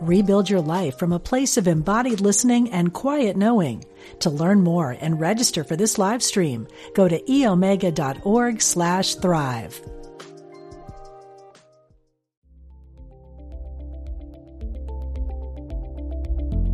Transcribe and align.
Rebuild 0.00 0.48
your 0.48 0.62
life 0.62 0.98
from 0.98 1.12
a 1.12 1.18
place 1.18 1.58
of 1.58 1.68
embodied 1.68 2.22
listening 2.22 2.70
and 2.70 2.90
quiet 2.90 3.36
knowing. 3.36 3.84
To 4.20 4.30
learn 4.30 4.62
more 4.62 4.96
and 4.98 5.20
register 5.20 5.62
for 5.62 5.76
this 5.76 5.98
live 5.98 6.22
stream, 6.22 6.66
go 6.94 7.06
to 7.06 7.20
eomega.org 7.20 8.62
slash 8.62 9.16
thrive. 9.16 9.78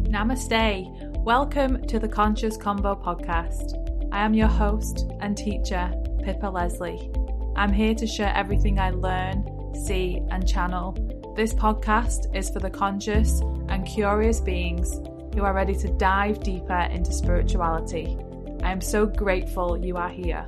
Namaste. 0.04 1.24
Welcome 1.24 1.84
to 1.88 1.98
the 1.98 2.09
Conscious 2.09 2.56
Convo 2.56 3.02
podcast. 3.02 3.74
I 4.12 4.24
am 4.24 4.34
your 4.34 4.46
host 4.46 5.04
and 5.20 5.37
teacher, 5.37 5.93
Pippa 6.23 6.46
Leslie. 6.46 7.10
I'm 7.56 7.73
here 7.73 7.96
to 7.96 8.06
share 8.06 8.32
everything 8.37 8.79
I 8.79 8.90
learn, 8.90 9.74
see, 9.84 10.23
and 10.30 10.46
channel 10.46 10.96
this 11.36 11.52
podcast 11.52 12.34
is 12.34 12.48
for 12.48 12.60
the 12.60 12.70
conscious 12.70 13.40
and 13.68 13.86
curious 13.86 14.40
beings 14.40 14.90
who 15.34 15.42
are 15.42 15.52
ready 15.52 15.74
to 15.74 15.88
dive 15.98 16.42
deeper 16.42 16.88
into 16.90 17.12
spirituality. 17.12 18.16
I 18.62 18.72
am 18.72 18.80
so 18.80 19.04
grateful 19.04 19.76
you 19.76 19.98
are 19.98 20.09
here. 20.09 20.46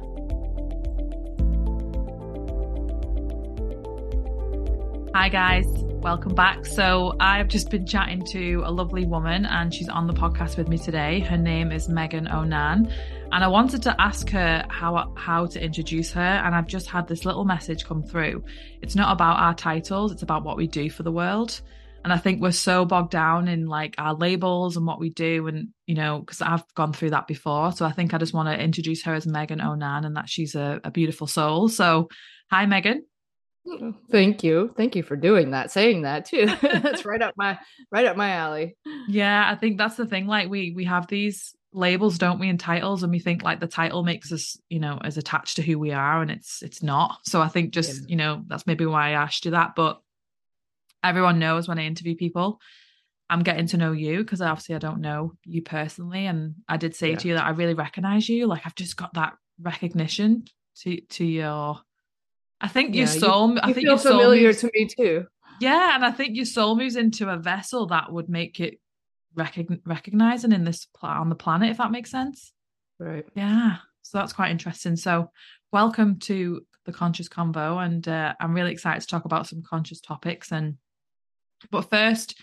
Hi, 5.15 5.29
guys. 5.29 5.67
Welcome 6.01 6.35
back. 6.35 6.65
So, 6.65 7.15
I've 7.21 7.49
just 7.49 7.71
been 7.71 7.85
chatting 7.85 8.25
to 8.27 8.63
a 8.65 8.71
lovely 8.71 9.05
woman, 9.05 9.45
and 9.45 9.75
she's 9.75 9.91
on 9.91 10.07
the 10.07 10.15
podcast 10.15 10.57
with 10.57 10.69
me 10.69 10.79
today. 10.79 11.21
Her 11.21 11.37
name 11.37 11.71
is 11.71 11.91
Megan 11.91 12.29
Onan, 12.29 12.91
and 13.31 13.45
I 13.45 13.49
wanted 13.49 13.83
to 13.83 14.01
ask 14.01 14.29
her 14.31 14.65
how 14.69 15.13
how 15.17 15.47
to 15.47 15.63
introduce 15.63 16.13
her. 16.13 16.21
And 16.21 16.55
I've 16.55 16.67
just 16.67 16.89
had 16.89 17.07
this 17.07 17.25
little 17.25 17.45
message 17.45 17.85
come 17.85 18.03
through. 18.03 18.45
It's 18.83 18.95
not 18.95 19.13
about 19.13 19.39
our 19.39 19.55
titles; 19.55 20.13
it's 20.13 20.23
about 20.23 20.45
what 20.45 20.57
we 20.57 20.67
do 20.67 20.89
for 20.91 21.03
the 21.03 21.13
world. 21.13 21.61
And 22.05 22.13
I 22.13 22.17
think 22.17 22.41
we're 22.41 22.53
so 22.53 22.85
bogged 22.85 23.11
down 23.11 23.49
in 23.49 23.67
like 23.67 23.95
our 23.99 24.15
labels 24.15 24.77
and 24.77 24.87
what 24.87 25.01
we 25.01 25.11
do, 25.11 25.47
and 25.47 25.69
you 25.87 25.95
know, 25.95 26.21
because 26.21 26.41
I've 26.41 26.65
gone 26.75 26.93
through 26.93 27.11
that 27.11 27.27
before. 27.27 27.73
So 27.73 27.85
I 27.85 27.93
think 27.93 28.15
I 28.15 28.19
just 28.19 28.33
want 28.33 28.49
to 28.49 28.63
introduce 28.63 29.03
her 29.05 29.15
as 29.15 29.27
Megan 29.27 29.61
Onan, 29.61 30.05
and 30.05 30.17
that 30.17 30.29
she's 30.29 30.55
a, 30.55 30.81
a 30.85 30.91
beautiful 30.91 31.27
soul. 31.27 31.69
So, 31.69 32.09
hi, 32.51 32.67
Meagan. 32.67 33.05
Thank 34.11 34.43
you. 34.43 34.73
Thank 34.77 34.97
you 34.97 35.03
for 35.03 35.17
doing 35.17 35.51
that, 35.51 35.71
saying 35.71 36.03
that 36.03 36.25
too. 36.25 36.47
that's 36.63 37.05
right 37.05 37.21
up 37.21 37.35
my 37.37 37.59
right 37.93 38.07
up 38.07 38.17
my 38.17 38.31
alley. 38.31 38.77
Yeah, 39.09 39.51
I 39.51 39.57
think 39.57 39.77
that's 39.77 39.97
the 39.97 40.07
thing. 40.07 40.27
Like 40.27 40.49
we 40.49 40.73
we 40.75 40.85
have 40.85 41.09
these 41.09 41.55
labels, 41.73 42.19
don't 42.19 42.39
we, 42.39 42.49
and 42.49 42.59
titles, 42.59 43.03
and 43.03 43.13
we 43.13 43.19
think 43.19 43.43
like 43.43 43.61
the 43.61 43.67
title 43.67 44.03
makes 44.03 44.33
us, 44.33 44.57
you 44.69 44.81
know, 44.81 44.99
as 45.03 45.17
attached 45.17 45.57
to 45.57 45.63
who 45.63 45.79
we 45.79 45.93
are, 45.93 46.23
and 46.23 46.31
it's 46.31 46.63
it's 46.63 46.83
not. 46.83 47.19
So 47.25 47.41
I 47.41 47.49
think 47.49 47.73
just, 47.73 48.03
yeah. 48.03 48.07
you 48.09 48.17
know, 48.17 48.43
that's 48.47 48.67
maybe 48.67 48.87
why 48.87 49.09
I 49.09 49.11
asked 49.13 49.45
you 49.45 49.53
that. 49.53 49.75
But 49.77 50.01
everyone 51.03 51.39
knows 51.39 51.69
when 51.69 51.79
I 51.79 51.85
interview 51.85 52.17
people, 52.17 52.61
I'm 53.31 53.43
getting 53.43 53.67
to 53.69 53.77
know 53.77 53.93
you 53.93 54.19
because 54.19 54.41
obviously 54.41 54.75
I 54.75 54.79
don't 54.79 55.01
know 55.01 55.33
you 55.45 55.63
personally. 55.63 56.27
And 56.27 56.55
I 56.69 56.77
did 56.77 56.95
say 56.97 57.11
yeah. 57.11 57.17
to 57.17 57.29
you 57.29 57.35
that 57.35 57.45
I 57.45 57.51
really 57.51 57.75
recognize 57.75 58.29
you. 58.29 58.47
Like 58.47 58.63
I've 58.65 58.75
just 58.75 58.97
got 58.97 59.15
that 59.15 59.35
recognition 59.61 60.45
to 60.83 61.01
to 61.01 61.25
your 61.25 61.81
I 62.61 62.69
think 62.69 62.95
yeah, 62.95 63.01
your 63.01 63.07
soul. 63.09 63.53
You, 63.53 63.61
I 63.63 63.73
think 63.73 63.87
feel 63.87 63.99
familiar 63.99 64.49
moves, 64.49 64.61
to 64.61 64.71
me 64.73 64.89
too. 64.89 65.27
Yeah, 65.61 65.95
and 65.95 66.05
I 66.05 66.11
think 66.11 66.37
your 66.37 66.45
soul 66.45 66.77
moves 66.77 66.97
into 66.97 67.29
a 67.29 67.37
vessel 67.37 67.87
that 67.87 68.13
would 68.13 68.29
make 68.29 68.61
it 68.61 68.81
recogn- 69.39 69.81
recognizing 69.87 70.53
in 70.53 70.65
this 70.65 70.87
pl- 70.87 71.09
on 71.09 71.29
the 71.29 71.35
planet, 71.35 71.71
if 71.71 71.79
that 71.79 71.93
makes 71.93 72.11
sense. 72.11 72.53
Right. 72.99 73.25
Yeah. 73.35 73.77
So 74.03 74.19
that's 74.19 74.33
quite 74.33 74.51
interesting. 74.51 74.97
So, 74.97 75.31
welcome 75.73 76.19
to 76.21 76.63
the 76.87 76.93
Conscious 76.93 77.29
Convo, 77.29 77.85
and 77.85 78.07
uh, 78.09 78.35
I'm 78.41 78.55
really 78.55 78.73
excited 78.73 79.01
to 79.03 79.07
talk 79.07 79.25
about 79.25 79.47
some 79.47 79.63
conscious 79.63 80.01
topics. 80.01 80.51
And 80.51 80.79
but 81.71 81.91
first, 81.91 82.41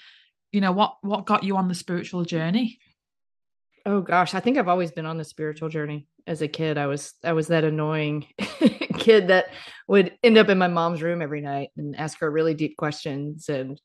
you 0.51 0.61
know 0.61 0.71
what 0.71 0.97
what 1.01 1.25
got 1.25 1.43
you 1.43 1.57
on 1.57 1.67
the 1.67 1.75
spiritual 1.75 2.23
journey? 2.23 2.79
Oh 3.85 4.01
gosh, 4.01 4.33
I 4.33 4.39
think 4.39 4.57
I've 4.57 4.67
always 4.67 4.91
been 4.91 5.05
on 5.05 5.17
the 5.17 5.23
spiritual 5.23 5.69
journey. 5.69 6.07
As 6.27 6.41
a 6.41 6.47
kid, 6.47 6.77
I 6.77 6.87
was 6.87 7.13
I 7.23 7.33
was 7.33 7.47
that 7.47 7.63
annoying 7.63 8.27
kid 8.97 9.27
that 9.27 9.47
would 9.87 10.17
end 10.23 10.37
up 10.37 10.49
in 10.49 10.57
my 10.57 10.67
mom's 10.67 11.01
room 11.03 11.21
every 11.21 11.41
night 11.41 11.69
and 11.77 11.95
ask 11.95 12.19
her 12.19 12.31
really 12.31 12.53
deep 12.53 12.77
questions 12.77 13.49
and 13.49 13.79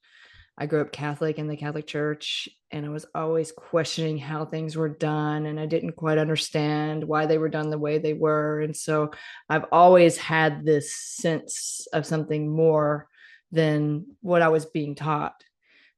I 0.58 0.66
grew 0.66 0.82
up 0.82 0.92
Catholic 0.92 1.38
in 1.38 1.48
the 1.48 1.56
Catholic 1.56 1.86
Church 1.86 2.48
and 2.70 2.84
I 2.84 2.90
was 2.90 3.06
always 3.14 3.50
questioning 3.50 4.18
how 4.18 4.44
things 4.44 4.76
were 4.76 4.88
done 4.88 5.46
and 5.46 5.58
I 5.58 5.66
didn't 5.66 5.92
quite 5.92 6.18
understand 6.18 7.02
why 7.02 7.26
they 7.26 7.38
were 7.38 7.48
done 7.48 7.70
the 7.70 7.78
way 7.78 7.98
they 7.98 8.12
were 8.12 8.60
and 8.60 8.76
so 8.76 9.10
I've 9.48 9.64
always 9.72 10.16
had 10.18 10.64
this 10.64 10.94
sense 10.94 11.86
of 11.92 12.04
something 12.06 12.48
more 12.48 13.08
than 13.52 14.06
what 14.20 14.42
I 14.42 14.48
was 14.48 14.66
being 14.66 14.94
taught. 14.94 15.42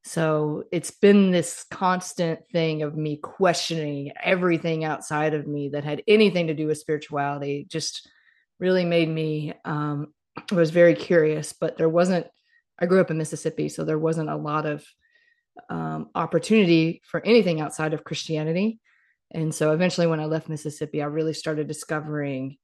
So 0.05 0.65
it's 0.71 0.91
been 0.91 1.31
this 1.31 1.65
constant 1.71 2.45
thing 2.51 2.83
of 2.83 2.95
me 2.95 3.17
questioning 3.17 4.11
everything 4.21 4.83
outside 4.83 5.33
of 5.33 5.47
me 5.47 5.69
that 5.69 5.85
had 5.85 6.03
anything 6.07 6.47
to 6.47 6.53
do 6.53 6.67
with 6.67 6.77
spirituality, 6.77 7.65
just 7.69 8.09
really 8.59 8.83
made 8.83 9.07
me, 9.07 9.53
um, 9.63 10.13
was 10.51 10.71
very 10.71 10.95
curious, 10.95 11.53
but 11.53 11.77
there 11.77 11.89
wasn't, 11.89 12.27
I 12.79 12.85
grew 12.85 13.01
up 13.01 13.11
in 13.11 13.17
Mississippi, 13.17 13.69
so 13.69 13.83
there 13.83 13.99
wasn't 13.99 14.29
a 14.29 14.35
lot 14.35 14.65
of 14.65 14.85
um, 15.69 16.09
opportunity 16.15 17.01
for 17.05 17.23
anything 17.25 17.61
outside 17.61 17.93
of 17.93 18.03
Christianity. 18.03 18.79
And 19.31 19.53
so 19.53 19.71
eventually, 19.71 20.07
when 20.07 20.19
I 20.19 20.25
left 20.25 20.49
Mississippi, 20.49 21.01
I 21.01 21.05
really 21.05 21.33
started 21.33 21.67
discovering 21.67 22.57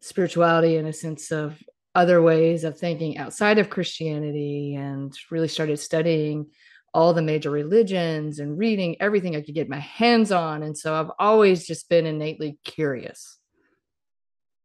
spirituality 0.00 0.76
in 0.76 0.86
a 0.86 0.92
sense 0.92 1.30
of 1.30 1.58
other 1.94 2.22
ways 2.22 2.64
of 2.64 2.78
thinking 2.78 3.18
outside 3.18 3.58
of 3.58 3.70
Christianity 3.70 4.74
and 4.74 5.12
really 5.30 5.48
started 5.48 5.78
studying 5.78 6.46
all 6.94 7.14
the 7.14 7.22
major 7.22 7.50
religions 7.50 8.38
and 8.38 8.58
reading 8.58 8.96
everything 9.00 9.34
I 9.34 9.40
could 9.40 9.54
get 9.54 9.68
my 9.68 9.78
hands 9.78 10.30
on. 10.30 10.62
And 10.62 10.76
so 10.76 10.94
I've 10.94 11.10
always 11.18 11.66
just 11.66 11.88
been 11.88 12.06
innately 12.06 12.58
curious. 12.64 13.38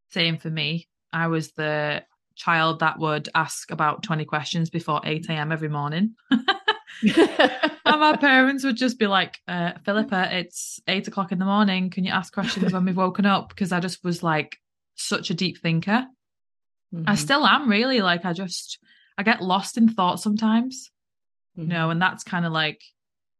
Same 0.09 0.37
for 0.37 0.49
me. 0.49 0.87
I 1.11 1.27
was 1.27 1.51
the 1.51 2.03
child 2.37 2.79
that 2.79 2.99
would 2.99 3.27
ask 3.35 3.71
about 3.71 4.03
20 4.03 4.25
questions 4.25 4.69
before 4.69 5.01
8 5.03 5.27
a.m. 5.29 5.51
every 5.51 5.69
morning. 5.69 6.15
and 6.31 6.41
my 7.85 8.15
parents 8.19 8.63
would 8.63 8.77
just 8.77 8.97
be 8.97 9.07
like, 9.07 9.39
uh, 9.47 9.73
Philippa, 9.83 10.37
it's 10.37 10.79
eight 10.87 11.07
o'clock 11.07 11.31
in 11.31 11.39
the 11.39 11.45
morning. 11.45 11.89
Can 11.89 12.03
you 12.03 12.11
ask 12.11 12.33
questions 12.33 12.71
when 12.71 12.85
we've 12.85 12.95
woken 12.95 13.25
up? 13.25 13.49
Because 13.49 13.71
I 13.71 13.79
just 13.79 14.03
was 14.03 14.23
like 14.23 14.57
such 14.95 15.29
a 15.29 15.33
deep 15.33 15.59
thinker. 15.59 16.05
Mm-hmm. 16.93 17.03
I 17.05 17.15
still 17.15 17.45
am 17.45 17.69
really 17.69 17.99
like 17.99 18.23
I 18.23 18.33
just 18.33 18.79
I 19.17 19.23
get 19.23 19.41
lost 19.41 19.77
in 19.77 19.89
thought 19.89 20.21
sometimes. 20.21 20.89
Mm-hmm. 21.57 21.71
You 21.71 21.77
know, 21.77 21.89
and 21.89 22.01
that's 22.01 22.23
kind 22.23 22.45
of 22.45 22.51
like 22.51 22.81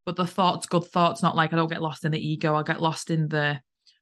but 0.05 0.15
the 0.15 0.25
thoughts, 0.25 0.67
good 0.67 0.85
thoughts, 0.85 1.21
not 1.21 1.35
like 1.35 1.51
I 1.51 1.57
don't 1.57 1.69
get 1.69 1.81
lost 1.81 2.05
in 2.05 2.13
the 2.13 2.27
ego, 2.27 2.55
I 2.55 2.63
get 2.63 2.81
lost 2.81 3.11
in 3.11 3.27
the 3.27 3.59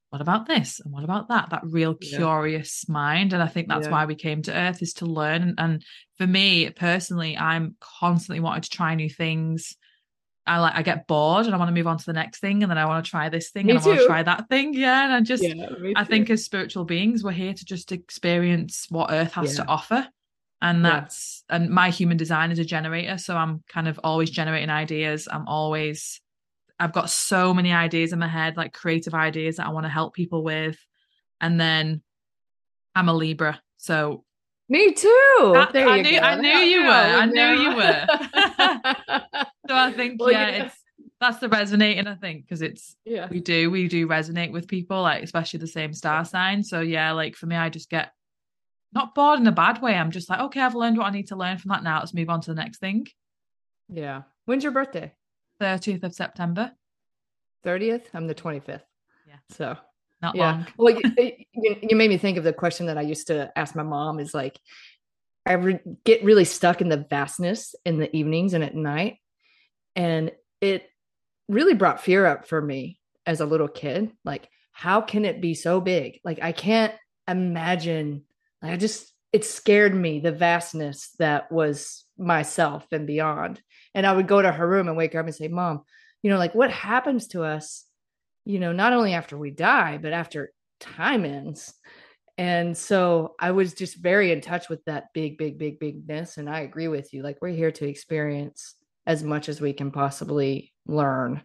what 0.09 0.21
about 0.21 0.45
this 0.45 0.79
and 0.79 0.93
what 0.93 1.03
about 1.03 1.27
that 1.29 1.49
that 1.49 1.61
real 1.65 1.95
yeah. 1.99 2.17
curious 2.17 2.87
mind 2.87 3.33
and 3.33 3.43
i 3.43 3.47
think 3.47 3.67
that's 3.67 3.87
yeah. 3.87 3.91
why 3.91 4.05
we 4.05 4.15
came 4.15 4.41
to 4.41 4.53
earth 4.53 4.81
is 4.81 4.93
to 4.93 5.05
learn 5.05 5.55
and 5.57 5.83
for 6.17 6.27
me 6.27 6.69
personally 6.69 7.37
i'm 7.37 7.75
constantly 7.79 8.39
wanting 8.39 8.61
to 8.61 8.69
try 8.69 8.95
new 8.95 9.09
things 9.09 9.75
I 10.47 10.59
like 10.59 10.75
I 10.75 10.83
get 10.83 11.07
bored 11.07 11.45
and 11.45 11.55
I 11.55 11.57
want 11.57 11.69
to 11.69 11.73
move 11.73 11.87
on 11.87 11.97
to 11.97 12.05
the 12.05 12.13
next 12.13 12.39
thing 12.39 12.61
and 12.61 12.69
then 12.69 12.77
I 12.77 12.85
want 12.85 13.03
to 13.03 13.09
try 13.09 13.29
this 13.29 13.49
thing 13.49 13.65
me 13.65 13.71
and 13.73 13.81
I 13.81 13.87
want 13.87 13.99
to 13.99 14.05
try 14.05 14.21
that 14.21 14.47
thing. 14.47 14.73
Yeah. 14.73 15.05
And 15.05 15.13
I 15.13 15.21
just 15.21 15.43
yeah, 15.43 15.69
I 15.95 16.03
think 16.03 16.29
as 16.29 16.45
spiritual 16.45 16.85
beings, 16.85 17.23
we're 17.23 17.31
here 17.31 17.53
to 17.53 17.65
just 17.65 17.91
experience 17.91 18.85
what 18.89 19.11
Earth 19.11 19.33
has 19.33 19.55
to 19.55 19.67
offer. 19.67 20.07
And 20.61 20.85
that's 20.85 21.43
and 21.49 21.69
my 21.69 21.89
human 21.89 22.17
design 22.17 22.51
is 22.51 22.59
a 22.59 22.65
generator. 22.65 23.17
So 23.17 23.35
I'm 23.35 23.63
kind 23.67 23.87
of 23.87 23.99
always 24.03 24.29
generating 24.29 24.69
ideas. 24.69 25.27
I'm 25.31 25.47
always 25.47 26.21
I've 26.79 26.93
got 26.93 27.09
so 27.09 27.53
many 27.53 27.71
ideas 27.71 28.13
in 28.13 28.19
my 28.19 28.27
head, 28.27 28.57
like 28.57 28.73
creative 28.73 29.13
ideas 29.13 29.57
that 29.57 29.67
I 29.67 29.71
want 29.71 29.85
to 29.85 29.89
help 29.89 30.13
people 30.13 30.43
with. 30.43 30.77
And 31.39 31.59
then 31.59 32.01
I'm 32.95 33.09
a 33.09 33.13
Libra. 33.13 33.61
So 33.77 34.23
me 34.67 34.93
too. 34.93 35.53
I, 35.55 36.01
knew, 36.01 36.19
I 36.19 36.35
knew 36.39 36.49
you 36.49 36.83
were. 36.83 36.89
I 36.89 37.25
knew 37.25 37.61
you 37.61 37.75
were. 37.75 38.05
so 39.67 39.75
I 39.75 39.91
think 39.93 40.19
well, 40.19 40.31
yeah, 40.31 40.49
yeah, 40.49 40.63
it's 40.65 40.75
that's 41.21 41.37
the 41.37 41.49
resonating. 41.49 42.07
I 42.07 42.15
think 42.15 42.45
because 42.45 42.61
it's 42.61 42.95
yeah 43.05 43.27
we 43.29 43.39
do 43.39 43.69
we 43.69 43.87
do 43.87 44.07
resonate 44.07 44.51
with 44.51 44.67
people 44.67 45.01
like 45.01 45.23
especially 45.23 45.59
the 45.59 45.67
same 45.67 45.93
star 45.93 46.25
sign. 46.25 46.63
So 46.63 46.81
yeah, 46.81 47.11
like 47.11 47.35
for 47.35 47.45
me, 47.45 47.55
I 47.55 47.69
just 47.69 47.89
get 47.89 48.11
not 48.91 49.13
bored 49.13 49.39
in 49.39 49.47
a 49.47 49.51
bad 49.51 49.81
way. 49.81 49.93
I'm 49.93 50.11
just 50.11 50.29
like 50.29 50.39
okay, 50.39 50.61
I've 50.61 50.75
learned 50.75 50.97
what 50.97 51.07
I 51.07 51.11
need 51.11 51.27
to 51.27 51.35
learn 51.35 51.57
from 51.57 51.69
that 51.69 51.83
now. 51.83 51.99
Let's 51.99 52.13
move 52.13 52.29
on 52.29 52.41
to 52.41 52.51
the 52.51 52.61
next 52.61 52.79
thing. 52.79 53.07
Yeah. 53.87 54.23
When's 54.45 54.63
your 54.63 54.73
birthday? 54.73 55.13
30th 55.61 56.03
of 56.03 56.13
September. 56.13 56.71
30th. 57.65 58.03
I'm 58.13 58.27
the 58.27 58.35
25th. 58.35 58.81
Yeah. 59.27 59.35
So 59.49 59.77
not 60.21 60.35
yeah. 60.35 60.51
long. 60.51 60.67
Well, 60.77 60.95
you, 60.95 61.45
you, 61.81 61.95
made 61.95 62.09
me 62.09 62.17
think 62.17 62.37
of 62.37 62.43
the 62.43 62.53
question 62.53 62.85
that 62.87 62.97
I 62.97 63.01
used 63.01 63.27
to 63.27 63.51
ask 63.55 63.75
my 63.75 63.83
mom 63.83 64.19
is 64.19 64.33
like, 64.33 64.59
I 65.45 65.53
re- 65.53 65.79
get 66.03 66.23
really 66.23 66.45
stuck 66.45 66.81
in 66.81 66.89
the 66.89 67.05
vastness 67.09 67.75
in 67.85 67.99
the 67.99 68.15
evenings 68.15 68.53
and 68.53 68.63
at 68.63 68.75
night. 68.75 69.17
And 69.95 70.31
it 70.61 70.89
really 71.47 71.73
brought 71.73 72.01
fear 72.01 72.25
up 72.25 72.47
for 72.47 72.61
me 72.61 72.99
as 73.25 73.41
a 73.41 73.45
little 73.45 73.67
kid. 73.67 74.11
Like, 74.23 74.49
how 74.71 75.01
can 75.01 75.25
it 75.25 75.41
be 75.41 75.53
so 75.53 75.79
big? 75.79 76.19
Like, 76.23 76.39
I 76.41 76.51
can't 76.51 76.93
imagine. 77.27 78.23
Like, 78.61 78.73
I 78.73 78.77
just, 78.77 79.11
it 79.31 79.45
scared 79.45 79.93
me, 79.93 80.19
the 80.19 80.31
vastness 80.31 81.09
that 81.19 81.51
was 81.51 82.04
myself 82.17 82.85
and 82.91 83.07
beyond. 83.07 83.61
And 83.93 84.05
I 84.05 84.13
would 84.13 84.27
go 84.27 84.41
to 84.41 84.51
her 84.51 84.67
room 84.67 84.87
and 84.87 84.97
wake 84.97 85.13
her 85.13 85.19
up 85.19 85.25
and 85.25 85.35
say, 85.35 85.47
Mom, 85.47 85.83
you 86.21 86.29
know, 86.29 86.37
like 86.37 86.55
what 86.55 86.71
happens 86.71 87.27
to 87.29 87.43
us, 87.43 87.85
you 88.45 88.59
know, 88.59 88.71
not 88.71 88.93
only 88.93 89.13
after 89.13 89.37
we 89.37 89.51
die, 89.51 89.97
but 89.97 90.13
after 90.13 90.51
time 90.79 91.25
ends. 91.25 91.73
And 92.37 92.77
so 92.77 93.35
I 93.39 93.51
was 93.51 93.73
just 93.73 93.97
very 93.97 94.31
in 94.31 94.41
touch 94.41 94.67
with 94.67 94.83
that 94.85 95.05
big, 95.13 95.37
big, 95.37 95.57
big, 95.57 95.79
bigness. 95.79 96.37
And 96.37 96.49
I 96.49 96.61
agree 96.61 96.87
with 96.87 97.13
you. 97.13 97.23
Like 97.23 97.37
we're 97.41 97.49
here 97.49 97.71
to 97.71 97.87
experience 97.87 98.75
as 99.07 99.23
much 99.23 99.47
as 99.47 99.61
we 99.61 99.71
can 99.71 99.91
possibly 99.91 100.73
learn. 100.85 101.41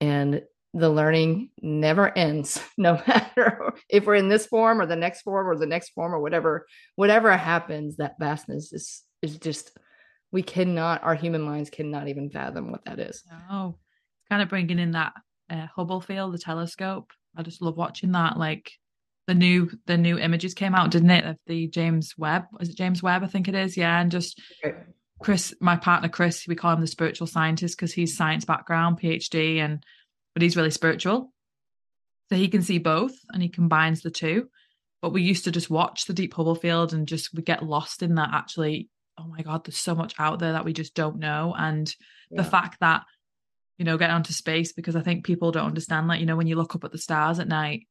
And 0.00 0.42
the 0.72 0.88
learning 0.88 1.50
never 1.60 2.16
ends, 2.16 2.62
no 2.78 3.02
matter 3.06 3.72
if 3.88 4.06
we're 4.06 4.14
in 4.14 4.28
this 4.28 4.46
form 4.46 4.80
or 4.80 4.86
the 4.86 4.96
next 4.96 5.22
form 5.22 5.48
or 5.48 5.56
the 5.56 5.66
next 5.66 5.90
form 5.90 6.14
or 6.14 6.20
whatever, 6.20 6.66
whatever 6.94 7.36
happens, 7.36 7.96
that 7.96 8.16
vastness 8.20 8.72
is 8.72 9.02
is 9.22 9.36
just 9.38 9.76
we 10.32 10.42
cannot, 10.42 11.02
our 11.02 11.14
human 11.14 11.42
minds 11.42 11.70
cannot 11.70 12.08
even 12.08 12.30
fathom 12.30 12.70
what 12.70 12.84
that 12.84 12.98
is. 12.98 13.22
Oh, 13.50 13.76
it's 14.20 14.28
kind 14.28 14.42
of 14.42 14.48
bringing 14.48 14.78
in 14.78 14.92
that 14.92 15.12
uh, 15.50 15.66
Hubble 15.74 16.00
field, 16.00 16.34
the 16.34 16.38
telescope. 16.38 17.10
I 17.36 17.42
just 17.42 17.62
love 17.62 17.76
watching 17.76 18.12
that. 18.12 18.38
Like 18.38 18.72
the 19.26 19.34
new 19.34 19.70
the 19.86 19.96
new 19.96 20.18
images 20.18 20.54
came 20.54 20.74
out, 20.74 20.90
didn't 20.90 21.10
it? 21.10 21.24
Of 21.24 21.36
the 21.46 21.68
James 21.68 22.14
Webb. 22.16 22.44
Is 22.60 22.68
it 22.68 22.76
James 22.76 23.02
Webb? 23.02 23.22
I 23.22 23.28
think 23.28 23.48
it 23.48 23.54
is. 23.54 23.76
Yeah, 23.76 24.00
and 24.00 24.10
just 24.10 24.40
Chris, 25.20 25.54
my 25.60 25.76
partner 25.76 26.08
Chris, 26.08 26.46
we 26.48 26.56
call 26.56 26.72
him 26.72 26.80
the 26.80 26.86
spiritual 26.86 27.26
scientist 27.26 27.76
because 27.76 27.92
he's 27.92 28.16
science 28.16 28.44
background, 28.44 29.00
PhD, 29.00 29.58
and 29.58 29.84
but 30.34 30.42
he's 30.42 30.56
really 30.56 30.70
spiritual. 30.70 31.32
So 32.28 32.36
he 32.36 32.48
can 32.48 32.62
see 32.62 32.78
both 32.78 33.12
and 33.30 33.42
he 33.42 33.48
combines 33.48 34.02
the 34.02 34.10
two. 34.10 34.48
But 35.02 35.12
we 35.12 35.22
used 35.22 35.44
to 35.44 35.50
just 35.50 35.70
watch 35.70 36.04
the 36.04 36.12
deep 36.12 36.34
Hubble 36.34 36.54
field 36.54 36.92
and 36.92 37.08
just 37.08 37.34
we 37.34 37.42
get 37.42 37.64
lost 37.64 38.02
in 38.02 38.16
that 38.16 38.30
actually, 38.32 38.88
oh 39.20 39.28
my 39.28 39.42
God, 39.42 39.64
there's 39.64 39.76
so 39.76 39.94
much 39.94 40.14
out 40.18 40.38
there 40.38 40.52
that 40.52 40.64
we 40.64 40.72
just 40.72 40.94
don't 40.94 41.18
know. 41.18 41.54
And 41.56 41.92
yeah. 42.30 42.42
the 42.42 42.48
fact 42.48 42.78
that, 42.80 43.02
you 43.78 43.84
know, 43.84 43.98
get 43.98 44.10
onto 44.10 44.32
space 44.32 44.72
because 44.72 44.96
I 44.96 45.02
think 45.02 45.24
people 45.24 45.52
don't 45.52 45.66
understand 45.66 46.10
that, 46.10 46.20
you 46.20 46.26
know, 46.26 46.36
when 46.36 46.46
you 46.46 46.56
look 46.56 46.74
up 46.74 46.84
at 46.84 46.92
the 46.92 46.98
stars 46.98 47.38
at 47.38 47.48
night 47.48 47.86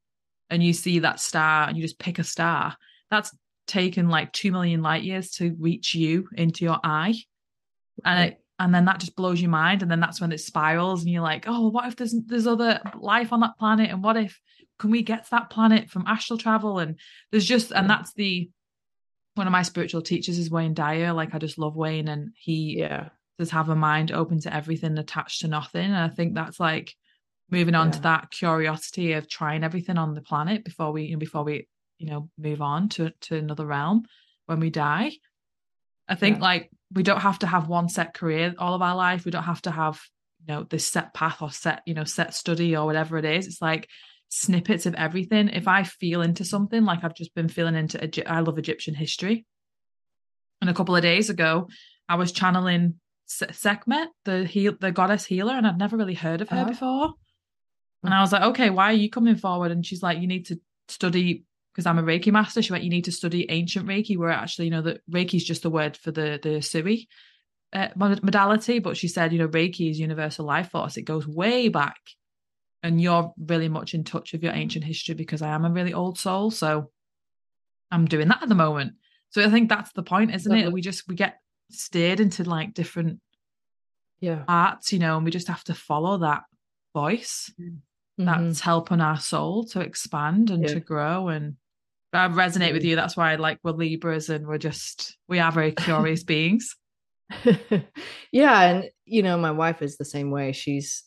and 0.49 0.63
you 0.63 0.73
see 0.73 0.99
that 0.99 1.19
star 1.19 1.67
and 1.67 1.77
you 1.77 1.83
just 1.83 1.99
pick 1.99 2.19
a 2.19 2.23
star, 2.23 2.75
that's 3.09 3.35
taken 3.67 4.09
like 4.09 4.33
two 4.33 4.51
million 4.51 4.81
light 4.81 5.03
years 5.03 5.31
to 5.31 5.55
reach 5.59 5.93
you 5.93 6.27
into 6.35 6.65
your 6.65 6.79
eye. 6.83 7.15
And 8.03 8.29
it, 8.29 8.41
and 8.59 8.75
then 8.75 8.85
that 8.85 8.99
just 8.99 9.15
blows 9.15 9.41
your 9.41 9.49
mind 9.49 9.81
and 9.81 9.89
then 9.89 9.99
that's 9.99 10.19
when 10.19 10.31
it 10.31 10.39
spirals 10.39 11.01
and 11.01 11.11
you're 11.11 11.23
like 11.23 11.45
oh 11.47 11.69
what 11.69 11.87
if 11.87 11.95
there's 11.95 12.13
there's 12.27 12.45
other 12.45 12.79
life 12.99 13.31
on 13.31 13.39
that 13.39 13.57
planet 13.57 13.89
and 13.89 14.03
what 14.03 14.17
if 14.17 14.39
can 14.79 14.91
we 14.91 15.01
get 15.01 15.23
to 15.23 15.31
that 15.31 15.49
planet 15.49 15.89
from 15.89 16.05
astral 16.07 16.37
travel 16.37 16.79
and 16.79 16.99
there's 17.31 17.45
just 17.45 17.71
and 17.71 17.89
that's 17.89 18.13
the 18.13 18.49
one 19.39 19.47
of 19.47 19.51
my 19.51 19.63
spiritual 19.63 20.01
teachers 20.01 20.37
is 20.37 20.51
Wayne 20.51 20.73
Dyer 20.73 21.13
like 21.13 21.33
I 21.33 21.39
just 21.39 21.57
love 21.57 21.75
Wayne 21.75 22.09
and 22.09 22.33
he 22.35 22.77
yeah 22.77 23.09
does 23.37 23.51
have 23.51 23.69
a 23.69 23.75
mind 23.75 24.11
open 24.11 24.39
to 24.41 24.53
everything 24.53 24.97
attached 24.97 25.41
to 25.41 25.47
nothing 25.47 25.85
and 25.85 25.95
I 25.95 26.09
think 26.09 26.35
that's 26.35 26.59
like 26.59 26.93
moving 27.49 27.73
on 27.73 27.87
yeah. 27.87 27.93
to 27.93 28.01
that 28.01 28.31
curiosity 28.31 29.13
of 29.13 29.29
trying 29.29 29.63
everything 29.63 29.97
on 29.97 30.13
the 30.13 30.21
planet 30.21 30.65
before 30.65 30.91
we 30.91 31.05
you 31.05 31.13
know, 31.13 31.19
before 31.19 31.43
we 31.43 31.67
you 31.97 32.09
know 32.09 32.29
move 32.37 32.61
on 32.61 32.89
to 32.89 33.11
to 33.21 33.37
another 33.37 33.65
realm 33.65 34.03
when 34.45 34.59
we 34.59 34.69
die 34.69 35.13
I 36.09 36.15
think 36.15 36.37
yeah. 36.37 36.43
like 36.43 36.69
we 36.91 37.03
don't 37.03 37.21
have 37.21 37.39
to 37.39 37.47
have 37.47 37.69
one 37.69 37.87
set 37.87 38.13
career 38.13 38.53
all 38.57 38.73
of 38.73 38.81
our 38.81 38.95
life. 38.95 39.23
We 39.23 39.31
don't 39.31 39.43
have 39.43 39.61
to 39.61 39.71
have, 39.71 40.01
you 40.45 40.53
know, 40.53 40.63
this 40.63 40.85
set 40.85 41.13
path 41.13 41.41
or 41.41 41.51
set, 41.51 41.83
you 41.85 41.93
know, 41.93 42.03
set 42.03 42.33
study 42.33 42.75
or 42.75 42.85
whatever 42.85 43.17
it 43.17 43.25
is. 43.25 43.45
It's 43.45 43.61
like 43.61 43.87
snippets 44.29 44.85
of 44.85 44.95
everything. 44.95 45.49
If 45.49 45.67
I 45.67 45.83
feel 45.83 46.21
into 46.21 46.45
something, 46.45 46.85
like 46.85 47.03
I've 47.03 47.15
just 47.15 47.35
been 47.35 47.49
feeling 47.49 47.75
into, 47.75 48.31
I 48.31 48.39
love 48.39 48.57
Egyptian 48.57 48.93
history. 48.93 49.45
And 50.61 50.69
a 50.69 50.73
couple 50.73 50.95
of 50.95 51.01
days 51.01 51.29
ago, 51.29 51.67
I 52.07 52.15
was 52.15 52.31
channeling 52.31 52.95
Sekhmet, 53.27 54.09
the 54.25 54.45
heal, 54.45 54.73
the 54.79 54.91
goddess 54.91 55.25
healer, 55.25 55.53
and 55.53 55.67
I'd 55.67 55.77
never 55.77 55.97
really 55.97 56.15
heard 56.15 56.41
of 56.41 56.49
her 56.49 56.57
uh-huh. 56.57 56.69
before. 56.69 57.13
And 58.03 58.13
I 58.13 58.21
was 58.21 58.31
like, 58.31 58.43
okay, 58.43 58.69
why 58.69 58.85
are 58.85 58.93
you 58.93 59.09
coming 59.09 59.35
forward? 59.35 59.71
And 59.71 59.85
she's 59.85 60.01
like, 60.01 60.19
you 60.19 60.27
need 60.27 60.47
to 60.47 60.59
study 60.87 61.43
because 61.73 61.85
I'm 61.85 61.99
a 61.99 62.03
Reiki 62.03 62.31
master. 62.31 62.61
She 62.61 62.71
went, 62.71 62.83
you 62.83 62.89
need 62.89 63.05
to 63.05 63.11
study 63.11 63.49
ancient 63.49 63.87
Reiki, 63.87 64.17
where 64.17 64.29
actually, 64.29 64.65
you 64.65 64.71
know, 64.71 64.81
that 64.81 65.01
Reiki 65.09 65.35
is 65.35 65.43
just 65.43 65.63
the 65.63 65.69
word 65.69 65.97
for 65.97 66.11
the 66.11 66.39
the 66.41 66.49
Usui 66.49 67.07
uh, 67.73 67.89
modality. 67.95 68.79
But 68.79 68.97
she 68.97 69.07
said, 69.07 69.31
you 69.31 69.39
know, 69.39 69.47
Reiki 69.47 69.91
is 69.91 69.99
universal 69.99 70.45
life 70.45 70.71
force. 70.71 70.97
It 70.97 71.03
goes 71.03 71.27
way 71.27 71.67
back, 71.69 71.97
and 72.83 73.01
you're 73.01 73.33
really 73.37 73.69
much 73.69 73.93
in 73.93 74.03
touch 74.03 74.31
with 74.31 74.43
your 74.43 74.53
ancient 74.53 74.85
history 74.85 75.15
because 75.15 75.41
I 75.41 75.49
am 75.49 75.65
a 75.65 75.71
really 75.71 75.93
old 75.93 76.17
soul. 76.17 76.51
So 76.51 76.91
I'm 77.91 78.05
doing 78.05 78.27
that 78.29 78.43
at 78.43 78.49
the 78.49 78.55
moment. 78.55 78.93
So 79.31 79.43
I 79.43 79.49
think 79.49 79.69
that's 79.69 79.91
the 79.93 80.03
point, 80.03 80.33
isn't 80.33 80.55
it? 80.55 80.71
We 80.71 80.81
just 80.81 81.07
we 81.07 81.15
get 81.15 81.39
steered 81.69 82.19
into 82.19 82.43
like 82.43 82.73
different 82.73 83.19
yeah 84.19 84.43
arts, 84.47 84.91
you 84.91 84.99
know, 84.99 85.17
and 85.17 85.25
we 85.25 85.31
just 85.31 85.47
have 85.47 85.63
to 85.65 85.73
follow 85.73 86.19
that 86.19 86.43
voice. 86.93 87.51
Mm 87.59 87.79
mm-hmm. 88.19 88.45
that's 88.45 88.59
helping 88.59 89.01
our 89.01 89.19
soul 89.19 89.63
to 89.65 89.81
expand 89.81 90.49
and 90.49 90.63
yeah. 90.63 90.73
to 90.73 90.79
grow 90.79 91.29
and 91.29 91.55
I 92.11 92.27
resonate 92.27 92.73
with 92.73 92.83
you. 92.83 92.95
That's 92.95 93.15
why 93.15 93.33
I 93.33 93.35
like 93.35 93.59
we're 93.63 93.71
Libras 93.71 94.29
and 94.29 94.47
we're 94.47 94.57
just 94.57 95.15
we 95.27 95.39
are 95.39 95.51
very 95.51 95.71
curious 95.71 96.23
beings. 96.25 96.75
yeah, 98.31 98.61
and 98.61 98.89
you 99.05 99.21
know, 99.21 99.37
my 99.37 99.51
wife 99.51 99.83
is 99.83 99.97
the 99.97 100.05
same 100.05 100.31
way. 100.31 100.51
She's 100.51 101.03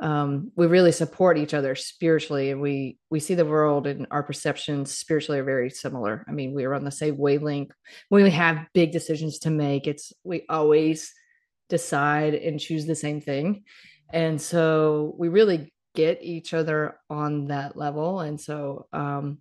um 0.00 0.52
we 0.54 0.66
really 0.66 0.92
support 0.92 1.36
each 1.36 1.52
other 1.52 1.74
spiritually 1.74 2.50
and 2.50 2.60
we 2.60 2.96
we 3.10 3.20
see 3.20 3.34
the 3.34 3.44
world 3.44 3.86
and 3.86 4.06
our 4.10 4.22
perceptions 4.22 4.96
spiritually 4.96 5.40
are 5.40 5.44
very 5.44 5.70
similar. 5.70 6.24
I 6.28 6.32
mean, 6.32 6.54
we 6.54 6.64
are 6.64 6.74
on 6.74 6.84
the 6.84 6.90
same 6.90 7.18
wavelength. 7.18 7.72
When 8.08 8.22
we 8.22 8.30
have 8.30 8.66
big 8.72 8.92
decisions 8.92 9.40
to 9.40 9.50
make, 9.50 9.86
it's 9.86 10.12
we 10.24 10.46
always 10.48 11.12
decide 11.68 12.34
and 12.34 12.60
choose 12.60 12.86
the 12.86 12.94
same 12.94 13.20
thing. 13.20 13.64
And 14.12 14.40
so 14.40 15.14
we 15.18 15.28
really 15.28 15.72
get 15.94 16.22
each 16.22 16.54
other 16.54 16.96
on 17.08 17.46
that 17.46 17.76
level 17.76 18.20
and 18.20 18.40
so 18.40 18.86
um 18.92 19.38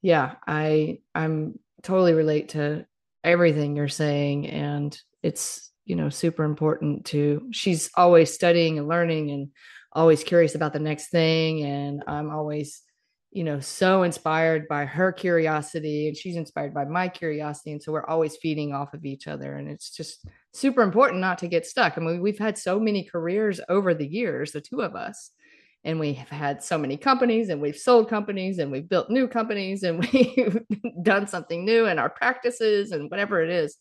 yeah 0.00 0.34
i 0.46 0.98
i'm 1.14 1.58
totally 1.82 2.12
relate 2.12 2.50
to 2.50 2.86
everything 3.24 3.74
you're 3.74 3.88
saying 3.88 4.46
and 4.46 5.00
it's 5.22 5.71
you 5.84 5.96
know 5.96 6.08
super 6.08 6.44
important 6.44 7.04
to 7.04 7.48
she's 7.50 7.90
always 7.96 8.32
studying 8.32 8.78
and 8.78 8.88
learning 8.88 9.30
and 9.30 9.48
always 9.92 10.24
curious 10.24 10.54
about 10.54 10.72
the 10.72 10.78
next 10.78 11.10
thing 11.10 11.64
and 11.64 12.02
i'm 12.06 12.30
always 12.30 12.82
you 13.32 13.44
know 13.44 13.60
so 13.60 14.02
inspired 14.02 14.68
by 14.68 14.84
her 14.84 15.10
curiosity 15.10 16.08
and 16.08 16.16
she's 16.16 16.36
inspired 16.36 16.74
by 16.74 16.84
my 16.84 17.08
curiosity 17.08 17.72
and 17.72 17.82
so 17.82 17.90
we're 17.90 18.06
always 18.06 18.36
feeding 18.36 18.74
off 18.74 18.92
of 18.92 19.04
each 19.04 19.26
other 19.26 19.56
and 19.56 19.68
it's 19.68 19.90
just 19.90 20.26
super 20.52 20.82
important 20.82 21.20
not 21.20 21.38
to 21.38 21.48
get 21.48 21.64
stuck. 21.64 21.96
I 21.96 22.02
mean 22.02 22.20
we've 22.20 22.38
had 22.38 22.58
so 22.58 22.78
many 22.78 23.04
careers 23.04 23.58
over 23.70 23.94
the 23.94 24.06
years 24.06 24.52
the 24.52 24.60
two 24.60 24.82
of 24.82 24.94
us 24.94 25.30
and 25.82 25.98
we 25.98 26.12
have 26.12 26.28
had 26.28 26.62
so 26.62 26.76
many 26.76 26.98
companies 26.98 27.48
and 27.48 27.60
we've 27.60 27.76
sold 27.76 28.08
companies 28.08 28.58
and 28.58 28.70
we've 28.70 28.88
built 28.88 29.08
new 29.08 29.26
companies 29.26 29.82
and 29.82 29.98
we've 30.12 30.60
done 31.02 31.26
something 31.26 31.64
new 31.64 31.86
in 31.86 31.98
our 31.98 32.10
practices 32.10 32.92
and 32.92 33.10
whatever 33.10 33.42
it 33.42 33.50
is 33.50 33.78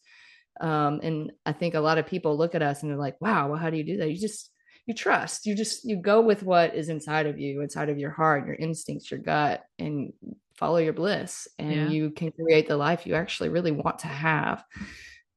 um, 0.59 0.99
and 1.01 1.31
i 1.45 1.51
think 1.51 1.73
a 1.73 1.79
lot 1.79 1.97
of 1.97 2.05
people 2.05 2.37
look 2.37 2.55
at 2.55 2.61
us 2.61 2.81
and 2.81 2.91
they're 2.91 2.97
like 2.97 3.19
wow 3.21 3.47
well 3.47 3.59
how 3.59 3.69
do 3.69 3.77
you 3.77 3.83
do 3.83 3.97
that 3.97 4.09
you 4.09 4.17
just 4.17 4.49
you 4.85 4.93
trust 4.93 5.45
you 5.45 5.55
just 5.55 5.85
you 5.85 5.95
go 5.95 6.21
with 6.21 6.43
what 6.43 6.75
is 6.75 6.89
inside 6.89 7.27
of 7.27 7.39
you 7.39 7.61
inside 7.61 7.89
of 7.89 7.97
your 7.97 8.11
heart 8.11 8.45
your 8.45 8.55
instincts 8.55 9.09
your 9.09 9.19
gut 9.19 9.63
and 9.79 10.11
follow 10.55 10.77
your 10.77 10.93
bliss 10.93 11.47
and 11.57 11.71
yeah. 11.71 11.87
you 11.87 12.11
can 12.11 12.31
create 12.31 12.67
the 12.67 12.77
life 12.77 13.07
you 13.07 13.15
actually 13.15 13.49
really 13.49 13.71
want 13.71 13.99
to 13.99 14.07
have 14.07 14.63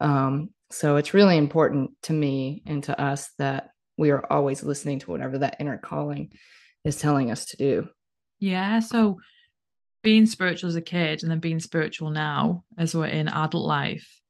um, 0.00 0.50
so 0.70 0.96
it's 0.96 1.14
really 1.14 1.36
important 1.36 1.92
to 2.02 2.12
me 2.12 2.62
and 2.66 2.82
to 2.84 3.00
us 3.00 3.30
that 3.38 3.70
we 3.96 4.10
are 4.10 4.24
always 4.30 4.62
listening 4.62 4.98
to 5.00 5.10
whatever 5.10 5.38
that 5.38 5.56
inner 5.60 5.78
calling 5.78 6.32
is 6.84 6.96
telling 6.96 7.30
us 7.30 7.46
to 7.46 7.56
do. 7.56 7.88
Yeah. 8.40 8.80
So 8.80 9.20
being 10.02 10.26
spiritual 10.26 10.68
as 10.68 10.76
a 10.76 10.82
kid 10.82 11.22
and 11.22 11.30
then 11.30 11.38
being 11.38 11.60
spiritual 11.60 12.10
now 12.10 12.64
as 12.76 12.94
we're 12.94 13.06
in 13.06 13.28
adult 13.28 13.64
life, 13.64 14.20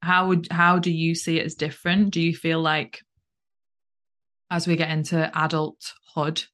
how 0.00 0.28
would 0.28 0.48
how 0.50 0.78
do 0.78 0.90
you 0.90 1.14
see 1.14 1.38
it 1.38 1.46
as 1.46 1.54
different? 1.54 2.10
Do 2.10 2.20
you 2.20 2.34
feel 2.34 2.60
like 2.60 3.00
as 4.50 4.66
we 4.66 4.76
get 4.76 4.90
into 4.90 5.30
adulthood, 5.34 6.44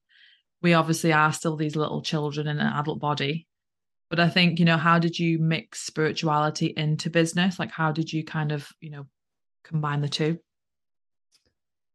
we 0.63 0.75
obviously 0.75 1.13
are 1.13 1.33
still 1.33 1.57
these 1.57 1.77
little 1.77 2.03
children 2.03 2.49
in 2.49 2.59
an 2.59 2.73
adult 2.73 3.01
body. 3.01 3.47
But 4.11 4.21
I 4.21 4.29
think, 4.29 4.59
you 4.59 4.65
know, 4.65 4.77
how 4.77 4.99
did 4.99 5.19
you 5.19 5.39
mix 5.39 5.81
spirituality 5.81 6.73
into 6.77 7.11
business? 7.11 7.59
Like 7.59 7.71
how 7.71 7.93
did 7.93 8.13
you 8.13 8.25
kind 8.25 8.53
of, 8.53 8.69
you 8.81 8.91
know, 8.91 9.07
combine 9.63 10.01
the 10.01 10.09
two? 10.09 10.39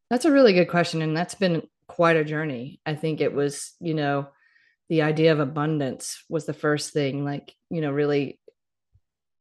That's 0.10 0.26
a 0.26 0.32
really 0.32 0.54
good 0.54 0.70
question. 0.70 1.02
And 1.02 1.16
that's 1.16 1.36
been 1.36 1.64
quite 1.88 2.16
a 2.16 2.24
journey. 2.24 2.80
I 2.86 2.96
think 2.96 3.22
it 3.22 3.34
was, 3.34 3.74
you 3.80 3.94
know, 3.94 4.30
the 4.90 5.04
idea 5.04 5.32
of 5.32 5.40
abundance 5.40 6.24
was 6.30 6.46
the 6.46 6.54
first 6.54 6.92
thing 6.92 7.24
like 7.24 7.54
you 7.70 7.80
know 7.80 7.92
really 7.92 8.40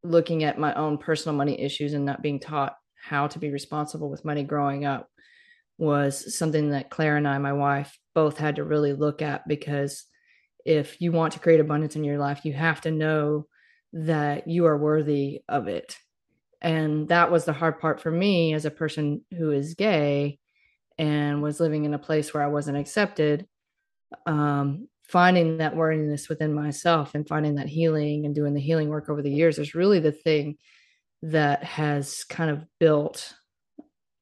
looking 0.02 0.44
at 0.44 0.58
my 0.58 0.74
own 0.74 0.98
personal 0.98 1.36
money 1.36 1.60
issues 1.60 1.94
and 1.94 2.04
not 2.04 2.22
being 2.22 2.40
taught 2.40 2.76
how 3.00 3.26
to 3.26 3.38
be 3.38 3.50
responsible 3.50 4.10
with 4.10 4.24
money 4.24 4.42
growing 4.42 4.84
up 4.84 5.08
was 5.78 6.36
something 6.36 6.70
that 6.70 6.90
Clare 6.90 7.16
and 7.16 7.26
I, 7.26 7.38
my 7.38 7.52
wife, 7.52 7.96
both 8.14 8.38
had 8.38 8.56
to 8.56 8.64
really 8.64 8.92
look 8.92 9.22
at 9.22 9.46
because 9.46 10.04
if 10.64 11.00
you 11.00 11.12
want 11.12 11.32
to 11.34 11.38
create 11.38 11.60
abundance 11.60 11.96
in 11.96 12.04
your 12.04 12.18
life, 12.18 12.44
you 12.44 12.52
have 12.52 12.80
to 12.82 12.90
know 12.90 13.46
that 13.92 14.48
you 14.48 14.66
are 14.66 14.76
worthy 14.76 15.42
of 15.48 15.68
it. 15.68 15.96
And 16.60 17.08
that 17.08 17.30
was 17.30 17.44
the 17.44 17.52
hard 17.52 17.78
part 17.78 18.00
for 18.00 18.10
me 18.10 18.52
as 18.52 18.64
a 18.64 18.70
person 18.70 19.24
who 19.36 19.52
is 19.52 19.74
gay 19.74 20.40
and 20.98 21.40
was 21.42 21.60
living 21.60 21.84
in 21.84 21.94
a 21.94 21.98
place 21.98 22.34
where 22.34 22.42
I 22.42 22.48
wasn't 22.48 22.76
accepted. 22.76 23.46
Um, 24.26 24.88
finding 25.08 25.58
that 25.58 25.74
worthiness 25.74 26.28
within 26.28 26.52
myself 26.52 27.14
and 27.14 27.26
finding 27.26 27.54
that 27.56 27.68
healing 27.68 28.26
and 28.26 28.34
doing 28.34 28.54
the 28.54 28.60
healing 28.60 28.88
work 28.88 29.08
over 29.08 29.22
the 29.22 29.32
years 29.32 29.58
is 29.58 29.74
really 29.74 30.00
the 30.00 30.12
thing 30.12 30.56
that 31.22 31.64
has 31.64 32.24
kind 32.24 32.50
of 32.50 32.64
built 32.78 33.34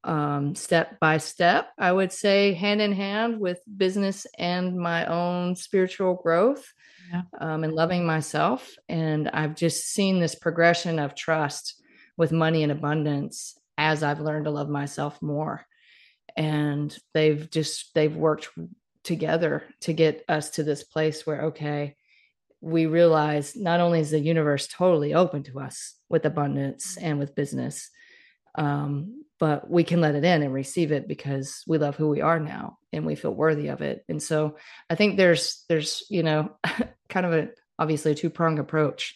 um, 0.03 0.55
step 0.55 0.99
by 1.01 1.17
step, 1.17 1.69
I 1.77 1.91
would 1.91 2.13
say, 2.13 2.53
hand 2.53 2.81
in 2.81 2.93
hand 2.93 3.39
with 3.39 3.59
business 3.75 4.25
and 4.37 4.77
my 4.77 5.05
own 5.05 5.55
spiritual 5.57 6.15
growth 6.15 6.65
yeah. 7.11 7.23
um, 7.39 7.65
and 7.65 7.73
loving 7.73 8.05
myself. 8.05 8.73
And 8.87 9.27
I've 9.29 9.55
just 9.55 9.87
seen 9.87 10.19
this 10.19 10.35
progression 10.35 10.97
of 10.97 11.13
trust 11.13 11.83
with 12.15 12.31
money 12.31 12.63
and 12.63 12.71
abundance 12.71 13.59
as 13.77 14.01
I've 14.01 14.21
learned 14.21 14.45
to 14.45 14.51
love 14.51 14.69
myself 14.69 15.21
more. 15.21 15.65
And 16.37 16.97
they've 17.13 17.49
just, 17.49 17.93
they've 17.93 18.15
worked 18.15 18.49
together 19.07 19.63
to 19.81 19.93
get 19.93 20.23
us 20.27 20.51
to 20.51 20.63
this 20.63 20.83
place 20.83 21.25
where, 21.25 21.45
okay, 21.45 21.95
we 22.61 22.85
realize 22.85 23.55
not 23.55 23.79
only 23.79 24.01
is 24.01 24.11
the 24.11 24.19
universe 24.19 24.67
totally 24.67 25.13
open 25.13 25.43
to 25.43 25.59
us 25.59 25.95
with 26.09 26.25
abundance 26.25 26.97
and 26.97 27.17
with 27.17 27.35
business, 27.35 27.89
um, 28.55 29.23
but 29.39 29.69
we 29.69 29.83
can 29.83 30.01
let 30.01 30.15
it 30.15 30.25
in 30.25 30.43
and 30.43 30.53
receive 30.53 30.91
it 30.91 31.07
because 31.07 31.63
we 31.67 31.77
love 31.77 31.95
who 31.95 32.09
we 32.09 32.21
are 32.21 32.39
now 32.39 32.77
and 32.91 33.05
we 33.05 33.15
feel 33.15 33.33
worthy 33.33 33.67
of 33.67 33.81
it. 33.81 34.03
And 34.09 34.21
so 34.21 34.57
I 34.89 34.95
think 34.95 35.15
there's 35.15 35.63
there's 35.69 36.03
you 36.09 36.23
know 36.23 36.57
kind 37.09 37.25
of 37.25 37.33
a 37.33 37.49
obviously 37.79 38.11
a 38.11 38.15
two 38.15 38.29
prong 38.29 38.59
approach 38.59 39.15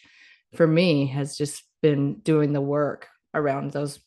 for 0.54 0.66
me 0.66 1.06
has 1.06 1.36
just 1.36 1.64
been 1.82 2.20
doing 2.20 2.52
the 2.52 2.60
work 2.60 3.08
around 3.34 3.72
those 3.72 3.98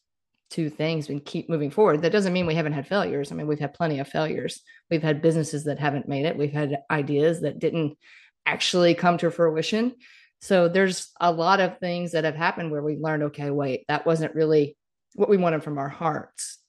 two 0.49 0.69
things 0.69 1.09
and 1.09 1.25
keep 1.25 1.49
moving 1.49 1.71
forward. 1.71 2.01
That 2.01 2.11
doesn't 2.11 2.33
mean 2.33 2.45
we 2.45 2.55
haven't 2.55 2.73
had 2.73 2.87
failures. 2.87 3.31
I 3.31 3.35
mean, 3.35 3.47
we've 3.47 3.59
had 3.59 3.73
plenty 3.73 3.99
of 3.99 4.07
failures. 4.07 4.61
We've 4.89 5.03
had 5.03 5.21
businesses 5.21 5.65
that 5.65 5.79
haven't 5.79 6.07
made 6.07 6.25
it. 6.25 6.37
We've 6.37 6.51
had 6.51 6.79
ideas 6.89 7.41
that 7.41 7.59
didn't 7.59 7.97
actually 8.45 8.93
come 8.93 9.17
to 9.17 9.31
fruition. 9.31 9.95
So 10.41 10.67
there's 10.67 11.11
a 11.19 11.31
lot 11.31 11.59
of 11.59 11.79
things 11.79 12.11
that 12.11 12.23
have 12.23 12.35
happened 12.35 12.71
where 12.71 12.83
we 12.83 12.97
learned, 12.97 13.23
okay, 13.23 13.49
wait, 13.49 13.85
that 13.87 14.05
wasn't 14.05 14.35
really 14.35 14.77
what 15.13 15.29
we 15.29 15.37
wanted 15.37 15.63
from 15.63 15.77
our 15.77 15.89
hearts. 15.89 16.59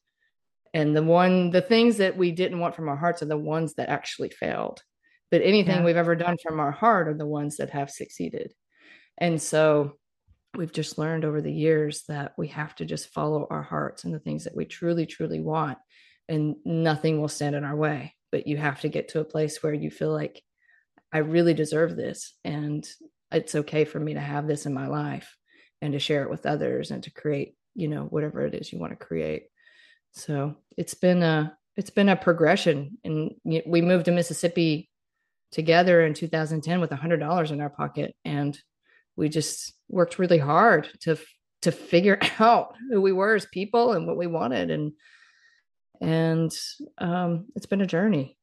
And 0.72 0.96
the 0.96 1.02
one, 1.02 1.50
the 1.50 1.60
things 1.60 1.98
that 1.98 2.16
we 2.16 2.32
didn't 2.32 2.58
want 2.58 2.74
from 2.74 2.88
our 2.88 2.96
hearts 2.96 3.22
are 3.22 3.26
the 3.26 3.36
ones 3.36 3.74
that 3.74 3.88
actually 3.88 4.30
failed. 4.30 4.82
But 5.30 5.42
anything 5.42 5.76
yeah. 5.76 5.84
we've 5.84 5.96
ever 5.96 6.14
done 6.14 6.36
from 6.42 6.60
our 6.60 6.70
heart 6.70 7.08
are 7.08 7.16
the 7.16 7.26
ones 7.26 7.56
that 7.56 7.70
have 7.70 7.90
succeeded. 7.90 8.52
And 9.18 9.40
so 9.40 9.96
we've 10.56 10.72
just 10.72 10.98
learned 10.98 11.24
over 11.24 11.40
the 11.40 11.52
years 11.52 12.04
that 12.08 12.32
we 12.36 12.48
have 12.48 12.74
to 12.76 12.84
just 12.84 13.12
follow 13.12 13.46
our 13.50 13.62
hearts 13.62 14.04
and 14.04 14.14
the 14.14 14.18
things 14.18 14.44
that 14.44 14.56
we 14.56 14.64
truly, 14.64 15.06
truly 15.06 15.40
want, 15.40 15.78
and 16.28 16.56
nothing 16.64 17.20
will 17.20 17.28
stand 17.28 17.54
in 17.54 17.64
our 17.64 17.76
way. 17.76 18.14
But 18.32 18.46
you 18.46 18.56
have 18.56 18.80
to 18.80 18.88
get 18.88 19.08
to 19.10 19.20
a 19.20 19.24
place 19.24 19.62
where 19.62 19.74
you 19.74 19.90
feel 19.90 20.12
like, 20.12 20.42
I 21.12 21.18
really 21.18 21.54
deserve 21.54 21.96
this. 21.96 22.34
And 22.44 22.86
it's 23.30 23.54
okay 23.54 23.84
for 23.84 23.98
me 23.98 24.14
to 24.14 24.20
have 24.20 24.46
this 24.46 24.66
in 24.66 24.74
my 24.74 24.86
life 24.86 25.36
and 25.80 25.92
to 25.92 25.98
share 25.98 26.22
it 26.22 26.30
with 26.30 26.46
others 26.46 26.90
and 26.90 27.02
to 27.04 27.10
create, 27.10 27.54
you 27.74 27.88
know, 27.88 28.02
whatever 28.04 28.44
it 28.44 28.54
is 28.54 28.72
you 28.72 28.78
want 28.78 28.92
to 28.98 29.06
create. 29.06 29.44
So 30.12 30.56
it's 30.76 30.94
been 30.94 31.22
a, 31.22 31.56
it's 31.76 31.90
been 31.90 32.08
a 32.08 32.16
progression. 32.16 32.98
And 33.04 33.32
we 33.44 33.82
moved 33.82 34.06
to 34.06 34.10
Mississippi 34.10 34.90
together 35.52 36.04
in 36.04 36.14
2010 36.14 36.80
with 36.80 36.92
a 36.92 36.96
hundred 36.96 37.20
dollars 37.20 37.50
in 37.50 37.60
our 37.60 37.70
pocket. 37.70 38.14
And 38.24 38.58
we 39.16 39.28
just 39.28 39.74
worked 39.88 40.18
really 40.18 40.38
hard 40.38 40.88
to 41.00 41.16
to 41.62 41.72
figure 41.72 42.18
out 42.38 42.74
who 42.90 43.00
we 43.00 43.12
were 43.12 43.34
as 43.34 43.46
people 43.46 43.92
and 43.92 44.06
what 44.06 44.16
we 44.16 44.26
wanted 44.26 44.70
and 44.70 44.92
and 46.00 46.52
um 46.98 47.46
it's 47.54 47.66
been 47.66 47.80
a 47.80 47.86
journey 47.86 48.36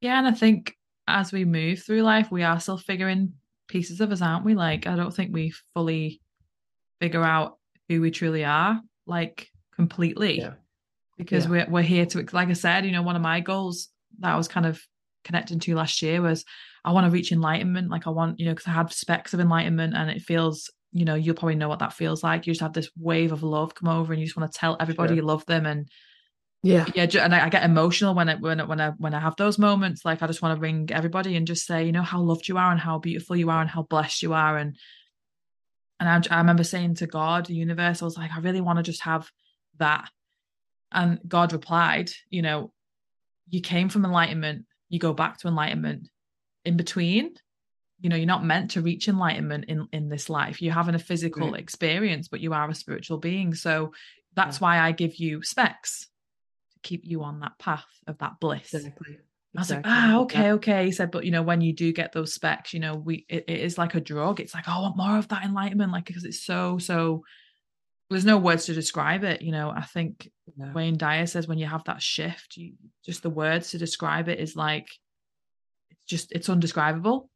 yeah 0.00 0.18
and 0.18 0.26
i 0.26 0.32
think 0.32 0.74
as 1.06 1.32
we 1.32 1.44
move 1.44 1.82
through 1.82 2.02
life 2.02 2.30
we 2.30 2.42
are 2.42 2.58
still 2.58 2.78
figuring 2.78 3.32
pieces 3.68 4.00
of 4.00 4.10
us 4.10 4.22
aren't 4.22 4.44
we 4.44 4.54
like 4.54 4.86
i 4.86 4.96
don't 4.96 5.14
think 5.14 5.32
we 5.32 5.52
fully 5.74 6.20
figure 7.00 7.22
out 7.22 7.58
who 7.88 8.00
we 8.00 8.10
truly 8.10 8.44
are 8.44 8.80
like 9.06 9.48
completely 9.74 10.38
yeah. 10.38 10.52
because 11.18 11.44
yeah. 11.44 11.50
we're, 11.50 11.66
we're 11.68 11.82
here 11.82 12.06
to 12.06 12.26
like 12.32 12.48
i 12.48 12.54
said 12.54 12.86
you 12.86 12.92
know 12.92 13.02
one 13.02 13.16
of 13.16 13.22
my 13.22 13.40
goals 13.40 13.88
that 14.20 14.32
i 14.32 14.36
was 14.36 14.48
kind 14.48 14.66
of 14.66 14.80
connecting 15.24 15.58
to 15.60 15.74
last 15.74 16.02
year 16.02 16.22
was 16.22 16.44
I 16.84 16.92
want 16.92 17.06
to 17.06 17.10
reach 17.10 17.32
enlightenment. 17.32 17.90
Like 17.90 18.06
I 18.06 18.10
want, 18.10 18.40
you 18.40 18.46
know, 18.46 18.52
because 18.52 18.66
I 18.66 18.72
had 18.72 18.92
specks 18.92 19.34
of 19.34 19.40
enlightenment 19.40 19.94
and 19.94 20.10
it 20.10 20.22
feels, 20.22 20.70
you 20.92 21.04
know, 21.04 21.14
you'll 21.14 21.34
probably 21.34 21.56
know 21.56 21.68
what 21.68 21.80
that 21.80 21.92
feels 21.92 22.22
like. 22.22 22.46
You 22.46 22.52
just 22.52 22.62
have 22.62 22.72
this 22.72 22.90
wave 22.96 23.32
of 23.32 23.42
love 23.42 23.74
come 23.74 23.88
over 23.88 24.12
and 24.12 24.20
you 24.20 24.26
just 24.26 24.36
want 24.36 24.50
to 24.50 24.58
tell 24.58 24.76
everybody 24.80 25.10
sure. 25.10 25.16
you 25.16 25.22
love 25.22 25.44
them. 25.46 25.66
And 25.66 25.88
yeah, 26.62 26.86
yeah. 26.94 27.06
And 27.24 27.34
I, 27.34 27.46
I, 27.46 27.48
get 27.48 27.64
emotional 27.64 28.14
when 28.14 28.28
I, 28.28 28.34
when 28.34 28.60
I, 28.60 28.64
when 28.64 28.80
I, 28.80 28.90
when 28.90 29.14
I 29.14 29.20
have 29.20 29.36
those 29.36 29.58
moments. 29.58 30.04
Like 30.04 30.22
I 30.22 30.26
just 30.26 30.42
want 30.42 30.56
to 30.56 30.60
ring 30.60 30.88
everybody 30.92 31.36
and 31.36 31.46
just 31.46 31.66
say, 31.66 31.84
you 31.84 31.92
know, 31.92 32.02
how 32.02 32.20
loved 32.20 32.48
you 32.48 32.58
are 32.58 32.70
and 32.70 32.80
how 32.80 32.98
beautiful 32.98 33.36
you 33.36 33.50
are 33.50 33.60
and 33.60 33.70
how 33.70 33.82
blessed 33.82 34.22
you 34.22 34.32
are. 34.32 34.56
And, 34.56 34.76
and 35.98 36.08
I, 36.08 36.34
I 36.34 36.38
remember 36.38 36.64
saying 36.64 36.96
to 36.96 37.06
God, 37.06 37.46
the 37.46 37.54
universe, 37.54 38.00
I 38.00 38.06
was 38.06 38.16
like, 38.16 38.30
I 38.32 38.40
really 38.40 38.62
want 38.62 38.78
to 38.78 38.82
just 38.82 39.02
have 39.02 39.30
that. 39.78 40.08
And 40.92 41.20
God 41.26 41.52
replied, 41.52 42.10
you 42.30 42.42
know, 42.42 42.72
you 43.50 43.60
came 43.60 43.88
from 43.88 44.04
enlightenment, 44.04 44.64
you 44.90 44.98
go 44.98 45.14
back 45.14 45.38
to 45.38 45.48
enlightenment 45.48 46.08
in 46.64 46.76
between 46.76 47.32
you 48.00 48.10
know 48.10 48.16
you're 48.16 48.26
not 48.26 48.44
meant 48.44 48.72
to 48.72 48.82
reach 48.82 49.08
enlightenment 49.08 49.64
in 49.68 49.88
in 49.92 50.08
this 50.08 50.28
life 50.28 50.60
you're 50.60 50.74
having 50.74 50.94
a 50.94 50.98
physical 50.98 51.52
right. 51.52 51.60
experience 51.60 52.28
but 52.28 52.40
you 52.40 52.52
are 52.52 52.68
a 52.68 52.74
spiritual 52.74 53.16
being 53.16 53.54
so 53.54 53.92
that's 54.34 54.58
yeah. 54.58 54.62
why 54.62 54.78
i 54.78 54.92
give 54.92 55.16
you 55.16 55.42
specs 55.42 56.08
to 56.72 56.78
keep 56.82 57.02
you 57.04 57.22
on 57.22 57.40
that 57.40 57.58
path 57.58 57.86
of 58.06 58.18
that 58.18 58.38
bliss 58.40 58.74
exactly. 58.74 59.18
I 59.56 59.60
was 59.60 59.70
exactly. 59.72 59.90
like, 59.90 60.00
ah, 60.00 60.18
okay, 60.20 60.42
yeah. 60.42 60.52
okay. 60.52 60.84
He 60.84 60.92
said, 60.92 61.10
but 61.10 61.24
you 61.24 61.32
know, 61.32 61.42
when 61.42 61.60
you 61.60 61.72
do 61.72 61.92
get 61.92 62.12
those 62.12 62.32
specs, 62.32 62.72
you 62.72 62.78
know, 62.78 62.94
we 62.94 63.26
it, 63.28 63.46
it 63.48 63.58
is 63.58 63.76
like 63.76 63.96
a 63.96 64.00
drug. 64.00 64.38
It's 64.38 64.54
like, 64.54 64.68
oh, 64.68 64.72
I 64.72 64.80
want 64.82 64.96
more 64.96 65.18
of 65.18 65.26
that 65.26 65.44
enlightenment, 65.44 65.90
like 65.90 66.04
because 66.04 66.24
it's 66.24 66.44
so 66.44 66.78
so. 66.78 67.24
There's 68.10 68.24
no 68.24 68.38
words 68.38 68.66
to 68.66 68.74
describe 68.74 69.22
it. 69.22 69.40
You 69.40 69.52
know, 69.52 69.70
I 69.70 69.82
think 69.82 70.28
no. 70.56 70.72
Wayne 70.74 70.98
Dyer 70.98 71.26
says 71.26 71.46
when 71.46 71.58
you 71.58 71.66
have 71.66 71.84
that 71.84 72.02
shift, 72.02 72.56
you 72.56 72.74
just 73.04 73.22
the 73.22 73.30
words 73.30 73.70
to 73.70 73.78
describe 73.78 74.28
it 74.28 74.40
is 74.40 74.56
like 74.56 74.88
it's 75.90 76.04
just 76.06 76.32
it's 76.32 76.48
undescribable. 76.48 77.30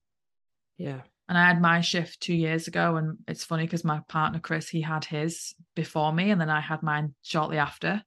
Yeah. 0.77 1.03
And 1.29 1.39
I 1.39 1.47
had 1.47 1.61
my 1.61 1.81
shift 1.81 2.21
two 2.21 2.35
years 2.35 2.69
ago, 2.69 2.97
and 2.97 3.19
it's 3.27 3.45
funny 3.45 3.65
because 3.65 3.85
my 3.85 4.01
partner 4.09 4.41
Chris 4.41 4.69
he 4.69 4.83
had 4.83 5.05
his 5.05 5.55
before 5.75 6.13
me, 6.13 6.31
and 6.31 6.41
then 6.41 6.51
I 6.51 6.61
had 6.61 6.83
mine 6.83 7.15
shortly 7.23 7.57
after. 7.57 8.03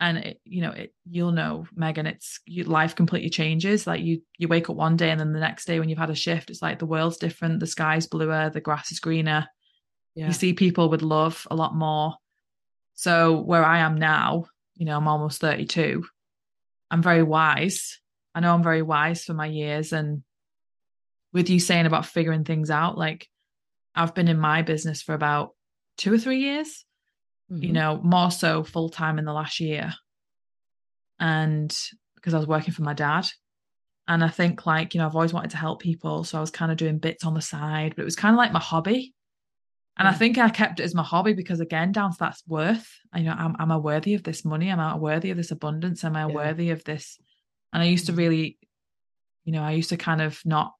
And 0.00 0.18
it, 0.18 0.40
you 0.44 0.62
know, 0.62 0.70
it 0.70 0.94
you'll 1.10 1.32
know, 1.32 1.66
Meagan, 1.74 2.06
it's 2.06 2.40
you, 2.46 2.62
life 2.64 2.94
completely 2.94 3.30
changes. 3.30 3.86
Like 3.86 4.00
you, 4.00 4.22
you 4.38 4.46
wake 4.46 4.70
up 4.70 4.76
one 4.76 4.96
day, 4.96 5.10
and 5.10 5.20
then 5.20 5.32
the 5.32 5.40
next 5.40 5.66
day 5.66 5.80
when 5.80 5.88
you've 5.88 5.98
had 5.98 6.10
a 6.10 6.14
shift, 6.14 6.48
it's 6.48 6.62
like 6.62 6.78
the 6.78 6.86
world's 6.86 7.18
different. 7.18 7.60
The 7.60 7.66
sky's 7.66 8.06
bluer, 8.06 8.48
the 8.48 8.60
grass 8.60 8.92
is 8.92 9.00
greener. 9.00 9.46
Yeah. 10.14 10.26
You 10.26 10.32
see 10.32 10.52
people 10.52 10.88
with 10.88 11.02
love 11.02 11.46
a 11.50 11.56
lot 11.56 11.74
more. 11.74 12.14
So 12.94 13.40
where 13.40 13.64
I 13.64 13.78
am 13.78 13.96
now, 13.96 14.46
you 14.76 14.84
know, 14.84 14.96
I'm 14.96 15.08
almost 15.08 15.40
32. 15.40 16.04
I'm 16.90 17.02
very 17.02 17.22
wise 17.22 17.98
I 18.38 18.40
know 18.40 18.54
I'm 18.54 18.62
very 18.62 18.82
wise 18.82 19.24
for 19.24 19.34
my 19.34 19.46
years. 19.46 19.92
And 19.92 20.22
with 21.32 21.50
you 21.50 21.58
saying 21.58 21.86
about 21.86 22.06
figuring 22.06 22.44
things 22.44 22.70
out, 22.70 22.96
like 22.96 23.26
I've 23.96 24.14
been 24.14 24.28
in 24.28 24.38
my 24.38 24.62
business 24.62 25.02
for 25.02 25.12
about 25.12 25.56
two 25.96 26.12
or 26.12 26.18
three 26.18 26.38
years, 26.38 26.84
mm-hmm. 27.50 27.64
you 27.64 27.72
know, 27.72 28.00
more 28.00 28.30
so 28.30 28.62
full 28.62 28.90
time 28.90 29.18
in 29.18 29.24
the 29.24 29.32
last 29.32 29.58
year. 29.58 29.92
And 31.18 31.76
because 32.14 32.32
I 32.32 32.38
was 32.38 32.46
working 32.46 32.72
for 32.72 32.82
my 32.82 32.94
dad. 32.94 33.26
And 34.06 34.22
I 34.22 34.28
think, 34.28 34.64
like, 34.64 34.94
you 34.94 35.00
know, 35.00 35.06
I've 35.06 35.16
always 35.16 35.32
wanted 35.32 35.50
to 35.50 35.56
help 35.56 35.82
people. 35.82 36.22
So 36.22 36.38
I 36.38 36.40
was 36.40 36.52
kind 36.52 36.70
of 36.70 36.78
doing 36.78 36.98
bits 36.98 37.24
on 37.24 37.34
the 37.34 37.42
side, 37.42 37.94
but 37.96 38.02
it 38.02 38.06
was 38.06 38.16
kind 38.16 38.34
of 38.34 38.38
like 38.38 38.52
my 38.52 38.60
hobby. 38.60 39.14
And 39.98 40.06
I 40.06 40.12
think 40.12 40.38
I 40.38 40.48
kept 40.48 40.78
it 40.78 40.84
as 40.84 40.94
my 40.94 41.02
hobby 41.02 41.32
because, 41.32 41.58
again, 41.58 41.90
down 41.90 42.12
to 42.12 42.18
that 42.20 42.36
worth. 42.46 42.88
You 43.14 43.24
know, 43.24 43.34
am, 43.36 43.56
am 43.58 43.72
I 43.72 43.76
worthy 43.76 44.14
of 44.14 44.22
this 44.22 44.44
money? 44.44 44.68
Am 44.68 44.78
I 44.78 44.96
worthy 44.96 45.30
of 45.30 45.36
this 45.36 45.50
abundance? 45.50 46.04
Am 46.04 46.14
I 46.14 46.26
yeah. 46.26 46.34
worthy 46.34 46.70
of 46.70 46.84
this 46.84 47.18
and 47.72 47.82
I 47.82 47.86
used 47.86 48.06
to 48.06 48.12
mm-hmm. 48.12 48.20
really, 48.20 48.58
you 49.44 49.52
know, 49.52 49.62
I 49.62 49.72
used 49.72 49.90
to 49.90 49.96
kind 49.96 50.22
of 50.22 50.40
not, 50.44 50.74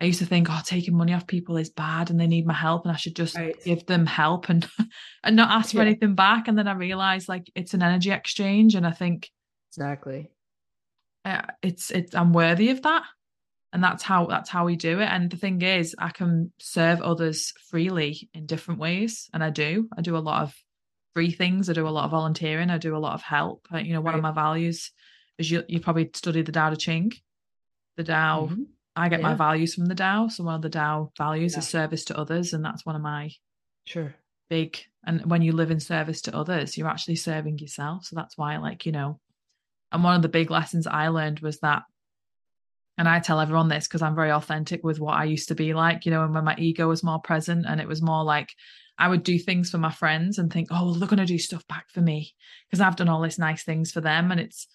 I 0.00 0.06
used 0.06 0.18
to 0.18 0.26
think, 0.26 0.48
oh, 0.50 0.60
taking 0.64 0.96
money 0.96 1.14
off 1.14 1.26
people 1.26 1.56
is 1.56 1.70
bad 1.70 2.10
and 2.10 2.18
they 2.18 2.26
need 2.26 2.46
my 2.46 2.54
help 2.54 2.84
and 2.84 2.92
I 2.92 2.96
should 2.96 3.14
just 3.14 3.36
right. 3.36 3.56
give 3.64 3.86
them 3.86 4.04
help 4.04 4.48
and 4.48 4.68
and 5.24 5.36
not 5.36 5.50
ask 5.50 5.70
for 5.70 5.76
yeah. 5.76 5.84
anything 5.84 6.14
back. 6.14 6.48
And 6.48 6.58
then 6.58 6.66
I 6.66 6.72
realized 6.72 7.28
like 7.28 7.50
it's 7.54 7.74
an 7.74 7.82
energy 7.82 8.10
exchange. 8.10 8.74
And 8.74 8.86
I 8.86 8.90
think 8.90 9.30
exactly 9.70 10.30
uh, 11.24 11.42
it's 11.62 11.92
it's 11.92 12.14
I'm 12.16 12.32
worthy 12.32 12.70
of 12.70 12.82
that. 12.82 13.04
And 13.72 13.82
that's 13.82 14.02
how 14.02 14.26
that's 14.26 14.50
how 14.50 14.64
we 14.64 14.76
do 14.76 15.00
it. 15.00 15.06
And 15.06 15.30
the 15.30 15.36
thing 15.36 15.62
is 15.62 15.94
i 15.98 16.10
can 16.10 16.52
serve 16.58 17.00
others 17.00 17.52
freely 17.70 18.28
in 18.34 18.46
different 18.46 18.80
ways 18.80 19.30
and 19.32 19.42
i 19.42 19.50
do. 19.50 19.88
I 19.96 20.02
do 20.02 20.16
a 20.16 20.18
lot 20.18 20.42
of 20.42 20.54
free 21.14 21.30
things. 21.30 21.68
I 21.68 21.72
do 21.72 21.86
a 21.86 21.90
lot 21.90 22.04
of 22.04 22.10
volunteering. 22.10 22.70
I 22.70 22.78
do 22.78 22.96
a 22.96 22.98
lot 22.98 23.14
of 23.14 23.22
help. 23.22 23.66
You 23.72 23.94
know 23.94 24.00
one 24.00 24.14
right. 24.14 24.18
of 24.18 24.22
my 24.22 24.32
values 24.32 24.90
is 25.38 25.50
you 25.50 25.64
you 25.68 25.80
probably 25.80 26.10
studied 26.14 26.46
the 26.46 26.52
Tao 26.52 26.70
Te 26.70 26.76
Ching. 26.76 27.12
The 27.96 28.04
dao 28.04 28.48
mm-hmm. 28.48 28.62
i 28.96 29.10
get 29.10 29.20
yeah. 29.20 29.28
my 29.28 29.34
values 29.34 29.74
from 29.74 29.84
the 29.84 29.94
dao 29.94 30.30
so 30.30 30.44
one 30.44 30.54
of 30.54 30.62
the 30.62 30.70
dao 30.70 31.10
values 31.18 31.52
yeah. 31.52 31.58
is 31.58 31.68
service 31.68 32.06
to 32.06 32.16
others 32.16 32.54
and 32.54 32.64
that's 32.64 32.86
one 32.86 32.96
of 32.96 33.02
my 33.02 33.30
sure. 33.84 34.14
big 34.48 34.78
and 35.06 35.26
when 35.30 35.42
you 35.42 35.52
live 35.52 35.70
in 35.70 35.78
service 35.78 36.22
to 36.22 36.34
others 36.34 36.78
you're 36.78 36.88
actually 36.88 37.16
serving 37.16 37.58
yourself. 37.58 38.06
So 38.06 38.16
that's 38.16 38.38
why 38.38 38.56
like 38.56 38.86
you 38.86 38.92
know 38.92 39.20
and 39.92 40.02
one 40.02 40.16
of 40.16 40.22
the 40.22 40.28
big 40.28 40.50
lessons 40.50 40.86
i 40.86 41.08
learned 41.08 41.40
was 41.40 41.58
that 41.60 41.82
and 42.98 43.08
I 43.08 43.20
tell 43.20 43.40
everyone 43.40 43.68
this 43.68 43.88
because 43.88 44.02
I'm 44.02 44.14
very 44.14 44.30
authentic 44.30 44.84
with 44.84 45.00
what 45.00 45.14
I 45.14 45.24
used 45.24 45.48
to 45.48 45.54
be 45.54 45.72
like, 45.72 46.04
you 46.04 46.10
know, 46.10 46.24
and 46.24 46.34
when 46.34 46.44
my 46.44 46.54
ego 46.58 46.88
was 46.88 47.02
more 47.02 47.20
present 47.20 47.64
and 47.66 47.80
it 47.80 47.88
was 47.88 48.02
more 48.02 48.22
like 48.22 48.50
I 48.98 49.08
would 49.08 49.22
do 49.22 49.38
things 49.38 49.70
for 49.70 49.78
my 49.78 49.90
friends 49.90 50.38
and 50.38 50.52
think, 50.52 50.68
oh, 50.70 50.84
well, 50.84 50.94
they're 50.94 51.08
going 51.08 51.18
to 51.18 51.26
do 51.26 51.38
stuff 51.38 51.66
back 51.66 51.90
for 51.90 52.00
me 52.00 52.34
because 52.66 52.80
I've 52.80 52.96
done 52.96 53.08
all 53.08 53.22
these 53.22 53.38
nice 53.38 53.64
things 53.64 53.92
for 53.92 54.00
them. 54.00 54.30
And 54.30 54.38
it's, 54.38 54.66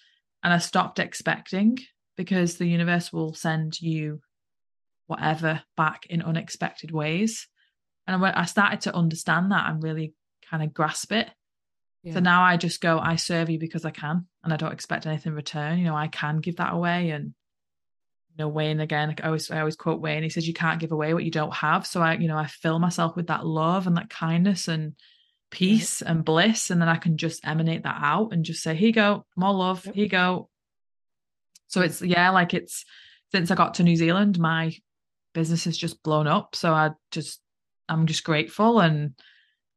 and 0.43 0.51
I 0.51 0.57
stopped 0.57 0.99
expecting 0.99 1.77
because 2.15 2.57
the 2.57 2.65
universe 2.65 3.13
will 3.13 3.33
send 3.33 3.79
you 3.79 4.21
whatever 5.05 5.61
back 5.75 6.07
in 6.09 6.23
unexpected 6.23 6.91
ways. 6.91 7.47
And 8.07 8.19
when 8.19 8.33
I 8.33 8.45
started 8.45 8.81
to 8.81 8.95
understand 8.95 9.51
that 9.51 9.69
and 9.69 9.83
really 9.83 10.13
kind 10.49 10.63
of 10.63 10.73
grasp 10.73 11.11
it. 11.11 11.29
Yeah. 12.03 12.13
So 12.13 12.19
now 12.19 12.41
I 12.41 12.57
just 12.57 12.81
go, 12.81 12.99
I 12.99 13.15
serve 13.15 13.49
you 13.49 13.59
because 13.59 13.85
I 13.85 13.91
can 13.91 14.25
and 14.43 14.51
I 14.51 14.57
don't 14.57 14.73
expect 14.73 15.05
anything 15.05 15.31
in 15.31 15.35
return. 15.35 15.77
You 15.77 15.85
know, 15.85 15.95
I 15.95 16.07
can 16.07 16.39
give 16.39 16.55
that 16.57 16.73
away 16.73 17.11
and 17.11 17.33
know 18.37 18.47
Wayne 18.47 18.79
again 18.79 19.15
I 19.21 19.27
always 19.27 19.49
I 19.51 19.59
always 19.59 19.75
quote 19.75 20.01
Wayne 20.01 20.23
he 20.23 20.29
says 20.29 20.47
you 20.47 20.53
can't 20.53 20.79
give 20.79 20.91
away 20.91 21.13
what 21.13 21.23
you 21.23 21.31
don't 21.31 21.53
have 21.53 21.85
so 21.85 22.01
I 22.01 22.15
you 22.15 22.27
know 22.27 22.37
I 22.37 22.47
fill 22.47 22.79
myself 22.79 23.15
with 23.15 23.27
that 23.27 23.45
love 23.45 23.87
and 23.87 23.97
that 23.97 24.09
kindness 24.09 24.67
and 24.67 24.91
mm-hmm. 24.91 24.95
peace 25.51 26.01
right. 26.01 26.11
and 26.11 26.25
bliss 26.25 26.69
and 26.69 26.81
then 26.81 26.89
I 26.89 26.97
can 26.97 27.17
just 27.17 27.45
emanate 27.45 27.83
that 27.83 27.99
out 28.01 28.33
and 28.33 28.45
just 28.45 28.63
say 28.63 28.75
here 28.75 28.87
you 28.87 28.93
go 28.93 29.25
more 29.35 29.53
love 29.53 29.85
yep. 29.85 29.95
here 29.95 30.03
you 30.03 30.09
go 30.09 30.49
so 31.67 31.81
it's 31.81 32.01
yeah 32.01 32.29
like 32.29 32.53
it's 32.53 32.85
since 33.31 33.51
I 33.51 33.55
got 33.55 33.75
to 33.75 33.83
New 33.83 33.95
Zealand 33.95 34.39
my 34.39 34.75
business 35.33 35.65
has 35.65 35.77
just 35.77 36.01
blown 36.03 36.27
up 36.27 36.55
so 36.55 36.73
I 36.73 36.91
just 37.11 37.41
I'm 37.89 38.05
just 38.05 38.23
grateful 38.23 38.79
and 38.79 39.13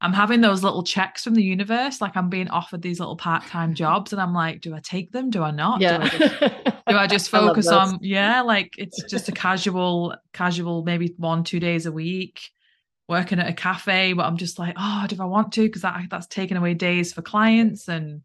I'm 0.02 0.12
having 0.12 0.40
those 0.40 0.62
little 0.62 0.82
checks 0.82 1.24
from 1.24 1.34
the 1.34 1.42
universe. 1.42 2.00
Like 2.00 2.16
I'm 2.16 2.30
being 2.30 2.48
offered 2.48 2.80
these 2.80 3.00
little 3.00 3.16
part-time 3.16 3.74
jobs 3.74 4.12
and 4.12 4.20
I'm 4.20 4.32
like, 4.32 4.62
do 4.62 4.74
I 4.74 4.80
take 4.80 5.12
them? 5.12 5.28
Do 5.28 5.42
I 5.42 5.50
not? 5.50 5.80
Yeah. 5.80 5.98
Do 5.98 6.04
I 6.04 6.08
just, 6.08 6.86
do 6.88 6.96
I 6.96 7.06
just 7.06 7.30
focus 7.30 7.68
I 7.68 7.76
on, 7.76 7.98
yeah, 8.00 8.40
like 8.40 8.72
it's 8.78 9.02
just 9.04 9.28
a 9.28 9.32
casual, 9.32 10.16
casual, 10.32 10.84
maybe 10.84 11.14
one, 11.18 11.44
two 11.44 11.60
days 11.60 11.84
a 11.84 11.92
week 11.92 12.40
working 13.08 13.40
at 13.40 13.48
a 13.48 13.52
cafe, 13.52 14.14
but 14.14 14.24
I'm 14.24 14.36
just 14.36 14.58
like, 14.58 14.74
oh, 14.78 15.04
do 15.08 15.16
I 15.20 15.26
want 15.26 15.52
to? 15.54 15.62
Because 15.62 15.82
that, 15.82 16.00
that's 16.10 16.28
taking 16.28 16.56
away 16.56 16.74
days 16.74 17.12
for 17.12 17.22
clients. 17.22 17.88
And 17.88 18.22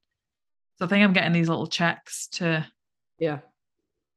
so 0.78 0.86
I 0.86 0.88
think 0.88 1.04
I'm 1.04 1.14
getting 1.14 1.34
these 1.34 1.50
little 1.50 1.68
checks 1.68 2.28
to 2.34 2.66
yeah 3.18 3.40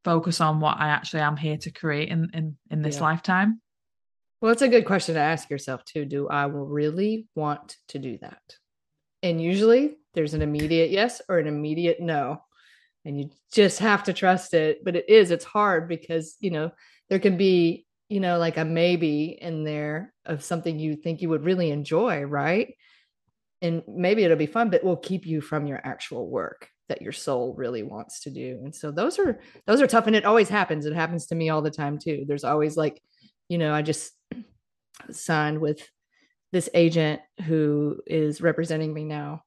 focus 0.05 0.41
on 0.41 0.61
what 0.61 0.79
I 0.79 0.89
actually 0.89 1.21
am 1.21 1.37
here 1.37 1.57
to 1.59 1.71
create 1.71 2.09
in 2.09 2.31
in, 2.35 2.57
in 2.71 2.83
this 2.83 2.97
yeah. 2.97 3.03
lifetime. 3.03 3.61
Well, 4.41 4.53
it's 4.53 4.63
a 4.63 4.69
good 4.69 4.87
question 4.87 5.17
to 5.17 5.21
ask 5.21 5.51
yourself 5.51 5.85
too. 5.85 6.05
Do 6.05 6.29
I 6.29 6.45
really 6.45 7.27
want 7.35 7.77
to 7.89 7.99
do 7.99 8.19
that? 8.19 8.41
And 9.23 9.43
usually 9.43 9.97
there's 10.15 10.35
an 10.35 10.43
immediate 10.43 10.91
yes 10.91 11.21
or 11.29 11.39
an 11.39 11.49
immediate 11.49 12.01
no. 12.01 12.43
And 13.05 13.19
you 13.19 13.31
just 13.53 13.81
have 13.81 14.05
to 14.05 14.13
trust 14.13 14.55
it. 14.55 14.85
But 14.85 14.95
it 14.95 15.09
is, 15.09 15.31
it's 15.31 15.45
hard 15.45 15.89
because, 15.89 16.37
you 16.41 16.51
know, 16.51 16.71
there 17.09 17.19
can 17.19 17.37
be, 17.37 17.87
you 18.09 18.21
know, 18.21 18.39
like 18.39 18.59
a 18.59 18.65
maybe 18.65 19.37
in 19.41 19.65
there 19.65 20.15
of 20.25 20.45
something 20.45 20.79
you 20.79 20.95
think 20.95 21.21
you 21.21 21.31
would 21.31 21.45
really 21.45 21.71
enjoy, 21.71 22.23
right? 22.23 22.75
And 23.61 23.83
maybe 23.89 24.23
it'll 24.23 24.37
be 24.37 24.47
fun, 24.47 24.71
but 24.71 24.85
will 24.85 24.97
keep 24.97 25.27
you 25.27 25.41
from 25.41 25.67
your 25.67 25.81
actual 25.83 26.29
work 26.31 26.69
that 26.89 27.03
your 27.03 27.13
soul 27.13 27.55
really 27.57 27.83
wants 27.83 28.21
to 28.21 28.31
do. 28.31 28.61
And 28.63 28.75
so 28.75 28.93
those 28.93 29.19
are 29.19 29.41
those 29.67 29.83
are 29.83 29.87
tough. 29.87 30.07
And 30.07 30.15
it 30.17 30.25
always 30.25 30.49
happens. 30.49 30.87
It 30.87 30.95
happens 30.95 31.27
to 31.27 31.35
me 31.35 31.49
all 31.49 31.61
the 31.61 31.71
time 31.71 31.99
too. 31.99 32.25
There's 32.27 32.45
always 32.45 32.77
like, 32.77 33.03
you 33.49 33.59
know, 33.59 33.75
I 33.75 33.83
just 33.83 34.13
signed 35.11 35.61
with 35.61 35.89
this 36.53 36.69
agent 36.75 37.21
who 37.45 38.01
is 38.07 38.41
representing 38.41 38.93
me 38.93 39.05
now. 39.05 39.43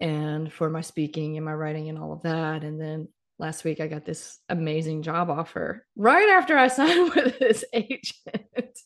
And 0.00 0.52
for 0.52 0.70
my 0.70 0.80
speaking 0.80 1.36
and 1.36 1.44
my 1.44 1.52
writing 1.52 1.88
and 1.88 1.98
all 1.98 2.12
of 2.12 2.22
that. 2.22 2.62
And 2.62 2.80
then 2.80 3.08
last 3.40 3.64
week 3.64 3.80
i 3.80 3.86
got 3.86 4.04
this 4.04 4.38
amazing 4.50 5.00
job 5.02 5.30
offer 5.30 5.86
right 5.96 6.28
after 6.28 6.58
i 6.58 6.68
signed 6.68 7.14
with 7.14 7.38
this 7.38 7.64
agent. 7.72 8.14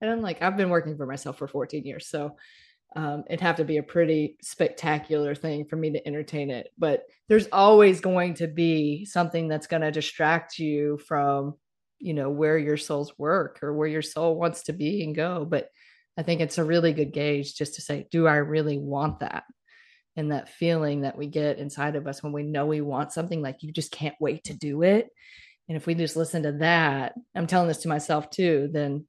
And 0.00 0.08
i'm 0.08 0.22
like 0.22 0.40
i've 0.42 0.56
been 0.56 0.70
working 0.70 0.96
for 0.96 1.06
myself 1.06 1.38
for 1.38 1.48
14 1.48 1.84
years. 1.84 2.06
So 2.06 2.36
um, 2.96 3.24
it'd 3.28 3.40
have 3.40 3.56
to 3.56 3.64
be 3.64 3.78
a 3.78 3.82
pretty 3.82 4.36
spectacular 4.42 5.34
thing 5.34 5.64
for 5.66 5.76
me 5.76 5.90
to 5.90 6.06
entertain 6.06 6.50
it. 6.50 6.68
But 6.78 7.04
there's 7.28 7.48
always 7.52 8.00
going 8.00 8.34
to 8.34 8.46
be 8.46 9.04
something 9.04 9.48
that's 9.48 9.66
going 9.66 9.82
to 9.82 9.90
distract 9.90 10.58
you 10.58 10.98
from 10.98 11.54
you 11.98 12.14
know 12.14 12.30
where 12.30 12.58
your 12.58 12.76
soul's 12.76 13.12
work 13.18 13.58
or 13.62 13.74
where 13.74 13.88
your 13.88 14.02
soul 14.02 14.36
wants 14.36 14.64
to 14.64 14.72
be 14.72 15.02
and 15.02 15.14
go 15.14 15.44
but 15.44 15.68
i 16.16 16.22
think 16.22 16.40
it's 16.40 16.58
a 16.58 16.64
really 16.64 16.92
good 16.92 17.12
gauge 17.12 17.54
just 17.54 17.74
to 17.74 17.82
say 17.82 18.06
do 18.10 18.26
i 18.26 18.36
really 18.36 18.78
want 18.78 19.20
that? 19.20 19.44
And 20.16 20.32
that 20.32 20.48
feeling 20.48 21.02
that 21.02 21.16
we 21.16 21.28
get 21.28 21.58
inside 21.58 21.94
of 21.94 22.08
us 22.08 22.24
when 22.24 22.32
we 22.32 22.42
know 22.42 22.66
we 22.66 22.80
want 22.80 23.12
something 23.12 23.40
like 23.40 23.62
you 23.62 23.70
just 23.70 23.92
can't 23.92 24.16
wait 24.18 24.42
to 24.44 24.52
do 24.52 24.82
it. 24.82 25.10
And 25.68 25.76
if 25.76 25.86
we 25.86 25.94
just 25.94 26.16
listen 26.16 26.42
to 26.42 26.52
that 26.52 27.14
i'm 27.36 27.46
telling 27.46 27.68
this 27.68 27.82
to 27.82 27.88
myself 27.88 28.28
too 28.30 28.68
then 28.72 29.06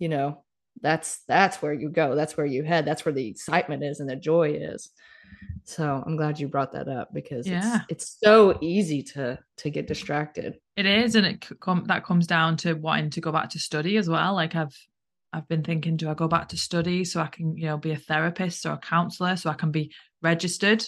you 0.00 0.08
know 0.08 0.42
that's 0.80 1.20
that's 1.28 1.60
where 1.60 1.72
you 1.72 1.88
go. 1.90 2.14
That's 2.14 2.36
where 2.36 2.46
you 2.46 2.62
head. 2.62 2.84
That's 2.84 3.04
where 3.04 3.12
the 3.12 3.26
excitement 3.26 3.84
is 3.84 4.00
and 4.00 4.08
the 4.08 4.16
joy 4.16 4.52
is. 4.52 4.90
So 5.64 6.02
i'm 6.04 6.16
glad 6.16 6.40
you 6.40 6.48
brought 6.48 6.72
that 6.72 6.88
up 6.88 7.14
because 7.14 7.46
yeah. 7.46 7.82
it's, 7.88 8.02
it's 8.02 8.16
so 8.22 8.58
easy 8.60 9.02
to 9.02 9.38
to 9.58 9.70
get 9.70 9.86
distracted 9.86 10.56
it 10.80 10.86
is 10.86 11.14
and 11.14 11.26
it 11.26 11.46
com- 11.60 11.84
that 11.86 12.04
comes 12.04 12.26
down 12.26 12.56
to 12.56 12.74
wanting 12.74 13.10
to 13.10 13.20
go 13.20 13.30
back 13.30 13.50
to 13.50 13.58
study 13.58 13.96
as 13.96 14.08
well. 14.08 14.34
Like 14.34 14.54
i've 14.54 14.76
i've 15.32 15.46
been 15.46 15.62
thinking 15.62 15.96
do 15.96 16.10
i 16.10 16.14
go 16.14 16.26
back 16.26 16.48
to 16.48 16.56
study 16.56 17.04
so 17.04 17.20
i 17.20 17.26
can 17.28 17.56
you 17.56 17.66
know 17.66 17.76
be 17.76 17.92
a 17.92 17.96
therapist 17.96 18.66
or 18.66 18.72
a 18.72 18.78
counselor 18.78 19.36
so 19.36 19.50
i 19.50 19.54
can 19.54 19.70
be 19.70 19.92
registered? 20.22 20.84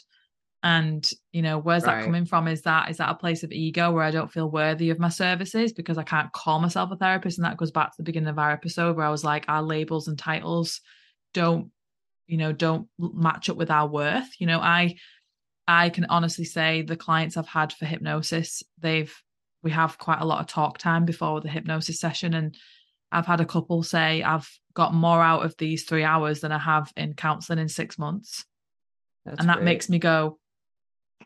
And 0.64 1.08
you 1.32 1.42
know 1.42 1.58
where's 1.58 1.84
right. 1.84 1.98
that 1.98 2.04
coming 2.04 2.24
from? 2.24 2.46
Is 2.46 2.62
that 2.62 2.88
is 2.88 2.98
that 2.98 3.10
a 3.10 3.16
place 3.16 3.42
of 3.42 3.50
ego 3.50 3.90
where 3.90 4.04
i 4.04 4.12
don't 4.12 4.32
feel 4.32 4.48
worthy 4.48 4.90
of 4.90 4.98
my 4.98 5.08
services 5.08 5.72
because 5.72 5.98
i 5.98 6.04
can't 6.04 6.32
call 6.32 6.60
myself 6.60 6.90
a 6.92 6.96
therapist? 6.96 7.38
And 7.38 7.44
that 7.44 7.56
goes 7.56 7.72
back 7.72 7.90
to 7.90 7.96
the 7.98 8.04
beginning 8.04 8.28
of 8.28 8.38
our 8.38 8.52
episode 8.52 8.96
where 8.96 9.06
i 9.06 9.10
was 9.10 9.24
like 9.24 9.44
our 9.48 9.62
labels 9.62 10.06
and 10.06 10.18
titles 10.18 10.80
don't 11.34 11.70
you 12.26 12.36
know 12.36 12.52
don't 12.52 12.88
match 12.98 13.50
up 13.50 13.56
with 13.56 13.70
our 13.70 13.88
worth. 13.88 14.28
You 14.38 14.46
know 14.46 14.60
i 14.60 14.94
i 15.66 15.90
can 15.90 16.06
honestly 16.08 16.44
say 16.44 16.82
the 16.82 16.96
clients 16.96 17.36
i've 17.36 17.48
had 17.48 17.72
for 17.72 17.86
hypnosis 17.86 18.62
they've 18.78 19.14
we 19.62 19.70
have 19.70 19.98
quite 19.98 20.20
a 20.20 20.24
lot 20.24 20.40
of 20.40 20.46
talk 20.46 20.78
time 20.78 21.04
before 21.04 21.40
the 21.40 21.48
hypnosis 21.48 22.00
session 22.00 22.34
and 22.34 22.56
i've 23.10 23.26
had 23.26 23.40
a 23.40 23.46
couple 23.46 23.82
say 23.82 24.22
i've 24.22 24.48
got 24.74 24.94
more 24.94 25.22
out 25.22 25.44
of 25.44 25.54
these 25.58 25.84
three 25.84 26.04
hours 26.04 26.40
than 26.40 26.52
i 26.52 26.58
have 26.58 26.92
in 26.96 27.14
counseling 27.14 27.58
in 27.58 27.68
six 27.68 27.98
months 27.98 28.44
That's 29.24 29.40
and 29.40 29.48
that 29.48 29.58
great. 29.58 29.64
makes 29.64 29.88
me 29.88 29.98
go 29.98 30.38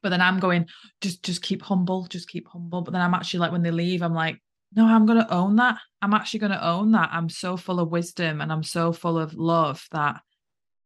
but 0.02 0.10
then 0.10 0.20
i'm 0.20 0.38
going 0.38 0.66
just 1.00 1.22
just 1.22 1.42
keep 1.42 1.62
humble 1.62 2.06
just 2.06 2.28
keep 2.28 2.48
humble 2.48 2.82
but 2.82 2.92
then 2.92 3.02
i'm 3.02 3.14
actually 3.14 3.40
like 3.40 3.52
when 3.52 3.62
they 3.62 3.70
leave 3.70 4.02
i'm 4.02 4.14
like 4.14 4.40
no 4.74 4.86
i'm 4.86 5.06
going 5.06 5.18
to 5.18 5.32
own 5.32 5.56
that 5.56 5.78
i'm 6.02 6.14
actually 6.14 6.40
going 6.40 6.52
to 6.52 6.66
own 6.66 6.92
that 6.92 7.10
i'm 7.12 7.28
so 7.28 7.56
full 7.56 7.80
of 7.80 7.90
wisdom 7.90 8.40
and 8.40 8.52
i'm 8.52 8.62
so 8.62 8.92
full 8.92 9.18
of 9.18 9.34
love 9.34 9.86
that 9.92 10.20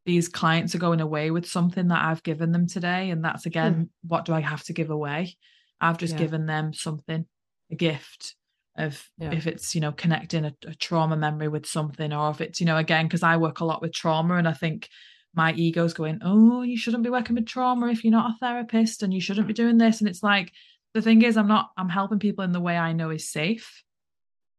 these 0.06 0.28
clients 0.28 0.74
are 0.74 0.78
going 0.78 1.00
away 1.00 1.30
with 1.30 1.46
something 1.46 1.88
that 1.88 2.04
I've 2.04 2.22
given 2.22 2.52
them 2.52 2.66
today. 2.66 3.10
And 3.10 3.24
that's 3.24 3.46
again, 3.46 3.74
mm. 3.74 3.88
what 4.06 4.24
do 4.24 4.32
I 4.32 4.40
have 4.40 4.62
to 4.64 4.72
give 4.72 4.90
away? 4.90 5.36
I've 5.80 5.98
just 5.98 6.14
yeah. 6.14 6.20
given 6.20 6.46
them 6.46 6.72
something, 6.72 7.26
a 7.70 7.74
gift 7.74 8.35
of 8.76 9.09
yeah. 9.18 9.33
if 9.33 9.46
it's, 9.46 9.74
you 9.74 9.80
know, 9.80 9.92
connecting 9.92 10.44
a, 10.44 10.54
a 10.66 10.74
trauma 10.74 11.16
memory 11.16 11.48
with 11.48 11.66
something, 11.66 12.12
or 12.12 12.30
if 12.30 12.40
it's, 12.40 12.61
you 12.61 12.66
know, 12.66 12.76
again, 12.76 13.06
because 13.06 13.22
I 13.22 13.37
work 13.37 13.61
a 13.61 13.64
lot 13.64 13.83
with 13.83 13.92
trauma 13.92 14.37
and 14.37 14.48
I 14.48 14.52
think 14.52 14.88
my 15.35 15.52
ego's 15.52 15.94
going, 15.94 16.20
oh, 16.22 16.62
you 16.62 16.76
shouldn't 16.76 17.04
be 17.04 17.11
working 17.11 17.37
with 17.37 17.46
trauma 17.46 17.88
if 17.88 18.04
you're 18.04 18.11
not 18.11 18.33
a 18.33 18.38
therapist 18.40 19.02
and 19.02 19.12
you 19.12 19.20
shouldn't 19.20 19.46
be 19.46 19.52
doing 19.52 19.78
this. 19.78 20.00
And 20.00 20.09
it's 20.09 20.22
like, 20.22 20.52
the 20.92 21.02
thing 21.02 21.22
is, 21.22 21.37
I'm 21.37 21.48
not, 21.48 21.70
I'm 21.76 21.88
helping 21.88 22.18
people 22.18 22.44
in 22.44 22.52
the 22.52 22.61
way 22.61 22.76
I 22.76 22.92
know 22.92 23.11
is 23.11 23.30
safe 23.30 23.85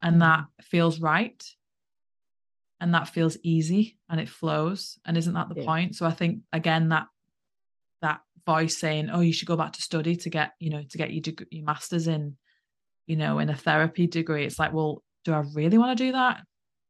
and 0.01 0.17
mm. 0.17 0.19
that 0.19 0.45
feels 0.63 0.99
right 0.99 1.43
and 2.79 2.93
that 2.93 3.07
feels 3.07 3.37
easy 3.43 3.97
and 4.09 4.19
it 4.19 4.29
flows 4.29 4.99
and 5.05 5.17
isn't 5.17 5.33
that 5.33 5.49
the 5.49 5.61
yeah. 5.61 5.65
point 5.65 5.95
so 5.95 6.05
i 6.05 6.11
think 6.11 6.39
again 6.51 6.89
that 6.89 7.05
that 8.01 8.21
voice 8.45 8.77
saying 8.77 9.09
oh 9.11 9.21
you 9.21 9.31
should 9.31 9.47
go 9.47 9.55
back 9.55 9.73
to 9.73 9.81
study 9.81 10.15
to 10.15 10.29
get 10.29 10.53
you 10.59 10.69
know 10.69 10.83
to 10.89 10.97
get 10.97 11.11
your, 11.11 11.21
degree, 11.21 11.47
your 11.51 11.65
masters 11.65 12.07
in 12.07 12.35
you 13.05 13.15
know 13.15 13.39
in 13.39 13.49
a 13.49 13.55
therapy 13.55 14.07
degree 14.07 14.45
it's 14.45 14.59
like 14.59 14.73
well 14.73 15.03
do 15.25 15.33
i 15.33 15.43
really 15.53 15.77
want 15.77 15.97
to 15.97 16.03
do 16.03 16.11
that 16.11 16.41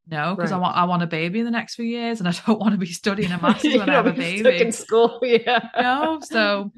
no 0.08 0.34
because 0.34 0.50
right. 0.50 0.56
i 0.56 0.60
want 0.60 0.76
i 0.76 0.84
want 0.84 1.02
a 1.02 1.06
baby 1.06 1.38
in 1.38 1.44
the 1.44 1.50
next 1.50 1.74
few 1.74 1.84
years 1.84 2.20
and 2.20 2.28
i 2.28 2.32
don't 2.46 2.60
want 2.60 2.72
to 2.72 2.78
be 2.78 2.86
studying 2.86 3.30
a 3.32 3.40
master's 3.40 3.74
when 3.78 3.90
i 3.90 3.94
have 3.94 4.06
a 4.06 4.12
baby 4.12 4.60
in 4.60 4.72
school 4.72 5.18
yeah 5.22 5.68
no 5.78 6.20
so 6.22 6.70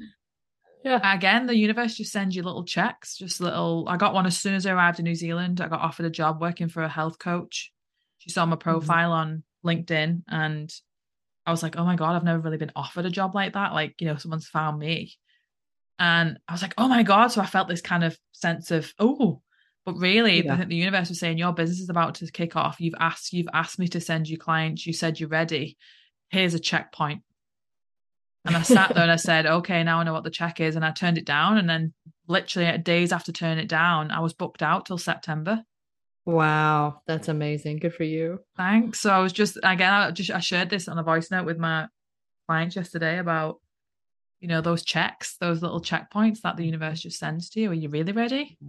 Yeah. 0.83 1.15
Again, 1.15 1.47
the 1.47 1.57
universe 1.57 1.95
just 1.95 2.11
sends 2.11 2.35
you 2.35 2.43
little 2.43 2.63
checks, 2.63 3.17
just 3.17 3.41
little. 3.41 3.87
I 3.89 3.97
got 3.97 4.13
one 4.13 4.27
as 4.27 4.37
soon 4.37 4.53
as 4.53 4.67
I 4.67 4.71
arrived 4.71 4.99
in 4.99 5.05
New 5.05 5.15
Zealand. 5.15 5.59
I 5.59 5.67
got 5.67 5.81
offered 5.81 6.05
a 6.05 6.11
job 6.11 6.39
working 6.39 6.69
for 6.69 6.83
a 6.83 6.87
health 6.87 7.17
coach. 7.17 7.73
She 8.19 8.29
saw 8.29 8.45
my 8.45 8.55
mm-hmm. 8.55 8.61
profile 8.61 9.09
mm-hmm. 9.09 9.31
on 9.31 9.43
LinkedIn 9.65 10.21
and 10.27 10.71
I 11.45 11.51
was 11.51 11.61
like, 11.63 11.75
oh 11.75 11.85
my 11.85 11.95
God, 11.95 12.15
I've 12.15 12.23
never 12.23 12.39
really 12.39 12.57
been 12.57 12.71
offered 12.75 13.05
a 13.05 13.09
job 13.09 13.35
like 13.35 13.53
that. 13.53 13.73
Like, 13.73 13.99
you 13.99 14.07
know, 14.07 14.15
someone's 14.17 14.47
found 14.47 14.79
me. 14.79 15.13
And 15.99 16.37
I 16.47 16.53
was 16.53 16.61
like, 16.61 16.73
oh 16.77 16.87
my 16.87 17.03
God. 17.03 17.27
So 17.27 17.41
I 17.41 17.45
felt 17.45 17.67
this 17.67 17.81
kind 17.81 18.03
of 18.03 18.17
sense 18.33 18.71
of, 18.71 18.93
oh, 18.99 19.41
but 19.85 19.95
really, 19.95 20.43
yeah. 20.43 20.53
I 20.53 20.57
think 20.57 20.69
the 20.69 20.75
universe 20.75 21.09
was 21.09 21.19
saying 21.19 21.37
your 21.37 21.53
business 21.53 21.79
is 21.79 21.89
about 21.89 22.15
to 22.15 22.31
kick 22.31 22.55
off. 22.55 22.79
You've 22.79 22.95
asked, 22.99 23.33
you've 23.33 23.47
asked 23.53 23.79
me 23.79 23.87
to 23.89 24.01
send 24.01 24.27
you 24.27 24.37
clients. 24.37 24.85
You 24.85 24.93
said 24.93 25.19
you're 25.19 25.29
ready. 25.29 25.77
Here's 26.29 26.53
a 26.53 26.59
checkpoint. 26.59 27.21
And 28.45 28.55
I 28.55 28.61
sat 28.63 28.93
there 28.93 29.03
and 29.03 29.11
I 29.11 29.15
said, 29.17 29.45
okay, 29.45 29.83
now 29.83 29.99
I 29.99 30.03
know 30.03 30.13
what 30.13 30.23
the 30.23 30.29
check 30.29 30.59
is. 30.59 30.75
And 30.75 30.83
I 30.83 30.91
turned 30.91 31.17
it 31.17 31.25
down. 31.25 31.57
And 31.57 31.69
then 31.69 31.93
literally 32.27 32.77
days 32.79 33.11
after 33.11 33.31
turning 33.31 33.63
it 33.63 33.69
down, 33.69 34.11
I 34.11 34.19
was 34.19 34.33
booked 34.33 34.61
out 34.61 34.85
till 34.85 34.97
September. 34.97 35.63
Wow, 36.25 37.01
that's 37.05 37.27
amazing. 37.27 37.77
Good 37.77 37.93
for 37.93 38.03
you. 38.03 38.39
Thanks. 38.57 38.99
So 38.99 39.11
I 39.11 39.19
was 39.19 39.31
just 39.31 39.57
again, 39.61 39.93
I 39.93 40.09
just 40.09 40.31
I 40.31 40.39
shared 40.39 40.71
this 40.71 40.87
on 40.87 40.97
a 40.97 41.03
voice 41.03 41.29
note 41.29 41.45
with 41.45 41.59
my 41.59 41.87
clients 42.47 42.75
yesterday 42.75 43.19
about 43.19 43.59
you 44.45 44.49
know 44.49 44.61
those 44.61 44.85
checks, 44.85 45.37
those 45.37 45.63
little 45.63 45.81
checkpoints 45.81 46.41
that 46.41 46.55
the 46.55 46.63
universe 46.63 47.01
just 47.01 47.17
sends 47.17 47.49
to 47.49 47.59
you. 47.59 47.71
Are 47.71 47.73
you 47.73 47.89
really 47.89 48.11
ready? 48.11 48.59
Are 48.61 48.67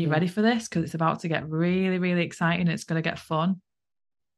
you 0.00 0.08
yeah. 0.08 0.12
ready 0.12 0.26
for 0.26 0.42
this? 0.42 0.66
Because 0.66 0.82
it's 0.82 0.94
about 0.94 1.20
to 1.20 1.28
get 1.28 1.48
really, 1.48 2.00
really 2.00 2.22
exciting. 2.22 2.66
It's 2.66 2.82
going 2.82 3.00
to 3.00 3.08
get 3.08 3.20
fun. 3.20 3.60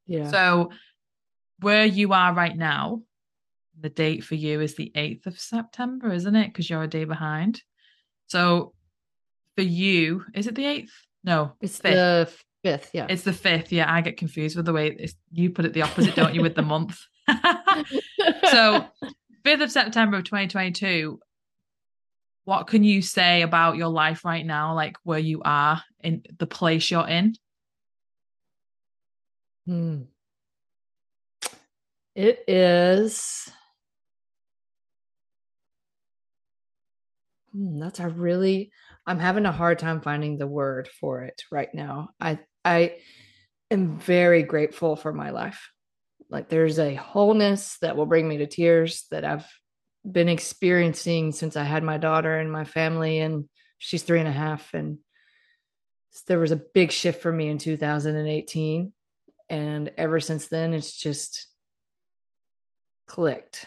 Yeah. 0.07 0.31
So 0.31 0.71
where 1.61 1.87
you 1.87 2.13
are 2.13 2.35
right 2.35 2.55
now, 2.55 3.01
the 3.81 3.89
date 3.89 4.23
for 4.23 4.35
you 4.35 4.61
is 4.61 4.75
the 4.75 4.93
8th 4.95 5.29
of 5.29 5.41
September, 5.41 6.13
isn't 6.13 6.37
it? 6.37 6.49
Because 6.49 6.69
you're 6.69 6.83
a 6.83 6.89
day 6.89 7.05
behind. 7.07 7.63
So 8.27 8.75
for 9.57 9.63
you, 9.63 10.27
is 10.35 10.47
it 10.47 10.57
the 10.57 10.65
8th? 10.65 10.91
No, 11.25 11.53
it's 11.63 11.79
fifth. 11.79 11.95
the 11.95 12.31
fifth. 12.63 12.91
Yeah, 12.93 13.07
it's 13.09 13.23
the 13.23 13.33
fifth. 13.33 13.73
Yeah, 13.73 13.91
I 13.91 14.03
get 14.03 14.19
confused 14.19 14.57
with 14.57 14.67
the 14.67 14.75
way 14.75 15.09
you 15.33 15.49
put 15.49 15.65
it 15.65 15.73
the 15.73 15.83
opposite, 15.83 16.15
don't 16.15 16.35
you, 16.35 16.43
with 16.43 16.55
the 16.55 16.61
month? 16.61 17.01
so, 18.51 18.85
fifth 19.45 19.61
of 19.61 19.73
September 19.73 20.19
of 20.19 20.25
2022. 20.25 21.21
What 22.45 22.67
can 22.67 22.85
you 22.85 23.03
say 23.03 23.43
about 23.43 23.77
your 23.77 23.89
life 23.89 24.25
right 24.25 24.45
now, 24.45 24.75
like 24.75 24.97
where 25.05 25.19
you 25.19 25.43
are 25.45 25.83
in 26.01 26.23
the 26.39 26.47
place 26.47 26.91
you're 26.91 27.07
in? 27.07 27.35
Hmm. 29.67 30.03
It 32.15 32.45
is. 32.49 33.51
Hmm, 37.53 37.79
that's 37.79 38.01
a 38.01 38.09
really 38.09 38.73
I'm 39.07 39.19
having 39.19 39.47
a 39.47 39.53
hard 39.53 39.79
time 39.79 40.01
finding 40.01 40.39
the 40.39 40.47
word 40.47 40.89
for 41.01 41.23
it 41.23 41.43
right 41.51 41.73
now. 41.75 42.11
I 42.21 42.39
I 42.65 42.97
am 43.71 43.99
very 43.99 44.43
grateful 44.43 44.97
for 44.97 45.13
my 45.13 45.31
life. 45.31 45.71
Like 46.31 46.49
there's 46.49 46.79
a 46.79 46.95
wholeness 46.95 47.77
that 47.83 47.97
will 47.97 48.07
bring 48.07 48.29
me 48.29 48.39
to 48.39 48.47
tears 48.47 49.07
that 49.11 49.25
I've 49.25 49.47
been 50.11 50.29
experiencing 50.29 51.33
since 51.33 51.57
I 51.57 51.65
had 51.65 51.83
my 51.83 51.99
daughter 51.99 52.39
and 52.39 52.51
my 52.51 52.65
family, 52.65 53.19
and 53.19 53.49
she's 53.79 54.03
three 54.03 54.21
and 54.21 54.29
a 54.29 54.33
half. 54.33 54.73
And 54.73 54.99
there 56.27 56.39
was 56.39 56.53
a 56.53 56.63
big 56.75 56.93
shift 56.93 57.21
for 57.23 57.33
me 57.33 57.49
in 57.49 57.59
2018. 57.59 58.93
And 59.49 59.93
ever 59.99 60.21
since 60.21 60.47
then, 60.47 60.73
it's 60.73 60.97
just 60.97 61.49
clicked. 63.07 63.67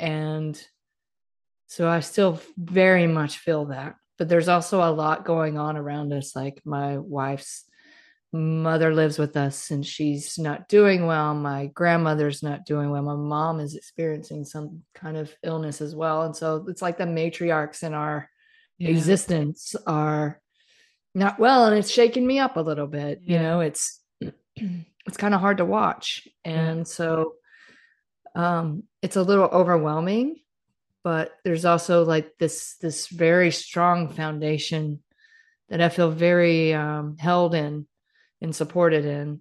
And 0.00 0.60
so 1.66 1.88
I 1.88 2.00
still 2.00 2.40
very 2.56 3.06
much 3.06 3.38
feel 3.38 3.66
that 3.66 3.96
but 4.18 4.28
there's 4.28 4.48
also 4.48 4.82
a 4.82 4.90
lot 4.90 5.24
going 5.24 5.56
on 5.56 5.76
around 5.76 6.12
us 6.12 6.34
like 6.34 6.60
my 6.64 6.98
wife's 6.98 7.64
mother 8.32 8.94
lives 8.94 9.18
with 9.18 9.36
us 9.36 9.70
and 9.70 9.86
she's 9.86 10.38
not 10.38 10.68
doing 10.68 11.06
well 11.06 11.34
my 11.34 11.66
grandmother's 11.66 12.42
not 12.42 12.66
doing 12.66 12.90
well 12.90 13.02
my 13.02 13.14
mom 13.14 13.58
is 13.58 13.74
experiencing 13.74 14.44
some 14.44 14.82
kind 14.94 15.16
of 15.16 15.34
illness 15.42 15.80
as 15.80 15.94
well 15.94 16.22
and 16.22 16.36
so 16.36 16.64
it's 16.68 16.82
like 16.82 16.98
the 16.98 17.04
matriarchs 17.04 17.82
in 17.82 17.94
our 17.94 18.28
yeah. 18.76 18.90
existence 18.90 19.74
are 19.86 20.40
not 21.14 21.38
well 21.38 21.64
and 21.64 21.78
it's 21.78 21.90
shaking 21.90 22.26
me 22.26 22.38
up 22.38 22.58
a 22.58 22.60
little 22.60 22.86
bit 22.86 23.20
yeah. 23.22 23.36
you 23.36 23.42
know 23.42 23.60
it's 23.60 24.00
it's 24.56 25.16
kind 25.16 25.32
of 25.32 25.40
hard 25.40 25.56
to 25.56 25.64
watch 25.64 26.28
and 26.44 26.80
yeah. 26.80 26.84
so 26.84 27.32
um 28.34 28.82
it's 29.00 29.16
a 29.16 29.22
little 29.22 29.46
overwhelming 29.46 30.36
but 31.02 31.32
there's 31.44 31.64
also 31.64 32.04
like 32.04 32.36
this 32.38 32.76
this 32.82 33.06
very 33.06 33.50
strong 33.50 34.10
foundation 34.10 35.02
that 35.70 35.80
I 35.80 35.88
feel 35.88 36.10
very 36.10 36.74
um, 36.74 37.16
held 37.18 37.54
in 37.54 37.86
and 38.40 38.54
supported 38.54 39.04
in 39.04 39.40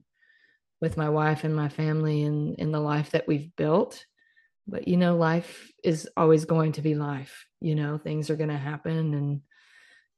with 0.82 0.98
my 0.98 1.10
wife 1.10 1.44
and 1.44 1.56
my 1.56 1.70
family 1.70 2.24
and 2.24 2.56
in 2.60 2.72
the 2.72 2.80
life 2.80 3.12
that 3.12 3.28
we've 3.28 3.56
built. 3.56 4.06
But 4.68 4.88
you 4.88 4.98
know, 4.98 5.16
life 5.16 5.72
is 5.84 6.10
always 6.18 6.46
going 6.46 6.74
to 6.74 6.82
be 6.82 6.96
life. 6.96 7.46
You 7.62 7.76
know, 7.76 7.98
things 7.98 8.30
are 8.30 8.36
going 8.36 8.50
to 8.50 8.58
happen 8.58 9.14
and 9.14 9.42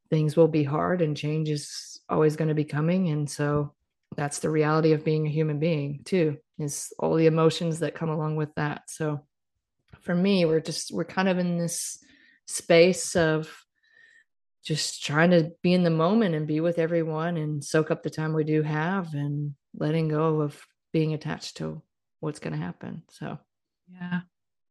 things 0.09 0.35
will 0.35 0.47
be 0.47 0.63
hard 0.63 1.01
and 1.01 1.15
change 1.15 1.49
is 1.49 1.99
always 2.09 2.35
going 2.35 2.47
to 2.47 2.55
be 2.55 2.65
coming. 2.65 3.09
And 3.09 3.29
so 3.29 3.73
that's 4.17 4.39
the 4.39 4.49
reality 4.49 4.93
of 4.93 5.05
being 5.05 5.27
a 5.27 5.31
human 5.31 5.59
being 5.59 6.01
too, 6.03 6.37
is 6.57 6.91
all 6.97 7.15
the 7.15 7.27
emotions 7.27 7.79
that 7.79 7.95
come 7.95 8.09
along 8.09 8.35
with 8.35 8.53
that. 8.55 8.89
So 8.89 9.25
for 10.01 10.15
me 10.15 10.45
we're 10.45 10.61
just 10.61 10.91
we're 10.91 11.03
kind 11.03 11.29
of 11.29 11.37
in 11.37 11.57
this 11.57 11.99
space 12.47 13.15
of 13.15 13.49
just 14.63 15.03
trying 15.03 15.31
to 15.31 15.51
be 15.63 15.73
in 15.73 15.83
the 15.83 15.89
moment 15.89 16.35
and 16.35 16.47
be 16.47 16.59
with 16.59 16.79
everyone 16.79 17.37
and 17.37 17.63
soak 17.63 17.91
up 17.91 18.03
the 18.03 18.09
time 18.09 18.33
we 18.33 18.43
do 18.43 18.61
have 18.61 19.13
and 19.13 19.55
letting 19.73 20.07
go 20.07 20.41
of 20.41 20.61
being 20.91 21.13
attached 21.13 21.57
to 21.57 21.81
what's 22.19 22.39
going 22.39 22.53
to 22.53 22.59
happen 22.59 23.03
so. 23.09 23.37
Yeah 23.91 24.21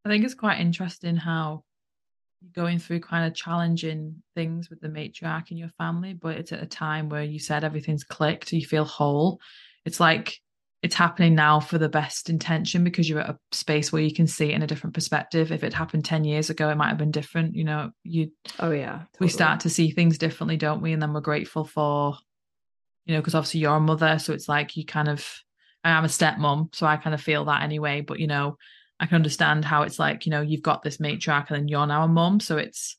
i 0.04 0.08
think 0.08 0.24
it's 0.24 0.34
quite 0.34 0.60
interesting 0.60 1.16
how 1.16 1.64
you're 2.40 2.64
going 2.64 2.78
through 2.78 3.00
kind 3.00 3.26
of 3.26 3.34
challenging 3.34 4.22
things 4.34 4.70
with 4.70 4.80
the 4.80 4.88
matriarch 4.88 5.50
in 5.50 5.56
your 5.56 5.70
family 5.70 6.12
but 6.12 6.36
it's 6.36 6.52
at 6.52 6.62
a 6.62 6.66
time 6.66 7.08
where 7.08 7.24
you 7.24 7.38
said 7.38 7.64
everything's 7.64 8.04
clicked 8.04 8.52
you 8.52 8.64
feel 8.64 8.84
whole. 8.84 9.40
It's 9.84 10.00
like 10.00 10.38
it's 10.82 10.94
happening 10.94 11.34
now 11.34 11.58
for 11.58 11.76
the 11.76 11.88
best 11.88 12.30
intention 12.30 12.84
because 12.84 13.08
you're 13.08 13.20
at 13.20 13.30
a 13.30 13.38
space 13.50 13.92
where 13.92 14.02
you 14.02 14.14
can 14.14 14.28
see 14.28 14.50
it 14.50 14.54
in 14.54 14.62
a 14.62 14.66
different 14.66 14.94
perspective. 14.94 15.50
If 15.50 15.64
it 15.64 15.74
happened 15.74 16.04
10 16.04 16.24
years 16.24 16.50
ago, 16.50 16.70
it 16.70 16.76
might 16.76 16.88
have 16.88 16.98
been 16.98 17.10
different. 17.10 17.56
You 17.56 17.64
know, 17.64 17.90
you 18.04 18.30
oh 18.60 18.70
yeah. 18.70 18.98
Totally. 18.98 19.08
We 19.20 19.28
start 19.28 19.60
to 19.60 19.70
see 19.70 19.90
things 19.90 20.18
differently, 20.18 20.56
don't 20.56 20.80
we? 20.80 20.92
And 20.92 21.02
then 21.02 21.12
we're 21.12 21.20
grateful 21.20 21.64
for, 21.64 22.16
you 23.06 23.14
know, 23.14 23.20
because 23.20 23.34
obviously 23.34 23.60
you're 23.60 23.74
a 23.74 23.80
mother. 23.80 24.20
So 24.20 24.32
it's 24.32 24.48
like 24.48 24.76
you 24.76 24.84
kind 24.84 25.08
of 25.08 25.26
I'm 25.84 26.04
a 26.04 26.08
stepmom, 26.08 26.74
so 26.74 26.86
I 26.86 26.96
kind 26.96 27.14
of 27.14 27.20
feel 27.20 27.44
that 27.46 27.62
anyway. 27.62 28.00
But 28.02 28.20
you 28.20 28.28
know, 28.28 28.56
I 29.00 29.06
can 29.06 29.16
understand 29.16 29.64
how 29.64 29.82
it's 29.82 29.98
like, 29.98 30.26
you 30.26 30.30
know, 30.30 30.42
you've 30.42 30.62
got 30.62 30.82
this 30.82 30.98
matriarch 30.98 31.48
and 31.48 31.56
then 31.58 31.68
you're 31.68 31.86
now 31.86 32.04
a 32.04 32.08
mom. 32.08 32.38
So 32.40 32.56
it's 32.56 32.96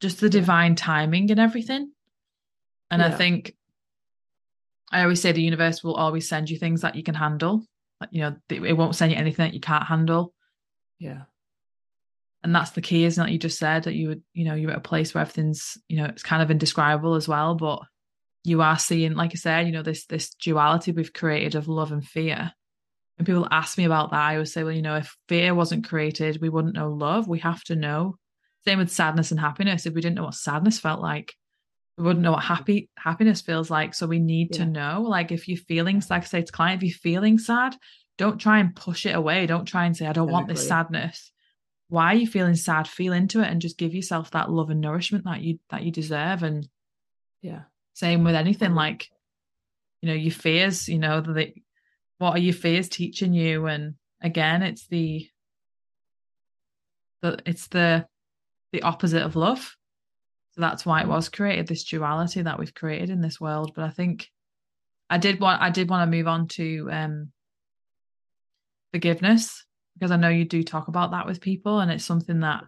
just 0.00 0.20
the 0.20 0.30
divine 0.30 0.76
timing 0.76 1.30
and 1.30 1.40
everything. 1.40 1.90
And 2.90 3.00
yeah. 3.00 3.08
I 3.08 3.10
think 3.10 3.54
I 4.90 5.02
always 5.02 5.20
say 5.20 5.32
the 5.32 5.42
universe 5.42 5.84
will 5.84 5.94
always 5.94 6.28
send 6.28 6.48
you 6.48 6.58
things 6.58 6.80
that 6.80 6.94
you 6.94 7.02
can 7.02 7.14
handle. 7.14 7.64
Like, 8.00 8.10
you 8.12 8.22
know, 8.22 8.36
it 8.48 8.76
won't 8.76 8.94
send 8.94 9.12
you 9.12 9.18
anything 9.18 9.44
that 9.44 9.54
you 9.54 9.60
can't 9.60 9.84
handle. 9.84 10.32
Yeah. 10.98 11.22
And 12.42 12.54
that's 12.54 12.70
the 12.70 12.80
key, 12.80 13.04
isn't 13.04 13.28
it? 13.28 13.32
You 13.32 13.38
just 13.38 13.58
said 13.58 13.84
that 13.84 13.94
you 13.94 14.08
would, 14.08 14.22
you 14.32 14.44
know, 14.44 14.54
you're 14.54 14.70
at 14.70 14.78
a 14.78 14.80
place 14.80 15.12
where 15.12 15.22
everything's, 15.22 15.76
you 15.88 15.96
know, 15.96 16.04
it's 16.04 16.22
kind 16.22 16.42
of 16.42 16.50
indescribable 16.50 17.14
as 17.14 17.26
well. 17.26 17.54
But 17.56 17.82
you 18.44 18.62
are 18.62 18.78
seeing, 18.78 19.14
like 19.14 19.32
I 19.32 19.34
said, 19.34 19.66
you 19.66 19.72
know, 19.72 19.82
this 19.82 20.06
this 20.06 20.30
duality 20.34 20.92
we've 20.92 21.12
created 21.12 21.56
of 21.56 21.68
love 21.68 21.92
and 21.92 22.04
fear. 22.04 22.52
And 23.18 23.26
people 23.26 23.48
ask 23.50 23.76
me 23.76 23.84
about 23.84 24.12
that, 24.12 24.20
I 24.20 24.34
always 24.34 24.52
say, 24.52 24.62
well, 24.62 24.72
you 24.72 24.82
know, 24.82 24.94
if 24.94 25.16
fear 25.28 25.52
wasn't 25.52 25.88
created, 25.88 26.40
we 26.40 26.48
wouldn't 26.48 26.76
know 26.76 26.92
love. 26.92 27.26
We 27.26 27.40
have 27.40 27.64
to 27.64 27.74
know. 27.74 28.16
Same 28.64 28.78
with 28.78 28.90
sadness 28.90 29.32
and 29.32 29.40
happiness. 29.40 29.86
If 29.86 29.94
we 29.94 30.00
didn't 30.00 30.16
know 30.16 30.24
what 30.24 30.34
sadness 30.34 30.78
felt 30.78 31.00
like, 31.00 31.34
we 31.98 32.04
wouldn't 32.04 32.22
know 32.22 32.32
what 32.32 32.44
happy 32.44 32.88
happiness 32.96 33.40
feels 33.40 33.70
like. 33.70 33.92
So 33.92 34.06
we 34.06 34.20
need 34.20 34.50
yeah. 34.52 34.64
to 34.64 34.70
know, 34.70 35.02
like, 35.02 35.32
if 35.32 35.48
you're 35.48 35.58
feeling, 35.58 36.02
like 36.08 36.22
I 36.22 36.26
say 36.26 36.42
to 36.42 36.52
client, 36.52 36.82
if 36.82 36.88
you're 36.88 36.98
feeling 36.98 37.38
sad, 37.38 37.76
don't 38.16 38.38
try 38.38 38.60
and 38.60 38.74
push 38.74 39.04
it 39.04 39.16
away. 39.16 39.46
Don't 39.46 39.64
try 39.64 39.84
and 39.84 39.96
say, 39.96 40.06
I 40.06 40.12
don't 40.12 40.28
exactly. 40.28 40.32
want 40.32 40.48
this 40.48 40.68
sadness. 40.68 41.32
Why 41.88 42.12
are 42.12 42.16
you 42.16 42.26
feeling 42.26 42.54
sad? 42.54 42.86
Feel 42.86 43.12
into 43.12 43.40
it 43.40 43.48
and 43.48 43.60
just 43.60 43.78
give 43.78 43.94
yourself 43.94 44.30
that 44.30 44.50
love 44.50 44.70
and 44.70 44.80
nourishment 44.80 45.24
that 45.24 45.40
you 45.40 45.58
that 45.70 45.82
you 45.82 45.90
deserve. 45.90 46.42
And 46.42 46.68
yeah, 47.42 47.62
same 47.94 48.24
with 48.24 48.34
anything 48.34 48.74
like, 48.74 49.08
you 50.02 50.08
know, 50.08 50.14
your 50.14 50.32
fears. 50.32 50.88
You 50.88 50.98
know, 50.98 51.20
that 51.20 51.52
what 52.18 52.36
are 52.36 52.40
your 52.40 52.54
fears 52.54 52.88
teaching 52.88 53.32
you? 53.32 53.66
And 53.66 53.94
again, 54.20 54.62
it's 54.62 54.86
the 54.86 55.28
the 57.22 57.38
it's 57.46 57.68
the 57.68 58.06
the 58.72 58.82
opposite 58.82 59.22
of 59.22 59.34
love 59.34 59.74
that's 60.58 60.84
why 60.84 61.00
it 61.00 61.08
was 61.08 61.28
created, 61.28 61.66
this 61.66 61.84
duality 61.84 62.42
that 62.42 62.58
we've 62.58 62.74
created 62.74 63.10
in 63.10 63.20
this 63.20 63.40
world. 63.40 63.72
But 63.74 63.84
I 63.84 63.90
think 63.90 64.28
I 65.08 65.18
did 65.18 65.40
want 65.40 65.62
I 65.62 65.70
did 65.70 65.88
want 65.88 66.10
to 66.10 66.16
move 66.16 66.26
on 66.26 66.48
to 66.48 66.88
um 66.90 67.32
forgiveness 68.92 69.64
because 69.94 70.10
I 70.10 70.16
know 70.16 70.28
you 70.28 70.44
do 70.44 70.62
talk 70.62 70.88
about 70.88 71.12
that 71.12 71.26
with 71.26 71.40
people 71.40 71.80
and 71.80 71.90
it's 71.90 72.04
something 72.04 72.40
that 72.40 72.64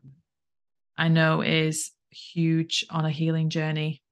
I 0.96 1.08
know 1.08 1.42
is 1.42 1.92
huge 2.10 2.84
on 2.90 3.04
a 3.04 3.10
healing 3.10 3.50
journey. 3.50 4.02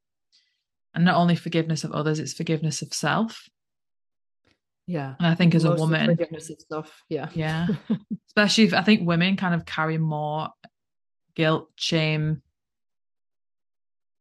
And 0.95 1.05
not 1.05 1.17
only 1.17 1.37
forgiveness 1.37 1.85
of 1.85 1.93
others, 1.93 2.19
it's 2.19 2.33
forgiveness 2.33 2.83
of 2.83 2.95
self. 2.95 3.49
Yeah. 4.87 5.15
And 5.19 5.27
I 5.27 5.35
think 5.35 5.55
as 5.55 5.65
a 5.65 5.75
woman, 5.75 6.07
forgiveness 6.07 6.49
of 6.49 6.57
self. 6.71 7.03
Yeah. 7.09 7.29
Yeah. 7.35 7.67
Especially 8.29 8.65
if 8.65 8.75
I 8.75 8.83
think 8.83 9.07
women 9.07 9.37
kind 9.37 9.55
of 9.55 9.67
carry 9.67 9.99
more 9.99 10.49
guilt, 11.35 11.69
shame, 11.77 12.43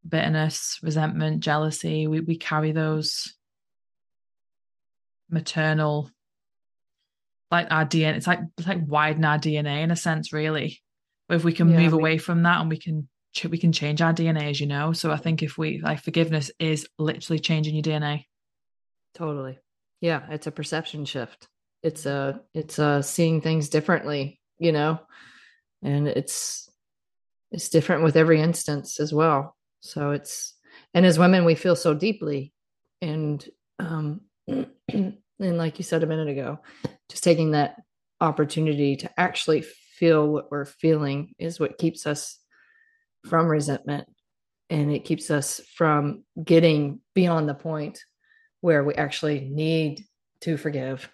bitterness, 0.07 0.79
resentment, 0.81 1.41
jealousy. 1.41 2.07
We 2.07 2.21
we 2.21 2.37
carry 2.37 2.71
those 2.71 3.33
maternal 5.29 6.09
like 7.51 7.67
our 7.71 7.85
DNA. 7.85 8.15
It's 8.15 8.27
like 8.27 8.39
it's 8.57 8.67
like 8.67 8.85
widen 8.85 9.25
our 9.25 9.37
DNA 9.37 9.83
in 9.83 9.91
a 9.91 9.95
sense, 9.95 10.33
really. 10.33 10.81
But 11.27 11.35
if 11.35 11.43
we 11.43 11.53
can 11.53 11.69
yeah, 11.69 11.79
move 11.79 11.93
we, 11.93 11.99
away 11.99 12.17
from 12.17 12.43
that 12.43 12.61
and 12.61 12.69
we 12.69 12.77
can 12.77 13.07
we 13.49 13.57
can 13.57 13.71
change 13.71 14.01
our 14.01 14.13
DNA, 14.13 14.49
as 14.49 14.59
you 14.59 14.67
know. 14.67 14.93
So 14.93 15.11
I 15.11 15.17
think 15.17 15.43
if 15.43 15.57
we 15.57 15.79
like 15.81 16.01
forgiveness 16.01 16.51
is 16.59 16.87
literally 16.97 17.39
changing 17.39 17.75
your 17.75 17.83
DNA. 17.83 18.25
Totally. 19.13 19.59
Yeah, 20.01 20.25
it's 20.29 20.47
a 20.47 20.51
perception 20.51 21.05
shift. 21.05 21.47
It's 21.83 22.05
a 22.05 22.41
it's 22.53 22.79
a 22.79 23.03
seeing 23.03 23.41
things 23.41 23.69
differently, 23.69 24.39
you 24.59 24.71
know, 24.71 24.99
and 25.81 26.07
it's 26.07 26.69
it's 27.51 27.69
different 27.69 28.03
with 28.03 28.15
every 28.15 28.41
instance 28.41 28.99
as 28.99 29.13
well. 29.13 29.56
So 29.87 30.11
it's 30.11 30.53
and 30.93 31.05
as 31.05 31.19
women 31.19 31.45
we 31.45 31.55
feel 31.55 31.75
so 31.75 31.93
deeply, 31.93 32.53
and 33.01 33.43
um, 33.79 34.21
and 34.47 35.17
like 35.39 35.77
you 35.77 35.83
said 35.83 36.03
a 36.03 36.07
minute 36.07 36.27
ago, 36.27 36.59
just 37.09 37.23
taking 37.23 37.51
that 37.51 37.81
opportunity 38.21 38.95
to 38.97 39.19
actually 39.19 39.61
feel 39.61 40.27
what 40.27 40.51
we're 40.51 40.65
feeling 40.65 41.33
is 41.39 41.59
what 41.59 41.77
keeps 41.77 42.05
us 42.05 42.37
from 43.25 43.47
resentment. 43.47 44.07
And 44.69 44.91
it 44.91 45.05
keeps 45.05 45.31
us 45.31 45.61
from 45.75 46.23
getting 46.43 46.99
beyond 47.15 47.47
the 47.47 47.53
point 47.53 48.03
where 48.61 48.83
we 48.83 48.93
actually 48.95 49.47
need 49.49 50.03
to 50.41 50.57
forgive. 50.57 51.09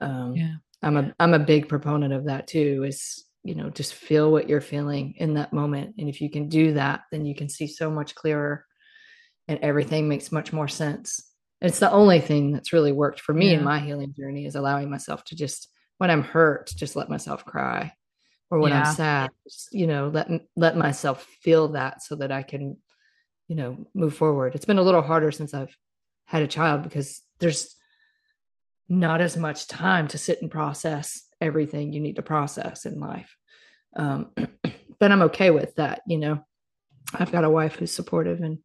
Um 0.00 0.34
yeah. 0.34 0.54
I'm 0.82 0.96
a 0.96 1.14
i'm 1.18 1.34
a 1.34 1.38
big 1.38 1.68
proponent 1.68 2.12
of 2.12 2.26
that 2.26 2.46
too 2.46 2.84
is 2.86 3.24
you 3.44 3.54
know 3.54 3.70
just 3.70 3.94
feel 3.94 4.30
what 4.30 4.48
you're 4.48 4.60
feeling 4.60 5.14
in 5.16 5.34
that 5.34 5.52
moment 5.52 5.94
and 5.98 6.08
if 6.08 6.20
you 6.20 6.30
can 6.30 6.48
do 6.48 6.74
that 6.74 7.02
then 7.10 7.24
you 7.24 7.34
can 7.34 7.48
see 7.48 7.66
so 7.66 7.90
much 7.90 8.14
clearer 8.14 8.64
and 9.46 9.58
everything 9.60 10.08
makes 10.08 10.32
much 10.32 10.52
more 10.52 10.68
sense 10.68 11.32
it's 11.60 11.78
the 11.78 11.90
only 11.90 12.20
thing 12.20 12.52
that's 12.52 12.72
really 12.72 12.92
worked 12.92 13.20
for 13.20 13.32
me 13.32 13.50
yeah. 13.50 13.58
in 13.58 13.64
my 13.64 13.78
healing 13.78 14.12
journey 14.16 14.46
is 14.46 14.54
allowing 14.54 14.90
myself 14.90 15.24
to 15.24 15.36
just 15.36 15.68
when 15.98 16.10
i'm 16.10 16.22
hurt 16.22 16.70
just 16.76 16.96
let 16.96 17.08
myself 17.08 17.44
cry 17.44 17.92
or 18.50 18.58
when 18.58 18.72
yeah. 18.72 18.82
i'm 18.82 18.94
sad 18.94 19.30
just, 19.44 19.68
you 19.72 19.86
know 19.86 20.08
let 20.12 20.28
let 20.56 20.76
myself 20.76 21.24
feel 21.42 21.68
that 21.68 22.02
so 22.02 22.16
that 22.16 22.32
i 22.32 22.42
can 22.42 22.76
you 23.46 23.56
know 23.56 23.86
move 23.94 24.14
forward 24.14 24.54
it's 24.54 24.66
been 24.66 24.78
a 24.78 24.82
little 24.82 25.02
harder 25.02 25.30
since 25.30 25.54
i've 25.54 25.74
had 26.26 26.42
a 26.42 26.48
child 26.48 26.82
because 26.82 27.22
there's 27.38 27.74
not 28.88 29.20
as 29.20 29.36
much 29.36 29.66
time 29.66 30.08
to 30.08 30.18
sit 30.18 30.42
and 30.42 30.50
process 30.50 31.27
everything 31.40 31.92
you 31.92 32.00
need 32.00 32.16
to 32.16 32.22
process 32.22 32.86
in 32.86 32.98
life 33.00 33.36
um, 33.96 34.30
but 34.98 35.12
i'm 35.12 35.22
okay 35.22 35.50
with 35.50 35.74
that 35.76 36.02
you 36.06 36.18
know 36.18 36.44
i've 37.14 37.32
got 37.32 37.44
a 37.44 37.50
wife 37.50 37.76
who's 37.76 37.92
supportive 37.92 38.40
and 38.40 38.58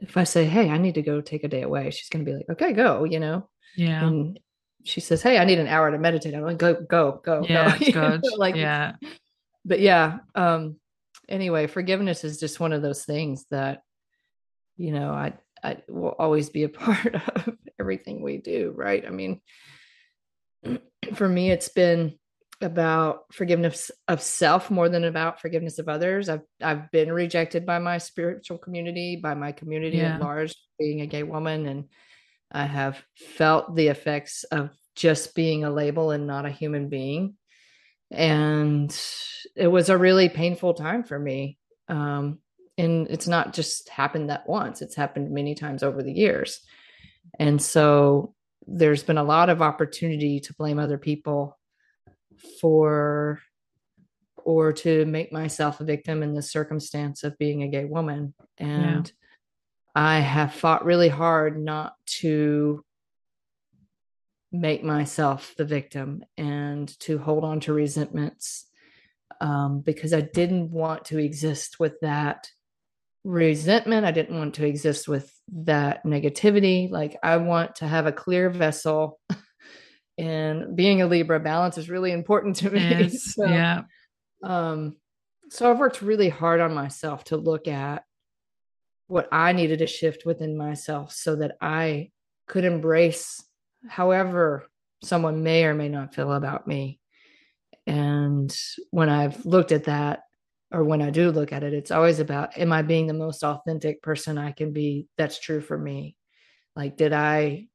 if 0.00 0.16
I 0.16 0.24
say, 0.24 0.44
Hey, 0.44 0.70
I 0.70 0.78
need 0.78 0.94
to 0.94 1.02
go 1.02 1.20
take 1.20 1.44
a 1.44 1.48
day 1.48 1.62
away, 1.62 1.90
she's 1.90 2.08
going 2.08 2.24
to 2.24 2.30
be 2.30 2.36
like, 2.36 2.48
Okay, 2.50 2.72
go, 2.72 3.04
you 3.04 3.20
know? 3.20 3.48
Yeah. 3.76 4.06
And 4.06 4.38
she 4.84 5.00
says, 5.00 5.22
Hey, 5.22 5.38
I 5.38 5.44
need 5.44 5.58
an 5.58 5.66
hour 5.66 5.90
to 5.90 5.98
meditate. 5.98 6.34
I'm 6.34 6.42
like, 6.42 6.58
Go, 6.58 6.74
go, 6.74 7.20
go. 7.24 7.44
Yeah. 7.48 7.76
Go. 7.92 8.20
like, 8.36 8.56
yeah. 8.56 8.94
But 9.64 9.80
yeah. 9.80 10.18
Um, 10.34 10.76
anyway, 11.28 11.66
forgiveness 11.66 12.24
is 12.24 12.38
just 12.38 12.60
one 12.60 12.72
of 12.72 12.82
those 12.82 13.04
things 13.04 13.44
that, 13.50 13.82
you 14.76 14.92
know, 14.92 15.10
I, 15.10 15.34
I 15.62 15.78
will 15.88 16.14
always 16.18 16.50
be 16.50 16.64
a 16.64 16.68
part 16.68 17.14
of 17.14 17.56
everything 17.80 18.22
we 18.22 18.38
do. 18.38 18.72
Right. 18.74 19.04
I 19.06 19.10
mean, 19.10 19.40
for 21.14 21.28
me, 21.28 21.50
it's 21.50 21.68
been, 21.68 22.18
about 22.60 23.32
forgiveness 23.32 23.90
of 24.08 24.20
self 24.20 24.70
more 24.70 24.88
than 24.88 25.04
about 25.04 25.40
forgiveness 25.40 25.78
of 25.78 25.88
others. 25.88 26.28
I've 26.28 26.42
I've 26.60 26.90
been 26.90 27.12
rejected 27.12 27.64
by 27.64 27.78
my 27.78 27.98
spiritual 27.98 28.58
community, 28.58 29.16
by 29.16 29.34
my 29.34 29.52
community 29.52 29.98
yeah. 29.98 30.14
at 30.14 30.20
large, 30.20 30.54
being 30.78 31.00
a 31.00 31.06
gay 31.06 31.22
woman, 31.22 31.66
and 31.66 31.84
I 32.50 32.64
have 32.64 33.02
felt 33.14 33.76
the 33.76 33.88
effects 33.88 34.44
of 34.44 34.70
just 34.96 35.34
being 35.34 35.64
a 35.64 35.70
label 35.70 36.10
and 36.10 36.26
not 36.26 36.46
a 36.46 36.50
human 36.50 36.88
being. 36.88 37.34
And 38.10 38.90
it 39.54 39.68
was 39.68 39.88
a 39.88 39.98
really 39.98 40.28
painful 40.28 40.74
time 40.74 41.04
for 41.04 41.18
me. 41.18 41.58
Um, 41.88 42.38
and 42.76 43.06
it's 43.08 43.28
not 43.28 43.52
just 43.52 43.88
happened 43.88 44.30
that 44.30 44.48
once; 44.48 44.82
it's 44.82 44.96
happened 44.96 45.30
many 45.30 45.54
times 45.54 45.84
over 45.84 46.02
the 46.02 46.12
years. 46.12 46.60
And 47.38 47.62
so 47.62 48.34
there's 48.70 49.02
been 49.02 49.18
a 49.18 49.24
lot 49.24 49.48
of 49.48 49.62
opportunity 49.62 50.40
to 50.40 50.54
blame 50.54 50.78
other 50.78 50.98
people 50.98 51.58
for 52.60 53.40
or 54.36 54.72
to 54.72 55.04
make 55.06 55.32
myself 55.32 55.80
a 55.80 55.84
victim 55.84 56.22
in 56.22 56.34
the 56.34 56.42
circumstance 56.42 57.24
of 57.24 57.38
being 57.38 57.62
a 57.62 57.68
gay 57.68 57.84
woman 57.84 58.34
and 58.58 59.12
yeah. 59.96 60.02
i 60.02 60.20
have 60.20 60.54
fought 60.54 60.84
really 60.84 61.08
hard 61.08 61.58
not 61.58 61.94
to 62.06 62.84
make 64.52 64.84
myself 64.84 65.54
the 65.56 65.64
victim 65.64 66.22
and 66.36 66.98
to 67.00 67.18
hold 67.18 67.44
on 67.44 67.60
to 67.60 67.72
resentments 67.72 68.66
um, 69.40 69.80
because 69.80 70.12
i 70.12 70.20
didn't 70.20 70.70
want 70.70 71.06
to 71.06 71.18
exist 71.18 71.80
with 71.80 71.98
that 72.00 72.48
resentment 73.28 74.06
i 74.06 74.10
didn't 74.10 74.38
want 74.38 74.54
to 74.54 74.66
exist 74.66 75.06
with 75.06 75.32
that 75.48 76.04
negativity 76.04 76.90
like 76.90 77.16
i 77.22 77.36
want 77.36 77.74
to 77.74 77.86
have 77.86 78.06
a 78.06 78.12
clear 78.12 78.48
vessel 78.48 79.20
and 80.18 80.74
being 80.74 81.00
a 81.00 81.06
Libra, 81.06 81.38
balance 81.38 81.78
is 81.78 81.88
really 81.88 82.10
important 82.10 82.56
to 82.56 82.70
me. 82.70 82.80
Yes, 82.80 83.34
so, 83.34 83.46
yeah. 83.46 83.82
Um, 84.42 84.96
so 85.48 85.70
I've 85.70 85.78
worked 85.78 86.02
really 86.02 86.28
hard 86.28 86.60
on 86.60 86.74
myself 86.74 87.24
to 87.24 87.36
look 87.36 87.68
at 87.68 88.04
what 89.06 89.28
I 89.32 89.52
needed 89.52 89.78
to 89.78 89.86
shift 89.86 90.26
within 90.26 90.58
myself 90.58 91.12
so 91.12 91.36
that 91.36 91.56
I 91.60 92.10
could 92.46 92.64
embrace 92.64 93.42
however 93.88 94.66
someone 95.02 95.42
may 95.42 95.64
or 95.64 95.72
may 95.72 95.88
not 95.88 96.14
feel 96.14 96.32
about 96.32 96.66
me. 96.66 96.98
And 97.86 98.54
when 98.90 99.08
I've 99.08 99.46
looked 99.46 99.72
at 99.72 99.84
that, 99.84 100.24
or 100.72 100.84
when 100.84 101.00
I 101.00 101.10
do 101.10 101.30
look 101.30 101.52
at 101.52 101.62
it, 101.62 101.72
it's 101.72 101.90
always 101.90 102.20
about 102.20 102.58
am 102.58 102.72
I 102.72 102.82
being 102.82 103.06
the 103.06 103.14
most 103.14 103.42
authentic 103.42 104.02
person 104.02 104.38
I 104.38 104.52
can 104.52 104.72
be 104.72 105.06
that's 105.16 105.38
true 105.38 105.60
for 105.60 105.78
me? 105.78 106.16
Like, 106.76 106.96
did 106.96 107.12
I, 107.12 107.68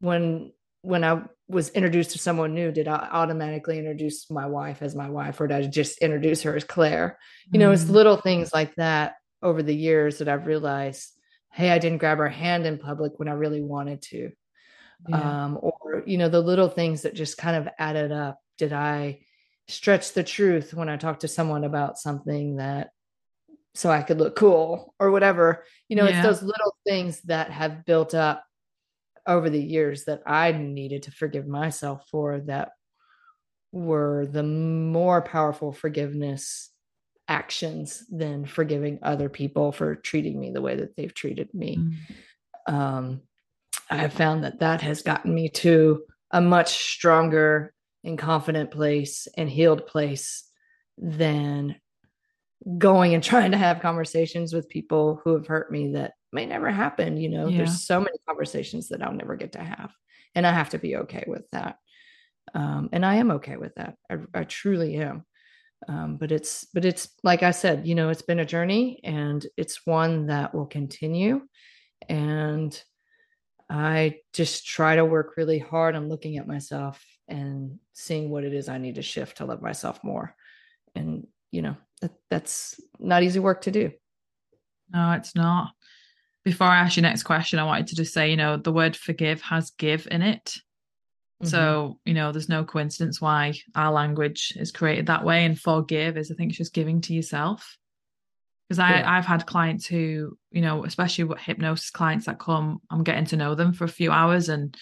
when 0.00 0.52
when 0.82 1.02
I 1.02 1.22
was 1.48 1.70
introduced 1.70 2.12
to 2.12 2.18
someone 2.18 2.54
new, 2.54 2.70
did 2.70 2.86
I 2.86 3.08
automatically 3.10 3.78
introduce 3.78 4.30
my 4.30 4.46
wife 4.46 4.82
as 4.82 4.94
my 4.94 5.10
wife 5.10 5.40
or 5.40 5.48
did 5.48 5.56
I 5.56 5.66
just 5.66 5.98
introduce 5.98 6.42
her 6.42 6.54
as 6.54 6.64
Clare? 6.64 7.18
You 7.50 7.58
know, 7.58 7.66
mm-hmm. 7.66 7.82
it's 7.82 7.90
little 7.90 8.16
things 8.16 8.52
like 8.54 8.74
that 8.76 9.14
over 9.42 9.62
the 9.62 9.74
years 9.74 10.18
that 10.18 10.28
I've 10.28 10.46
realized, 10.46 11.12
hey, 11.52 11.70
I 11.70 11.78
didn't 11.78 11.98
grab 11.98 12.18
her 12.18 12.28
hand 12.28 12.66
in 12.66 12.78
public 12.78 13.18
when 13.18 13.28
I 13.28 13.32
really 13.32 13.62
wanted 13.62 14.02
to. 14.02 14.30
Yeah. 15.08 15.44
Um, 15.44 15.58
or, 15.60 16.04
you 16.06 16.18
know, 16.18 16.28
the 16.28 16.40
little 16.40 16.68
things 16.68 17.02
that 17.02 17.14
just 17.14 17.36
kind 17.36 17.56
of 17.56 17.72
added 17.78 18.12
up. 18.12 18.38
Did 18.56 18.72
I 18.72 19.20
stretch 19.68 20.12
the 20.12 20.24
truth 20.24 20.74
when 20.74 20.88
I 20.88 20.96
talk 20.96 21.20
to 21.20 21.28
someone 21.28 21.64
about 21.64 21.98
something 21.98 22.56
that 22.56 22.90
so 23.74 23.90
I 23.90 24.02
could 24.02 24.18
look 24.18 24.36
cool 24.36 24.94
or 24.98 25.10
whatever? 25.10 25.64
You 25.88 25.96
know, 25.96 26.08
yeah. 26.08 26.18
it's 26.18 26.26
those 26.26 26.42
little 26.42 26.76
things 26.86 27.20
that 27.22 27.50
have 27.50 27.84
built 27.84 28.14
up 28.14 28.44
over 29.26 29.50
the 29.50 29.62
years 29.62 30.04
that 30.04 30.22
I 30.26 30.52
needed 30.52 31.04
to 31.04 31.10
forgive 31.10 31.46
myself 31.46 32.06
for 32.10 32.40
that 32.46 32.70
were 33.72 34.26
the 34.30 34.42
more 34.42 35.20
powerful 35.20 35.72
forgiveness 35.72 36.70
actions 37.28 38.04
than 38.10 38.46
forgiving 38.46 39.00
other 39.02 39.28
people 39.28 39.72
for 39.72 39.96
treating 39.96 40.40
me 40.40 40.52
the 40.52 40.62
way 40.62 40.76
that 40.76 40.96
they've 40.96 41.12
treated 41.12 41.52
me. 41.52 41.78
Mm. 42.68 42.72
Um, 42.72 43.20
I 43.90 43.96
have 43.96 44.12
found 44.12 44.44
that 44.44 44.60
that 44.60 44.80
has 44.82 45.02
gotten 45.02 45.34
me 45.34 45.48
to 45.50 46.02
a 46.30 46.40
much 46.40 46.92
stronger 46.92 47.72
and 48.06 48.18
confident 48.18 48.70
place 48.70 49.26
and 49.36 49.50
healed 49.50 49.86
place 49.86 50.44
than 50.96 51.76
going 52.78 53.14
and 53.14 53.22
trying 53.22 53.50
to 53.50 53.58
have 53.58 53.82
conversations 53.82 54.52
with 54.52 54.68
people 54.68 55.20
who 55.24 55.34
have 55.34 55.46
hurt 55.46 55.70
me 55.70 55.92
that 55.92 56.14
may 56.32 56.46
never 56.46 56.70
happen. 56.70 57.16
You 57.16 57.28
know, 57.28 57.48
yeah. 57.48 57.58
there's 57.58 57.84
so 57.84 57.98
many 57.98 58.16
conversations 58.26 58.88
that 58.88 59.02
I'll 59.02 59.12
never 59.12 59.36
get 59.36 59.52
to 59.52 59.62
have. 59.62 59.92
And 60.34 60.46
I 60.46 60.52
have 60.52 60.70
to 60.70 60.78
be 60.78 60.96
okay 60.96 61.24
with 61.26 61.44
that. 61.52 61.76
Um, 62.54 62.88
and 62.92 63.04
I 63.04 63.16
am 63.16 63.32
okay 63.32 63.56
with 63.56 63.74
that. 63.74 63.96
I, 64.10 64.18
I 64.34 64.44
truly 64.44 64.96
am. 64.96 65.24
Um, 65.88 66.16
but 66.16 66.32
it's, 66.32 66.66
but 66.72 66.84
it's 66.84 67.08
like 67.22 67.42
I 67.42 67.50
said, 67.50 67.86
you 67.86 67.94
know, 67.94 68.08
it's 68.08 68.22
been 68.22 68.38
a 68.38 68.46
journey 68.46 69.00
and 69.04 69.44
it's 69.56 69.84
one 69.84 70.26
that 70.26 70.54
will 70.54 70.66
continue. 70.66 71.42
And 72.08 72.80
I 73.68 74.16
just 74.32 74.66
try 74.66 74.96
to 74.96 75.04
work 75.04 75.34
really 75.36 75.58
hard 75.58 75.96
on 75.96 76.08
looking 76.08 76.38
at 76.38 76.46
myself 76.46 77.04
and 77.28 77.78
seeing 77.92 78.30
what 78.30 78.44
it 78.44 78.54
is 78.54 78.68
I 78.68 78.78
need 78.78 78.96
to 78.96 79.02
shift 79.02 79.38
to 79.38 79.44
love 79.44 79.62
myself 79.62 80.02
more. 80.04 80.34
And 80.94 81.26
you 81.50 81.62
know, 81.62 81.76
that, 82.02 82.12
that's 82.30 82.80
not 82.98 83.22
easy 83.22 83.38
work 83.38 83.62
to 83.62 83.70
do. 83.70 83.92
No, 84.92 85.12
it's 85.12 85.34
not. 85.34 85.72
Before 86.44 86.66
I 86.66 86.78
ask 86.78 86.96
your 86.96 87.02
next 87.02 87.24
question, 87.24 87.58
I 87.58 87.64
wanted 87.64 87.88
to 87.88 87.96
just 87.96 88.12
say, 88.12 88.30
you 88.30 88.36
know, 88.36 88.56
the 88.56 88.72
word 88.72 88.96
forgive 88.96 89.40
has 89.42 89.70
give 89.70 90.06
in 90.10 90.22
it. 90.22 90.44
Mm-hmm. 91.42 91.48
So, 91.48 91.98
you 92.04 92.14
know, 92.14 92.30
there's 92.32 92.48
no 92.48 92.64
coincidence 92.64 93.20
why 93.20 93.54
our 93.74 93.92
language 93.92 94.52
is 94.56 94.72
created 94.72 95.06
that 95.06 95.24
way. 95.24 95.44
And 95.44 95.58
forgive 95.58 96.16
is, 96.16 96.30
I 96.30 96.34
think, 96.34 96.50
it's 96.50 96.58
just 96.58 96.72
giving 96.72 97.00
to 97.02 97.14
yourself. 97.14 97.76
Because 98.68 98.78
I, 98.78 98.98
yeah. 98.98 99.10
I've 99.10 99.26
had 99.26 99.46
clients 99.46 99.86
who, 99.86 100.36
you 100.50 100.60
know, 100.60 100.84
especially 100.84 101.24
with 101.24 101.38
hypnosis 101.38 101.90
clients 101.90 102.26
that 102.26 102.38
come, 102.38 102.80
I'm 102.90 103.04
getting 103.04 103.26
to 103.26 103.36
know 103.36 103.54
them 103.54 103.72
for 103.72 103.84
a 103.84 103.88
few 103.88 104.10
hours 104.10 104.48
and 104.48 104.76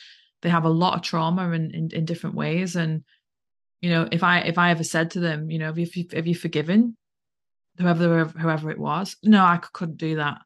they 0.44 0.50
have 0.50 0.64
a 0.64 0.70
lot 0.70 0.94
of 0.94 1.02
trauma 1.02 1.50
in, 1.50 1.72
in, 1.72 1.90
in 1.92 2.04
different 2.04 2.36
ways. 2.36 2.76
And, 2.76 3.02
you 3.80 3.90
know, 3.90 4.06
if 4.12 4.22
I 4.22 4.40
if 4.40 4.58
I 4.58 4.70
ever 4.70 4.84
said 4.84 5.10
to 5.12 5.20
them, 5.20 5.50
you 5.50 5.58
know, 5.58 5.66
have 5.66 5.78
you 5.78 5.88
have 6.12 6.26
you 6.26 6.34
forgiven 6.34 6.96
whoever 7.78 8.26
whoever 8.26 8.70
it 8.70 8.78
was? 8.78 9.16
No, 9.24 9.42
I 9.42 9.56
couldn't 9.56 9.96
do 9.96 10.16
that. 10.16 10.38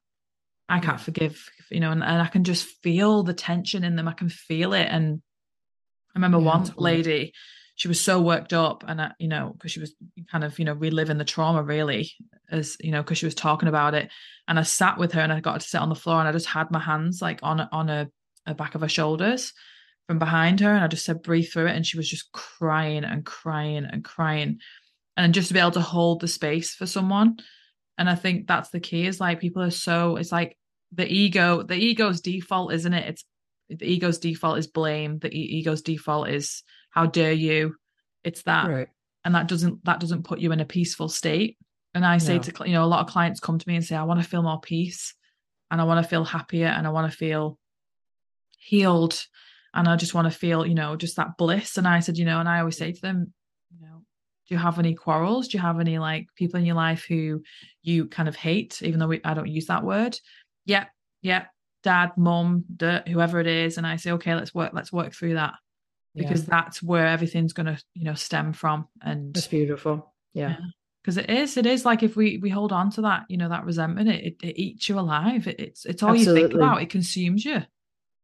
I 0.71 0.81
can't 0.81 1.01
forgive, 1.01 1.49
you 1.71 1.81
know, 1.81 1.91
and, 1.91 2.03
and 2.03 2.23
I 2.23 2.27
can 2.27 2.45
just 2.45 2.67
feel 2.83 3.23
the 3.23 3.35
tension 3.35 3.85
in 3.85 3.97
them. 3.97 4.07
I 4.09 4.13
can 4.13 4.29
feel 4.29 4.73
it. 4.73 4.87
And 4.89 5.21
I 6.15 6.19
remember 6.19 6.39
yeah, 6.39 6.45
one 6.45 6.65
totally. 6.65 6.97
lady, 6.97 7.33
she 7.79 7.89
was 7.89 8.01
so 8.01 8.21
worked 8.21 8.53
up 8.53 8.85
and 8.87 9.01
I, 9.01 9.13
you 9.19 9.29
know 9.29 9.53
because 9.53 9.71
she 9.71 9.81
was 9.81 9.95
kind 10.31 10.45
of 10.45 10.59
you 10.59 10.65
know 10.65 10.75
reliving 10.75 11.17
the 11.17 11.25
trauma 11.25 11.63
really 11.63 12.11
as 12.51 12.77
you 12.81 12.91
know 12.91 13.03
because 13.03 13.19
she 13.19 13.27
was 13.27 13.37
talking 13.37 13.69
about 13.69 13.95
it 13.95 14.11
and 14.49 14.59
i 14.59 14.63
sat 14.63 14.99
with 14.99 15.13
her 15.13 15.21
and 15.21 15.33
i 15.33 15.41
got 15.41 15.55
her 15.55 15.59
to 15.61 15.67
sit 15.67 15.81
on 15.81 15.89
the 15.89 15.95
floor 15.95 16.19
and 16.19 16.29
i 16.29 16.33
just 16.33 16.47
had 16.47 16.71
my 16.73 16.81
hands 16.81 17.23
like 17.23 17.39
on 17.43 17.61
on 17.61 17.89
a, 17.89 18.11
a 18.47 18.55
back 18.55 18.75
of 18.75 18.81
her 18.81 18.89
shoulders 18.89 19.53
from 20.09 20.19
behind 20.19 20.59
her 20.59 20.75
and 20.75 20.83
i 20.83 20.89
just 20.89 21.05
said 21.05 21.23
breathe 21.23 21.49
through 21.49 21.67
it 21.67 21.77
and 21.77 21.87
she 21.87 21.97
was 21.97 22.09
just 22.09 22.33
crying 22.33 23.05
and 23.05 23.25
crying 23.25 23.85
and 23.85 24.03
crying 24.03 24.59
and 25.19 25.35
just 25.35 25.49
to 25.49 25.55
be 25.55 25.61
able 25.61 25.73
to 25.73 25.81
hold 25.81 26.21
the 26.21 26.29
space 26.29 26.75
for 26.75 26.87
someone. 26.87 27.37
And 27.99 28.09
i 28.09 28.15
think 28.15 28.47
that's 28.47 28.71
the 28.71 28.81
key 28.81 29.07
is 29.07 29.21
like 29.21 29.41
people 29.41 29.63
are 29.63 29.71
so 29.71 30.17
it's 30.17 30.33
like 30.33 30.57
the 30.93 31.07
ego 31.07 31.63
the 31.63 31.75
ego's 31.75 32.23
default 32.23 32.73
isn't 32.73 32.95
it? 32.95 33.09
It's 33.09 33.25
the 33.69 33.93
ego's 33.93 34.19
default 34.19 34.59
is 34.59 34.69
blame 34.69 35.19
the 35.19 35.29
ego's 35.29 35.83
default 35.83 36.31
is 36.31 36.63
how 36.91 37.07
dare 37.07 37.33
you? 37.33 37.75
It's 38.25 38.43
that. 38.45 38.69
Right. 38.69 38.89
and 39.25 39.35
that 39.35 39.49
doesn't 39.49 39.85
that 39.85 40.01
doesn't 40.01 40.23
put 40.23 40.39
you 40.39 40.53
in 40.53 40.61
a 40.61 40.65
peaceful 40.65 41.09
state. 41.09 41.59
And 41.95 42.07
i 42.07 42.19
say 42.19 42.37
no. 42.37 42.43
to 42.43 42.53
you 42.67 42.73
know 42.73 42.85
a 42.85 42.87
lot 42.87 43.01
of 43.01 43.13
clients 43.13 43.41
come 43.41 43.59
to 43.59 43.69
me 43.69 43.75
and 43.75 43.85
say 43.85 43.97
i 43.97 44.05
want 44.05 44.23
to 44.23 44.29
feel 44.29 44.43
more 44.43 44.61
peace 44.61 45.15
and 45.71 45.81
i 45.81 45.85
want 45.85 46.03
to 46.03 46.09
feel 46.09 46.25
happier 46.25 46.69
and 46.69 46.87
i 46.87 46.91
want 46.91 47.11
to 47.11 47.17
feel 47.17 47.59
healed 48.57 49.27
and 49.79 49.89
i 49.89 49.97
just 49.97 50.15
want 50.15 50.31
to 50.31 50.39
feel 50.39 50.67
you 50.67 50.75
know 50.75 50.97
just 50.97 51.17
that 51.17 51.37
bliss. 51.39 51.77
And 51.77 51.87
i 51.87 52.01
said 52.01 52.19
you 52.19 52.25
know 52.25 52.41
and 52.41 52.49
i 52.49 52.59
always 52.59 52.77
say 52.77 52.93
to 52.93 53.01
them 53.01 53.33
you 53.71 53.87
know 53.87 54.03
do 54.49 54.55
you 54.55 54.59
have 54.59 54.79
any 54.79 54.95
quarrels? 54.95 55.49
Do 55.49 55.59
you 55.59 55.63
have 55.63 55.79
any 55.79 55.99
like 55.99 56.29
people 56.35 56.59
in 56.59 56.65
your 56.65 56.75
life 56.75 57.05
who 57.07 57.43
you 57.83 58.07
kind 58.07 58.29
of 58.29 58.37
hate? 58.37 58.83
Even 58.83 58.99
though 58.99 59.07
we, 59.07 59.21
i 59.25 59.35
don't 59.35 59.49
use 59.49 59.67
that 59.67 59.85
word. 59.85 60.19
Yeah 60.65 60.87
yeah 61.23 61.47
dad 61.83 62.13
mom 62.17 62.65
whoever 63.07 63.41
it 63.41 63.47
is. 63.47 63.79
And 63.79 63.87
i 63.87 63.97
say 63.97 64.13
okay 64.13 64.35
let's 64.35 64.55
work 64.55 64.73
let's 64.73 64.93
work 64.93 65.13
through 65.13 65.35
that. 65.35 65.55
Because 66.15 66.43
yeah. 66.43 66.49
that's 66.51 66.83
where 66.83 67.07
everything's 67.07 67.53
going 67.53 67.67
to 67.67 67.79
you 67.95 68.05
know 68.05 68.15
stem 68.15 68.53
from. 68.53 68.89
And 69.03 69.37
it's 69.37 69.47
beautiful. 69.47 70.15
Yeah. 70.33 70.57
Because 71.03 71.17
yeah. 71.19 71.25
it 71.25 71.31
is 71.31 71.57
it 71.57 71.67
is 71.67 71.85
like 71.85 72.03
if 72.03 72.17
we 72.17 72.39
we 72.39 72.49
hold 72.49 72.73
on 72.73 72.91
to 72.93 73.03
that 73.03 73.25
you 73.29 73.37
know 73.37 73.51
that 73.51 73.65
resentment 73.67 74.09
it, 74.09 74.25
it, 74.25 74.37
it 74.43 74.59
eats 74.59 74.89
you 74.89 74.99
alive. 74.99 75.47
It, 75.47 75.61
it's 75.61 75.85
it's 75.85 76.03
all 76.03 76.11
Absolutely. 76.11 76.41
you 76.41 76.49
think 76.49 76.57
about. 76.57 76.83
It 76.83 76.91
consumes 76.91 77.45
you 77.45 77.63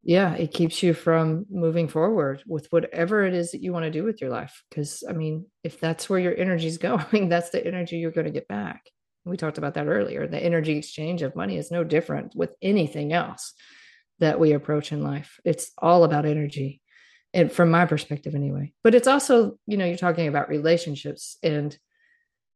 yeah 0.05 0.35
it 0.35 0.53
keeps 0.53 0.83
you 0.83 0.95
from 0.95 1.47
moving 1.51 1.89
forward 1.89 2.43
with 2.47 2.67
whatever 2.71 3.25
it 3.25 3.35
is 3.35 3.53
that 3.53 3.63
you 3.63 3.73
want 3.73 3.85
to 3.85 3.91
do 3.91 4.05
with 4.05 4.21
your 4.21 4.31
life 4.31 4.63
because 4.69 5.03
i 5.09 5.13
mean 5.13 5.47
if 5.63 5.81
that's 5.81 6.09
where 6.09 6.21
your 6.21 6.37
energy 6.37 6.67
is 6.67 6.79
going 6.89 7.29
that's 7.29 7.51
the 7.51 7.67
energy 7.67 7.97
you're 7.97 8.11
going 8.11 8.27
to 8.27 8.31
get 8.31 8.49
back. 8.49 8.91
We 9.25 9.39
talked 9.39 9.57
about 9.57 9.75
that 9.75 9.87
earlier. 9.87 10.27
The 10.27 10.39
energy 10.39 10.77
exchange 10.77 11.23
of 11.23 11.35
money 11.35 11.57
is 11.57 11.71
no 11.71 11.83
different 11.83 12.35
with 12.37 12.55
anything 12.61 13.15
else 13.15 13.55
that 14.19 14.39
we 14.39 14.53
approach 14.53 14.93
in 14.93 15.03
life. 15.03 15.41
It's 15.47 15.73
all 15.79 16.05
about 16.05 16.27
energy 16.27 16.83
and 17.33 17.51
from 17.51 17.71
my 17.71 17.87
perspective 17.87 18.35
anyway. 18.35 18.75
But 18.83 18.95
it's 18.95 19.09
also 19.09 19.59
you 19.67 19.79
know 19.79 19.87
you're 19.87 19.97
talking 19.97 20.29
about 20.29 20.51
relationships 20.51 21.39
and 21.43 21.77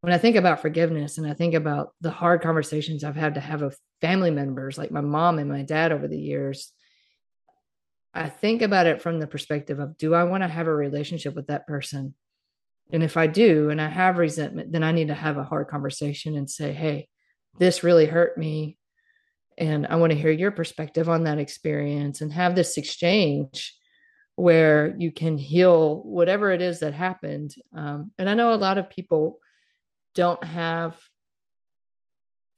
when 0.01 0.13
i 0.13 0.19
think 0.19 0.37
about 0.37 0.61
forgiveness 0.61 1.19
and 1.19 1.27
i 1.27 1.35
think 1.35 1.55
about 1.55 1.89
the 2.01 2.11
hard 2.11 2.41
conversations 2.41 3.03
i've 3.03 3.17
had 3.17 3.35
to 3.35 3.41
have 3.41 3.63
with 3.63 3.77
family 4.01 4.31
members 4.31 4.79
like 4.79 4.93
my 4.93 5.01
mom 5.01 5.41
and 5.41 5.51
my 5.51 5.63
dad 5.63 5.91
over 5.91 6.07
the 6.07 6.17
years 6.17 6.73
i 8.19 8.29
think 8.29 8.63
about 8.63 8.87
it 8.87 9.03
from 9.03 9.19
the 9.19 9.27
perspective 9.27 9.79
of 9.79 9.97
do 9.99 10.15
i 10.15 10.25
want 10.25 10.43
to 10.43 10.49
have 10.49 10.67
a 10.67 10.75
relationship 10.75 11.35
with 11.35 11.47
that 11.47 11.67
person 11.67 12.15
and 12.93 13.03
if 13.03 13.17
i 13.17 13.27
do 13.27 13.71
and 13.71 13.81
i 13.81 13.89
have 13.89 14.19
resentment 14.19 14.73
then 14.73 14.83
i 14.83 14.93
need 14.93 15.09
to 15.09 15.15
have 15.15 15.37
a 15.37 15.45
hard 15.45 15.69
conversation 15.69 16.37
and 16.37 16.51
say 16.51 16.73
hey 16.73 17.09
this 17.59 17.83
really 17.83 18.07
hurt 18.07 18.37
me 18.37 18.77
and 19.57 19.87
i 19.87 19.97
want 19.97 20.13
to 20.13 20.19
hear 20.19 20.31
your 20.31 20.51
perspective 20.51 21.09
on 21.09 21.25
that 21.25 21.39
experience 21.39 22.21
and 22.21 22.33
have 22.33 22.55
this 22.55 22.77
exchange 22.77 23.75
where 24.39 24.95
you 24.97 25.11
can 25.11 25.37
heal 25.37 26.01
whatever 26.05 26.53
it 26.53 26.63
is 26.63 26.79
that 26.79 26.95
happened. 26.95 27.53
Um, 27.75 28.13
and 28.19 28.31
I 28.31 28.35
know 28.35 28.53
a 28.53 28.55
lot 28.55 28.79
of 28.79 28.89
people 28.89 29.41
don't 30.15 30.43
have 30.45 30.97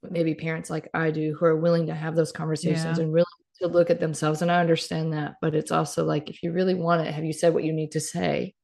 maybe 0.03 0.35
parents 0.35 0.69
like 0.69 0.91
I 0.93 1.11
do 1.11 1.35
who 1.35 1.47
are 1.47 1.57
willing 1.57 1.87
to 1.87 1.95
have 1.95 2.15
those 2.15 2.33
conversations 2.33 2.99
yeah. 2.99 3.05
and 3.05 3.15
really 3.15 3.25
to 3.61 3.69
look 3.69 3.91
at 3.91 4.01
themselves. 4.01 4.43
And 4.43 4.51
I 4.51 4.61
understand 4.61 5.13
that, 5.13 5.37
but 5.41 5.55
it's 5.55 5.71
also 5.71 6.05
like 6.05 6.31
if 6.31 6.43
you 6.43 6.53
really 6.53 6.75
want 6.75 7.07
it, 7.07 7.13
have 7.13 7.25
you 7.25 7.33
said 7.33 7.55
what 7.55 7.65
you 7.65 7.73
need 7.73 7.93
to 7.93 8.01
say? 8.01 8.55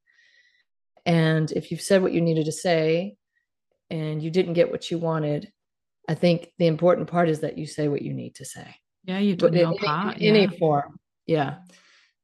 And 1.04 1.50
if 1.52 1.70
you've 1.70 1.80
said 1.80 2.02
what 2.02 2.12
you 2.12 2.20
needed 2.20 2.46
to 2.46 2.52
say 2.52 3.16
and 3.90 4.22
you 4.22 4.30
didn't 4.30 4.54
get 4.54 4.70
what 4.70 4.90
you 4.90 4.98
wanted, 4.98 5.52
I 6.09 6.14
think 6.14 6.52
the 6.59 6.66
important 6.66 7.09
part 7.09 7.28
is 7.28 7.40
that 7.40 7.59
you 7.59 7.66
say 7.66 7.88
what 7.88 8.02
you 8.02 8.12
need 8.12 8.37
to 8.37 8.44
say. 8.44 8.76
Yeah, 9.04 9.18
you 9.18 9.37
do. 9.37 9.46
In 9.46 9.74
yeah. 9.82 10.14
any 10.18 10.46
form. 10.48 10.98
Yeah 11.26 11.56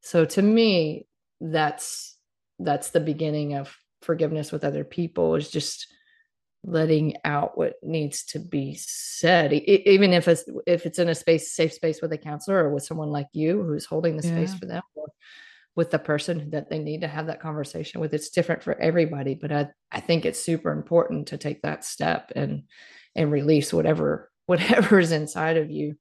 so 0.03 0.25
to 0.25 0.43
me 0.43 1.07
that's 1.41 2.17
that's 2.59 2.91
the 2.91 3.01
beginning 3.01 3.55
of 3.55 3.75
forgiveness 4.03 4.53
with 4.53 4.65
other 4.65 4.85
people 4.85 5.37
is 5.37 5.51
just 5.51 5.87
letting 6.65 7.17
out 7.25 7.59
what 7.59 7.75
needs 7.83 8.23
to 8.23 8.39
be 8.39 8.75
said 8.79 9.53
even 9.53 10.13
if 10.13 10.29
it's 10.29 10.45
if 10.67 10.87
it's 10.87 11.01
in 11.01 11.09
a 11.09 11.15
space 11.15 11.53
safe 11.53 11.73
space 11.73 12.01
with 12.01 12.13
a 12.13 12.19
counselor 12.19 12.65
or 12.65 12.73
with 12.73 12.85
someone 12.85 13.11
like 13.11 13.27
you 13.33 13.63
who's 13.63 13.85
holding 13.85 14.17
the 14.17 14.23
space 14.23 14.55
for 14.55 14.67
them 14.67 14.83
or 14.95 15.09
with 15.75 15.91
the 15.91 15.99
person 15.99 16.51
that 16.51 16.71
they 16.71 16.79
need 16.79 17.01
to 17.01 17.09
have 17.09 17.27
that 17.27 17.41
conversation 17.41 18.01
with. 18.01 18.15
It's 18.15 18.29
different 18.29 18.63
for 18.63 18.79
everybody 18.81 19.35
but 19.35 19.51
i 19.51 19.69
i 19.91 20.01
think 20.01 20.25
it's 20.25 20.41
super 20.41 20.71
important 20.71 21.29
to 21.29 21.39
take 21.39 21.63
that 21.63 21.85
step 21.85 22.31
and 22.37 22.65
and 23.17 23.33
release 23.33 23.73
whatever 23.73 24.31
whatever 24.47 24.99
is 24.99 25.13
inside 25.13 25.57
of 25.57 25.71
you 25.71 25.97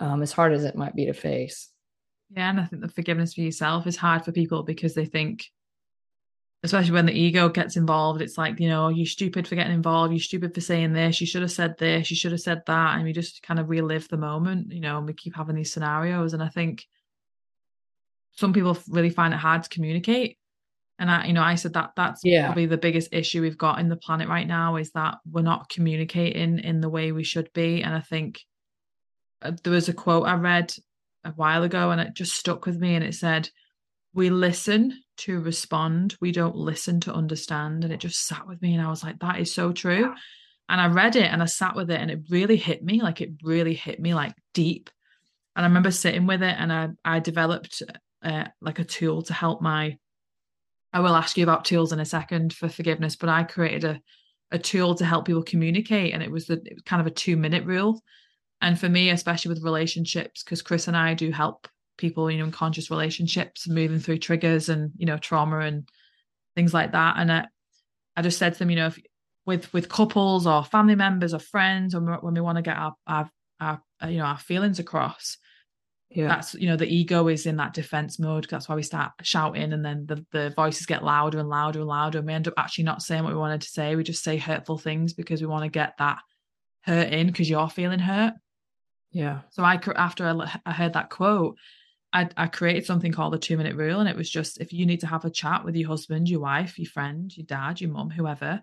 um, 0.00 0.22
as 0.22 0.32
hard 0.32 0.52
as 0.52 0.64
it 0.64 0.74
might 0.74 0.96
be 0.96 1.06
to 1.06 1.12
face. 1.12 1.68
Yeah, 2.34 2.50
and 2.50 2.60
I 2.60 2.64
think 2.64 2.82
the 2.82 2.88
forgiveness 2.88 3.34
for 3.34 3.42
yourself 3.42 3.86
is 3.86 3.96
hard 3.96 4.24
for 4.24 4.32
people 4.32 4.62
because 4.62 4.94
they 4.94 5.04
think, 5.04 5.46
especially 6.62 6.92
when 6.92 7.06
the 7.06 7.18
ego 7.18 7.48
gets 7.48 7.76
involved, 7.76 8.20
it's 8.20 8.36
like, 8.36 8.60
you 8.60 8.68
know, 8.68 8.88
you're 8.88 9.06
stupid 9.06 9.48
for 9.48 9.54
getting 9.54 9.72
involved, 9.72 10.12
you're 10.12 10.20
stupid 10.20 10.54
for 10.54 10.60
saying 10.60 10.92
this, 10.92 11.20
you 11.20 11.26
should 11.26 11.42
have 11.42 11.50
said 11.50 11.76
this, 11.78 12.10
you 12.10 12.16
should 12.16 12.32
have 12.32 12.40
said 12.40 12.62
that. 12.66 12.94
And 12.94 13.04
we 13.04 13.12
just 13.12 13.42
kind 13.42 13.58
of 13.58 13.70
relive 13.70 14.08
the 14.08 14.18
moment, 14.18 14.72
you 14.72 14.80
know, 14.80 14.98
and 14.98 15.06
we 15.06 15.14
keep 15.14 15.34
having 15.34 15.56
these 15.56 15.72
scenarios. 15.72 16.34
And 16.34 16.42
I 16.42 16.48
think 16.48 16.86
some 18.32 18.52
people 18.52 18.76
really 18.88 19.10
find 19.10 19.32
it 19.32 19.38
hard 19.38 19.62
to 19.62 19.68
communicate. 19.70 20.36
And 20.98 21.10
I, 21.10 21.26
you 21.26 21.32
know, 21.32 21.42
I 21.42 21.54
said 21.54 21.72
that 21.72 21.92
that's 21.96 22.20
yeah. 22.24 22.44
probably 22.44 22.66
the 22.66 22.76
biggest 22.76 23.08
issue 23.12 23.40
we've 23.40 23.56
got 23.56 23.80
in 23.80 23.88
the 23.88 23.96
planet 23.96 24.28
right 24.28 24.46
now 24.46 24.76
is 24.76 24.90
that 24.92 25.16
we're 25.30 25.40
not 25.40 25.70
communicating 25.70 26.58
in 26.58 26.82
the 26.82 26.90
way 26.90 27.10
we 27.12 27.24
should 27.24 27.50
be. 27.54 27.82
And 27.82 27.94
I 27.94 28.00
think 28.00 28.40
uh, 29.40 29.52
there 29.64 29.72
was 29.72 29.88
a 29.88 29.94
quote 29.94 30.26
I 30.26 30.34
read 30.34 30.74
a 31.24 31.30
while 31.30 31.62
ago 31.62 31.90
and 31.90 32.02
it 32.02 32.14
just 32.14 32.34
stuck 32.34 32.66
with 32.66 32.78
me 32.78 32.94
and 32.94 33.04
it 33.04 33.14
said 33.14 33.48
we 34.12 34.28
listen 34.28 35.02
to 35.20 35.40
respond. 35.40 36.16
We 36.20 36.32
don't 36.32 36.56
listen 36.56 37.00
to 37.00 37.12
understand. 37.12 37.84
And 37.84 37.92
it 37.92 38.00
just 38.00 38.26
sat 38.26 38.46
with 38.46 38.60
me 38.62 38.74
and 38.74 38.84
i 38.84 38.88
was 38.88 39.02
like 39.02 39.18
that 39.20 39.38
is 39.40 39.54
so 39.54 39.72
true. 39.72 40.12
And 40.68 40.80
i 40.80 40.86
read 40.86 41.16
it 41.16 41.30
and 41.30 41.42
i 41.42 41.46
sat 41.46 41.74
with 41.74 41.90
it 41.90 42.00
and 42.00 42.10
it 42.10 42.20
really 42.30 42.56
hit 42.56 42.84
me 42.84 43.02
like 43.02 43.20
it 43.20 43.30
really 43.42 43.74
hit 43.74 44.00
me 44.00 44.14
like 44.14 44.34
deep. 44.54 44.90
And 45.56 45.64
i 45.64 45.68
remember 45.68 45.90
sitting 45.90 46.26
with 46.26 46.42
it 46.42 46.56
and 46.58 46.72
i 46.72 46.88
i 47.04 47.18
developed 47.18 47.82
uh, 48.22 48.44
like 48.60 48.78
a 48.78 48.84
tool 48.84 49.22
to 49.22 49.32
help 49.32 49.62
my 49.62 49.96
i 50.92 51.00
will 51.00 51.16
ask 51.16 51.36
you 51.36 51.42
about 51.42 51.64
tools 51.64 51.92
in 51.92 52.00
a 52.00 52.04
second 52.04 52.52
for 52.52 52.68
forgiveness 52.68 53.16
but 53.16 53.30
i 53.30 53.42
created 53.42 53.84
a 53.84 54.00
a 54.50 54.58
tool 54.58 54.94
to 54.96 55.04
help 55.04 55.26
people 55.26 55.42
communicate 55.42 56.12
and 56.12 56.22
it 56.22 56.30
was 56.30 56.46
the 56.46 56.54
it 56.54 56.74
was 56.74 56.82
kind 56.84 57.00
of 57.00 57.06
a 57.06 57.10
2 57.10 57.36
minute 57.36 57.64
rule. 57.64 58.02
And 58.62 58.78
for 58.78 58.88
me 58.88 59.10
especially 59.10 59.50
with 59.50 59.64
relationships 59.64 60.42
because 60.42 60.62
chris 60.62 60.86
and 60.86 60.96
i 60.96 61.14
do 61.14 61.30
help 61.30 61.66
people 62.00 62.30
you 62.30 62.38
know 62.38 62.44
in 62.44 62.50
conscious 62.50 62.90
relationships 62.90 63.68
moving 63.68 63.98
through 63.98 64.18
triggers 64.18 64.68
and 64.68 64.90
you 64.96 65.06
know 65.06 65.18
trauma 65.18 65.60
and 65.60 65.88
things 66.54 66.74
like 66.74 66.92
that. 66.92 67.14
And 67.18 67.30
i, 67.30 67.46
I 68.16 68.22
just 68.22 68.38
said 68.38 68.54
to 68.54 68.58
them 68.58 68.70
you 68.70 68.76
know 68.76 68.88
if, 68.88 68.98
with 69.46 69.72
with 69.72 69.88
couples 69.88 70.46
or 70.46 70.64
family 70.64 70.96
members 70.96 71.34
or 71.34 71.38
friends 71.38 71.94
or 71.94 72.00
when 72.00 72.34
we 72.34 72.40
want 72.40 72.56
to 72.56 72.62
get 72.62 72.76
our, 72.76 72.94
our 73.06 73.30
our 73.60 73.82
uh, 74.02 74.08
you 74.08 74.18
know 74.18 74.24
our 74.24 74.38
feelings 74.38 74.78
across 74.78 75.36
yeah. 76.10 76.26
that's 76.26 76.54
you 76.54 76.68
know 76.68 76.76
the 76.76 76.92
ego 76.92 77.28
is 77.28 77.46
in 77.46 77.56
that 77.56 77.72
defense 77.72 78.18
mode. 78.18 78.46
That's 78.50 78.68
why 78.68 78.74
we 78.74 78.82
start 78.82 79.12
shouting 79.22 79.72
and 79.72 79.84
then 79.84 80.06
the, 80.06 80.24
the 80.32 80.50
voices 80.50 80.86
get 80.86 81.04
louder 81.04 81.38
and 81.38 81.48
louder 81.48 81.80
and 81.80 81.88
louder. 81.88 82.18
And 82.18 82.26
we 82.26 82.34
end 82.34 82.48
up 82.48 82.54
actually 82.56 82.84
not 82.84 83.02
saying 83.02 83.22
what 83.22 83.32
we 83.32 83.38
wanted 83.38 83.60
to 83.62 83.68
say. 83.68 83.94
We 83.94 84.02
just 84.02 84.24
say 84.24 84.36
hurtful 84.36 84.78
things 84.78 85.12
because 85.12 85.40
we 85.40 85.46
want 85.46 85.64
to 85.64 85.70
get 85.70 85.94
that 85.98 86.18
hurt 86.82 87.12
in 87.12 87.28
because 87.28 87.48
you're 87.48 87.68
feeling 87.68 88.00
hurt. 88.00 88.34
Yeah. 89.12 89.40
So 89.50 89.62
i 89.62 89.80
after 89.96 90.26
i, 90.26 90.58
I 90.66 90.72
heard 90.72 90.94
that 90.94 91.10
quote 91.10 91.56
I, 92.12 92.28
I 92.36 92.46
created 92.48 92.86
something 92.86 93.12
called 93.12 93.32
the 93.32 93.38
two 93.38 93.56
minute 93.56 93.76
rule 93.76 94.00
and 94.00 94.08
it 94.08 94.16
was 94.16 94.28
just 94.28 94.60
if 94.60 94.72
you 94.72 94.84
need 94.84 95.00
to 95.00 95.06
have 95.06 95.24
a 95.24 95.30
chat 95.30 95.64
with 95.64 95.76
your 95.76 95.88
husband 95.88 96.28
your 96.28 96.40
wife 96.40 96.76
your 96.76 96.88
friend 96.88 97.34
your 97.36 97.46
dad 97.46 97.80
your 97.80 97.90
mum 97.90 98.10
whoever 98.10 98.62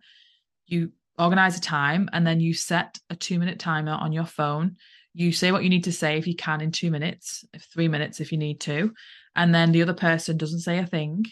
you 0.65 0.91
organize 1.17 1.57
a 1.57 1.61
time 1.61 2.09
and 2.13 2.25
then 2.25 2.39
you 2.39 2.53
set 2.53 2.99
a 3.09 3.15
two 3.15 3.39
minute 3.39 3.59
timer 3.59 3.93
on 3.93 4.11
your 4.11 4.25
phone. 4.25 4.77
You 5.13 5.31
say 5.31 5.51
what 5.51 5.63
you 5.63 5.69
need 5.69 5.85
to 5.85 5.91
say 5.91 6.17
if 6.17 6.27
you 6.27 6.35
can 6.35 6.61
in 6.61 6.71
two 6.71 6.91
minutes, 6.91 7.43
if 7.53 7.63
three 7.63 7.87
minutes 7.87 8.19
if 8.19 8.31
you 8.31 8.37
need 8.37 8.59
to, 8.61 8.93
and 9.35 9.53
then 9.53 9.71
the 9.71 9.81
other 9.81 9.93
person 9.93 10.37
doesn't 10.37 10.59
say 10.59 10.77
a 10.77 10.85
thing, 10.85 11.25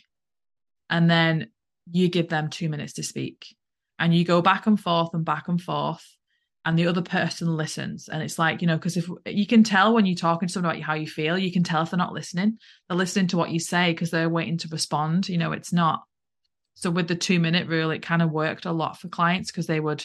and 0.89 1.09
then 1.09 1.51
you 1.91 2.09
give 2.09 2.30
them 2.30 2.49
two 2.49 2.68
minutes 2.68 2.93
to 2.93 3.03
speak, 3.03 3.55
and 3.99 4.16
you 4.16 4.26
go 4.26 4.41
back 4.41 4.66
and 4.66 4.80
forth 4.80 5.13
and 5.13 5.24
back 5.24 5.47
and 5.49 5.61
forth, 5.61 6.14
and 6.66 6.78
the 6.78 6.88
other 6.88 7.01
person 7.01 7.55
listens, 7.55 8.09
and 8.09 8.24
it's 8.24 8.39
like 8.39 8.61
you 8.61 8.68
know 8.68 8.76
because 8.76 8.97
if 8.97 9.09
you 9.26 9.45
can 9.45 9.63
tell 9.63 9.93
when 9.93 10.05
you're 10.05 10.16
talking 10.16 10.47
to 10.47 10.53
someone 10.53 10.76
about 10.76 10.84
how 10.84 10.95
you 10.95 11.07
feel, 11.07 11.38
you 11.38 11.51
can 11.51 11.63
tell 11.63 11.84
if 11.84 11.91
they're 11.91 11.97
not 11.97 12.13
listening, 12.13 12.57
they're 12.88 12.97
listening 12.97 13.28
to 13.28 13.38
what 13.38 13.51
you 13.51 13.59
say 13.59 13.91
because 13.91 14.11
they're 14.11 14.30
waiting 14.30 14.57
to 14.59 14.68
respond. 14.70 15.30
You 15.30 15.38
know, 15.38 15.51
it's 15.51 15.72
not. 15.72 16.01
So 16.74 16.89
with 16.89 17.07
the 17.07 17.16
two 17.16 17.39
minute 17.39 17.68
rule, 17.68 17.91
it 17.91 18.01
kind 18.01 18.22
of 18.22 18.32
worked 18.32 18.66
a 18.66 18.72
lot 18.72 18.99
for 18.99 19.07
clients 19.07 19.51
because 19.51 19.68
they 19.68 19.80
would, 19.80 20.03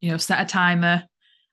you 0.00 0.10
know, 0.10 0.16
set 0.16 0.40
a 0.40 0.44
timer 0.44 1.02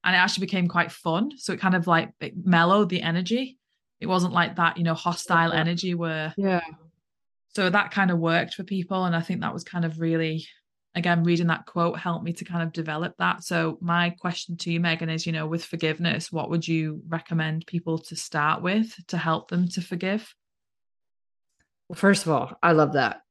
and 0.04 0.16
it 0.16 0.20
actually 0.20 0.46
became 0.46 0.68
quite 0.68 0.92
fun. 0.92 1.32
So 1.38 1.54
it 1.54 1.60
kind 1.60 1.76
of 1.76 1.88
like 1.88 2.12
it 2.20 2.34
mellowed 2.46 2.90
the 2.90 3.02
energy. 3.02 3.58
It 4.00 4.06
wasn't 4.06 4.34
like 4.34 4.58
that, 4.58 4.78
you 4.78 4.84
know, 4.84 4.94
hostile 4.94 5.54
yeah. 5.54 5.60
energy 5.60 5.96
where 5.96 6.34
yeah. 6.38 6.62
So 7.56 7.72
that 7.72 7.90
kind 7.90 8.12
of 8.12 8.20
worked 8.20 8.54
for 8.54 8.64
people, 8.64 9.06
and 9.06 9.16
I 9.16 9.22
think 9.22 9.42
that 9.42 9.54
was 9.54 9.64
kind 9.64 9.84
of 9.84 10.00
really, 10.00 10.46
again, 10.98 11.24
reading 11.24 11.48
that 11.48 11.66
quote 11.66 12.00
helped 12.00 12.24
me 12.24 12.34
to 12.34 12.46
kind 12.46 12.64
of 12.64 12.74
develop 12.74 13.16
that. 13.20 13.44
So 13.44 13.78
my 13.82 14.10
question 14.10 14.58
to 14.58 14.72
you, 14.72 14.80
Meagan, 14.80 15.10
is, 15.10 15.26
you 15.26 15.32
know, 15.32 15.48
with 15.48 15.64
forgiveness, 15.64 16.32
what 16.32 16.50
would 16.50 16.68
you 16.68 17.02
recommend 17.08 17.68
people 17.68 18.00
to 18.00 18.16
start 18.16 18.62
with 18.62 18.94
to 19.08 19.18
help 19.18 19.50
them 19.50 19.68
to 19.70 19.82
forgive? 19.82 20.34
Well, 21.88 21.98
first 21.98 22.26
of 22.26 22.32
all, 22.32 22.58
I 22.62 22.74
love 22.74 22.94
that. 22.94 23.22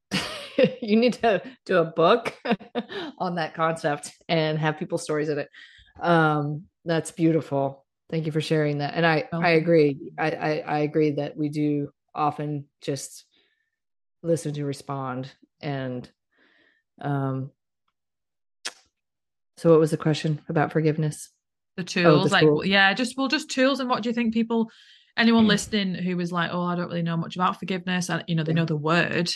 you 0.81 0.97
need 0.97 1.15
to 1.15 1.43
do 1.65 1.79
a 1.79 1.85
book 1.85 2.35
on 3.19 3.35
that 3.37 3.55
concept 3.55 4.13
and 4.29 4.59
have 4.59 4.79
people's 4.79 5.03
stories 5.03 5.29
in 5.29 5.39
it 5.39 5.49
um 6.01 6.65
that's 6.85 7.11
beautiful 7.11 7.85
thank 8.11 8.27
you 8.27 8.33
for 8.33 8.41
sharing 8.41 8.79
that 8.79 8.95
and 8.95 9.07
i 9.07 9.25
i 9.33 9.51
agree 9.51 9.99
I, 10.19 10.31
I 10.31 10.59
i 10.59 10.79
agree 10.81 11.13
that 11.13 11.37
we 11.37 11.49
do 11.49 11.91
often 12.15 12.67
just 12.81 13.25
listen 14.23 14.53
to 14.55 14.65
respond 14.65 15.31
and 15.61 16.09
um 17.01 17.51
so 19.57 19.71
what 19.71 19.81
was 19.81 19.91
the 19.91 19.97
question 19.97 20.41
about 20.49 20.73
forgiveness 20.73 21.31
the 21.77 21.85
tools 21.85 22.33
oh, 22.33 22.39
the 22.39 22.47
like 22.47 22.67
yeah 22.67 22.93
just 22.95 23.17
well 23.17 23.29
just 23.29 23.51
tools 23.51 23.81
and 23.81 23.89
what 23.89 24.03
do 24.03 24.09
you 24.09 24.15
think 24.15 24.33
people 24.33 24.71
anyone 25.17 25.45
mm. 25.45 25.49
listening 25.49 25.95
who 25.95 26.17
was 26.17 26.33
like 26.33 26.51
oh 26.53 26.63
i 26.63 26.75
don't 26.75 26.89
really 26.89 27.03
know 27.03 27.17
much 27.17 27.37
about 27.37 27.59
forgiveness 27.59 28.09
and 28.09 28.25
you 28.27 28.35
know 28.35 28.45
they 28.45 28.53
know 28.53 28.65
the 28.65 28.77
word 28.77 29.31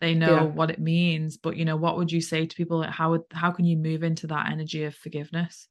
they 0.00 0.14
know 0.14 0.34
yeah. 0.34 0.42
what 0.42 0.70
it 0.70 0.78
means 0.78 1.36
but 1.36 1.56
you 1.56 1.64
know 1.64 1.76
what 1.76 1.96
would 1.96 2.12
you 2.12 2.20
say 2.20 2.46
to 2.46 2.56
people 2.56 2.78
like 2.78 2.90
how 2.90 3.10
would 3.10 3.22
how 3.32 3.50
can 3.50 3.64
you 3.64 3.76
move 3.76 4.02
into 4.02 4.26
that 4.26 4.50
energy 4.50 4.84
of 4.84 4.94
forgiveness 4.94 5.68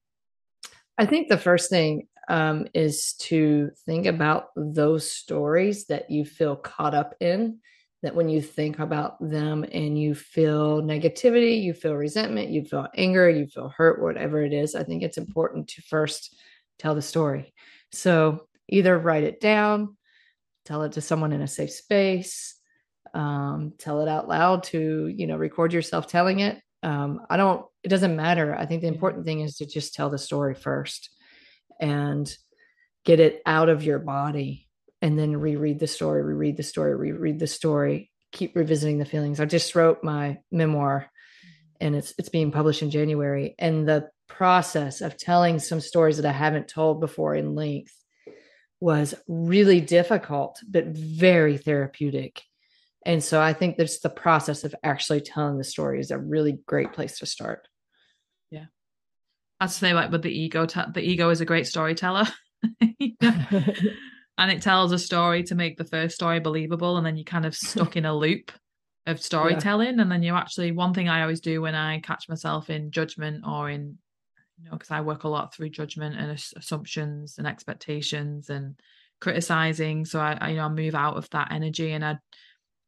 I 0.99 1.05
think 1.05 1.29
the 1.29 1.37
first 1.37 1.69
thing 1.69 2.07
um, 2.27 2.67
is 2.73 3.13
to 3.21 3.71
think 3.85 4.05
about 4.05 4.47
those 4.57 5.09
stories 5.09 5.85
that 5.85 6.11
you 6.11 6.25
feel 6.25 6.57
caught 6.57 6.93
up 6.93 7.15
in. 7.21 7.59
That 8.01 8.15
when 8.15 8.29
you 8.29 8.41
think 8.41 8.79
about 8.79 9.17
them 9.19 9.65
and 9.71 9.99
you 9.99 10.15
feel 10.15 10.81
negativity, 10.81 11.61
you 11.61 11.73
feel 11.73 11.95
resentment, 11.95 12.49
you 12.49 12.63
feel 12.63 12.87
anger, 12.95 13.29
you 13.29 13.45
feel 13.47 13.69
hurt, 13.75 14.01
whatever 14.01 14.41
it 14.41 14.53
is, 14.53 14.73
I 14.73 14.83
think 14.83 15.03
it's 15.03 15.17
important 15.17 15.67
to 15.69 15.81
first 15.81 16.33
tell 16.77 16.95
the 16.95 17.01
story. 17.01 17.53
So 17.91 18.47
either 18.69 18.97
write 18.97 19.25
it 19.25 19.41
down, 19.41 19.97
tell 20.63 20.83
it 20.83 20.93
to 20.93 21.01
someone 21.01 21.33
in 21.33 21.41
a 21.41 21.47
safe 21.47 21.71
space, 21.71 22.55
um, 23.13 23.73
tell 23.77 24.01
it 24.01 24.07
out 24.07 24.29
loud 24.29 24.63
to, 24.63 25.07
you 25.07 25.27
know, 25.27 25.35
record 25.35 25.73
yourself 25.73 26.07
telling 26.07 26.39
it. 26.39 26.61
Um, 26.83 27.21
I 27.29 27.35
don't 27.35 27.65
it 27.83 27.89
doesn't 27.89 28.15
matter. 28.15 28.55
I 28.55 28.65
think 28.65 28.81
the 28.81 28.87
important 28.87 29.25
thing 29.25 29.41
is 29.41 29.57
to 29.57 29.65
just 29.65 29.93
tell 29.93 30.09
the 30.09 30.17
story 30.17 30.53
first 30.55 31.09
and 31.81 32.33
get 33.03 33.19
it 33.19 33.41
out 33.45 33.67
of 33.67 33.83
your 33.83 33.99
body 33.99 34.68
and 35.01 35.17
then 35.17 35.37
reread 35.37 35.79
the 35.79 35.87
story, 35.87 36.21
reread 36.21 36.57
the 36.57 36.63
story, 36.63 36.95
reread 36.95 37.39
the 37.39 37.47
story, 37.47 38.11
keep 38.31 38.55
revisiting 38.55 38.99
the 38.99 39.05
feelings. 39.05 39.39
I 39.39 39.45
just 39.45 39.75
wrote 39.75 40.03
my 40.03 40.39
memoir 40.51 41.09
and 41.79 41.95
it's 41.95 42.13
it's 42.17 42.29
being 42.29 42.51
published 42.51 42.81
in 42.81 42.91
January 42.91 43.55
and 43.57 43.87
the 43.87 44.09
process 44.27 45.01
of 45.01 45.17
telling 45.17 45.59
some 45.59 45.79
stories 45.79 46.17
that 46.17 46.25
I 46.25 46.31
haven't 46.31 46.67
told 46.67 46.99
before 46.99 47.35
in 47.35 47.55
length 47.55 47.95
was 48.79 49.15
really 49.27 49.81
difficult 49.81 50.59
but 50.69 50.87
very 50.87 51.57
therapeutic 51.57 52.43
and 53.05 53.23
so 53.23 53.41
I 53.41 53.53
think 53.53 53.77
there's 53.77 53.99
the 53.99 54.09
process 54.09 54.63
of 54.63 54.75
actually 54.83 55.21
telling 55.21 55.57
the 55.57 55.63
story 55.63 55.99
is 55.99 56.11
a 56.11 56.17
really 56.17 56.59
great 56.65 56.93
place 56.93 57.19
to 57.19 57.25
start. 57.25 57.67
Yeah. 58.51 58.65
I'd 59.59 59.71
say 59.71 59.93
like 59.93 60.11
with 60.11 60.21
the 60.21 60.31
ego, 60.31 60.65
the 60.65 61.01
ego 61.01 61.29
is 61.29 61.41
a 61.41 61.45
great 61.45 61.67
storyteller. 61.67 62.27
and 64.39 64.49
it 64.49 64.61
tells 64.61 64.93
a 64.93 64.97
story 64.97 65.43
to 65.43 65.53
make 65.53 65.77
the 65.77 65.83
first 65.83 66.15
story 66.15 66.39
believable. 66.39 66.95
And 66.95 67.05
then 67.05 67.17
you're 67.17 67.25
kind 67.25 67.45
of 67.45 67.53
stuck 67.53 67.97
in 67.97 68.05
a 68.05 68.15
loop 68.15 68.53
of 69.05 69.21
storytelling. 69.21 69.97
Yeah. 69.97 70.01
And 70.03 70.11
then 70.11 70.23
you 70.23 70.33
actually, 70.33 70.71
one 70.71 70.93
thing 70.93 71.09
I 71.09 71.21
always 71.23 71.41
do 71.41 71.61
when 71.61 71.75
I 71.75 71.99
catch 71.99 72.29
myself 72.29 72.69
in 72.69 72.89
judgment 72.89 73.43
or 73.45 73.69
in, 73.69 73.97
you 74.57 74.65
know, 74.65 74.77
because 74.77 74.91
I 74.91 75.01
work 75.01 75.25
a 75.25 75.27
lot 75.27 75.53
through 75.53 75.71
judgment 75.71 76.15
and 76.17 76.31
assumptions 76.55 77.37
and 77.37 77.45
expectations 77.45 78.49
and 78.49 78.79
criticizing. 79.19 80.05
So 80.05 80.21
I, 80.21 80.37
I, 80.39 80.49
you 80.51 80.55
know, 80.55 80.65
I 80.65 80.69
move 80.69 80.95
out 80.95 81.17
of 81.17 81.29
that 81.31 81.51
energy 81.51 81.91
and 81.91 82.05
I 82.05 82.17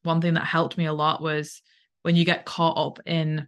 one 0.03 0.21
thing 0.21 0.35
that 0.35 0.45
helped 0.45 0.77
me 0.77 0.85
a 0.85 0.93
lot 0.93 1.21
was 1.21 1.61
when 2.01 2.15
you 2.15 2.23
get 2.23 2.45
caught 2.45 2.77
up 2.77 3.05
in 3.05 3.47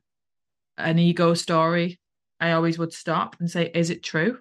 an 0.78 1.00
ego 1.00 1.36
story, 1.36 2.02
I 2.42 2.52
always 2.52 2.78
would 2.78 2.92
stop 2.92 3.38
and 3.40 3.50
say, 3.50 3.72
Is 3.74 3.90
it 3.90 4.04
true? 4.04 4.40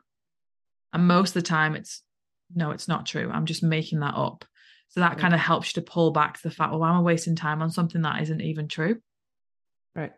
And 0.92 1.06
most 1.06 1.30
of 1.30 1.42
the 1.42 1.48
time, 1.48 1.76
it's 1.76 2.02
no, 2.54 2.70
it's 2.70 2.88
not 2.88 3.06
true. 3.06 3.30
I'm 3.32 3.46
just 3.46 3.62
making 3.62 4.00
that 4.00 4.14
up. 4.14 4.44
So 4.88 5.00
that 5.00 5.10
right. 5.10 5.18
kind 5.18 5.34
of 5.34 5.40
helps 5.40 5.68
you 5.68 5.82
to 5.82 5.90
pull 5.90 6.10
back 6.10 6.40
the 6.40 6.50
fact, 6.50 6.70
well, 6.70 6.80
why 6.80 6.90
am 6.90 6.96
I 6.96 7.00
wasting 7.00 7.34
time 7.34 7.62
on 7.62 7.70
something 7.70 8.02
that 8.02 8.20
isn't 8.22 8.42
even 8.42 8.68
true. 8.68 9.00
Right. 9.94 10.12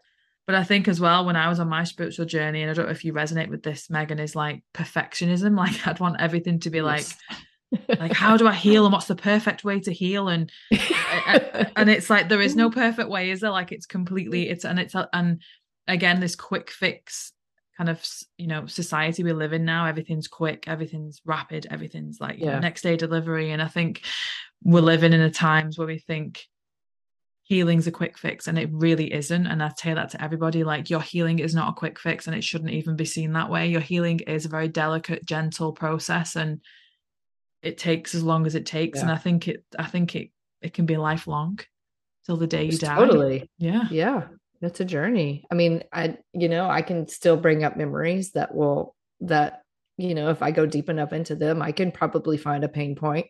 But 0.47 0.57
I 0.57 0.65
think 0.65 0.89
as 0.89 1.01
well, 1.01 1.25
when 1.25 1.37
I 1.37 1.49
was 1.49 1.61
on 1.61 1.69
my 1.69 1.85
spiritual 1.85 2.27
journey, 2.27 2.63
and 2.63 2.71
I 2.71 2.75
don't 2.75 2.87
know 2.87 2.91
if 2.93 3.05
you 3.05 3.13
resonate 3.13 3.49
with 3.49 3.63
this, 3.63 3.89
Meagan, 3.89 4.19
is 4.19 4.37
like 4.37 4.63
perfectionism. 4.75 5.57
Like 5.65 5.87
I'd 5.87 6.01
want 6.01 6.21
everything 6.21 6.61
to 6.61 6.71
be 6.71 6.79
yes. 6.79 7.17
like 7.29 7.39
like 7.99 8.13
how 8.13 8.37
do 8.37 8.47
i 8.47 8.53
heal 8.53 8.85
and 8.85 8.93
what's 8.93 9.07
the 9.07 9.17
perfect 9.17 9.65
way 9.65 9.81
to 9.81 9.93
heal 9.93 10.29
and 10.29 10.51
and 11.77 11.91
it's 11.91 12.09
like 12.09 12.29
there 12.29 12.41
is 12.41 12.57
no 12.57 12.71
mm. 12.71 12.75
perfect 12.75 13.09
way 13.09 13.31
is 13.31 13.41
there 13.41 13.51
like 13.51 13.73
it's 13.73 13.87
completely 13.87 14.49
it's 14.49 14.65
and 14.65 14.79
it's 14.79 14.95
and 15.13 15.43
again 15.89 16.21
this 16.21 16.37
quick 16.37 16.71
fix 16.71 17.33
kind 17.77 17.91
of 17.91 18.05
you 18.39 18.47
know 18.47 18.67
society 18.67 19.25
we 19.25 19.33
live 19.33 19.53
in 19.53 19.65
now 19.65 19.87
everything's 19.87 20.29
quick 20.29 20.65
everything's 20.69 21.21
rapid 21.25 21.67
everything's 21.71 22.21
like 22.21 22.39
yeah. 22.39 22.53
know, 22.53 22.61
next 22.61 22.83
day 22.83 22.97
delivery. 22.97 23.51
And 23.51 23.61
i 23.63 23.69
think 23.69 24.03
we're 24.63 24.81
living 24.81 25.13
in 25.13 25.21
a 25.21 25.31
times 25.31 25.77
where 25.77 25.87
we 25.87 25.99
think 25.99 26.47
healing's 27.43 27.87
a 27.87 27.93
quick 27.93 28.17
fix 28.17 28.49
and 28.49 28.59
it 28.59 28.71
really 28.73 29.13
isn't. 29.13 29.47
And 29.47 29.63
i 29.63 29.71
tell 29.77 29.97
that 29.97 30.11
to 30.11 30.23
everybody 30.23 30.65
like 30.65 30.91
your 30.91 31.03
healing 31.03 31.39
is 31.39 31.55
not 31.55 31.71
a 31.71 31.75
quick 31.75 31.99
fix 31.99 32.27
and 32.27 32.35
it 32.35 32.45
shouldn't 32.45 32.71
even 32.71 32.97
be 32.97 33.05
seen 33.05 33.33
that 33.33 33.51
way. 33.51 33.69
Your 33.69 33.83
healing 33.83 34.21
is 34.21 34.45
a 34.45 34.49
very 34.49 34.69
delicate 34.69 35.25
gentle 35.27 35.73
process 35.73 36.37
and 36.37 36.61
it 37.63 37.79
takes 37.79 38.15
as 38.15 38.23
long 38.23 38.47
as 38.47 38.55
it 38.55 38.67
takes. 38.67 38.99
Yeah. 38.99 39.03
and 39.03 39.11
i 39.13 39.17
think 39.17 39.49
it 39.49 39.65
i 39.79 39.85
think 39.85 40.17
it 40.17 40.31
it 40.63 40.73
can 40.73 40.87
be 40.87 40.97
lifelong 40.97 41.59
till 42.25 42.39
the 42.39 42.47
day 42.47 42.65
you 42.65 42.79
die. 42.79 42.97
totally. 42.97 43.51
Yeah. 43.59 43.85
Yeah 43.91 44.23
that's 44.65 44.81
a 44.81 44.85
journey. 44.85 45.45
I 45.51 45.55
mean 45.55 45.85
i 45.93 46.17
you 46.33 46.49
know 46.49 46.69
i 46.69 46.83
can 46.83 47.07
still 47.09 47.37
bring 47.37 47.65
up 47.65 47.77
memories 47.77 48.33
that 48.33 48.55
will 48.55 48.95
that 49.21 49.63
you 49.97 50.15
know 50.15 50.31
if 50.31 50.43
i 50.43 50.51
go 50.51 50.67
deep 50.67 50.89
enough 50.89 51.13
into 51.13 51.37
them 51.37 51.63
i 51.63 51.71
can 51.73 51.93
probably 51.93 52.37
find 52.37 52.65
a 52.65 52.69
pain 52.69 52.97
point 52.97 53.27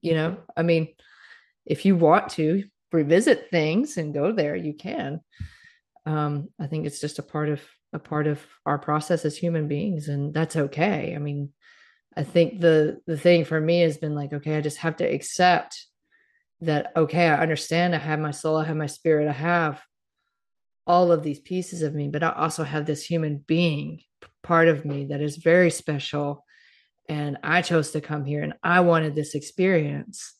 you 0.00 0.14
know? 0.14 0.38
I 0.56 0.62
mean 0.62 0.88
if 1.64 1.84
you 1.84 1.96
want 1.96 2.28
to 2.30 2.64
revisit 2.92 3.50
things 3.50 3.96
and 3.96 4.14
go 4.14 4.32
there 4.32 4.54
you 4.54 4.74
can. 4.74 5.20
Um 6.04 6.48
i 6.60 6.66
think 6.66 6.86
it's 6.86 7.00
just 7.00 7.18
a 7.18 7.22
part 7.22 7.48
of 7.48 7.60
a 7.92 7.98
part 7.98 8.26
of 8.26 8.40
our 8.64 8.78
process 8.78 9.24
as 9.24 9.36
human 9.36 9.68
beings 9.68 10.08
and 10.08 10.32
that's 10.32 10.56
okay. 10.56 11.14
I 11.16 11.18
mean 11.18 11.52
I 12.16 12.22
think 12.24 12.60
the 12.60 13.00
the 13.06 13.18
thing 13.18 13.44
for 13.44 13.60
me 13.60 13.80
has 13.80 13.98
been 13.98 14.14
like, 14.14 14.32
okay, 14.32 14.56
I 14.56 14.60
just 14.60 14.78
have 14.78 14.96
to 14.96 15.04
accept 15.04 15.86
that 16.62 16.92
okay, 16.96 17.28
I 17.28 17.42
understand 17.42 17.94
I 17.94 17.98
have 17.98 18.18
my 18.18 18.30
soul, 18.30 18.56
I 18.56 18.64
have 18.64 18.76
my 18.76 18.86
spirit, 18.86 19.28
I 19.28 19.32
have 19.32 19.82
all 20.86 21.10
of 21.10 21.22
these 21.22 21.40
pieces 21.40 21.82
of 21.82 21.94
me, 21.94 22.08
but 22.08 22.22
I 22.22 22.30
also 22.30 22.64
have 22.64 22.86
this 22.86 23.04
human 23.04 23.38
being 23.38 24.00
part 24.42 24.68
of 24.68 24.84
me 24.84 25.06
that 25.06 25.20
is 25.20 25.36
very 25.36 25.70
special 25.70 26.44
and 27.08 27.38
I 27.42 27.62
chose 27.62 27.92
to 27.92 28.00
come 28.00 28.24
here 28.24 28.42
and 28.42 28.54
I 28.62 28.80
wanted 28.80 29.14
this 29.14 29.34
experience. 29.34 30.34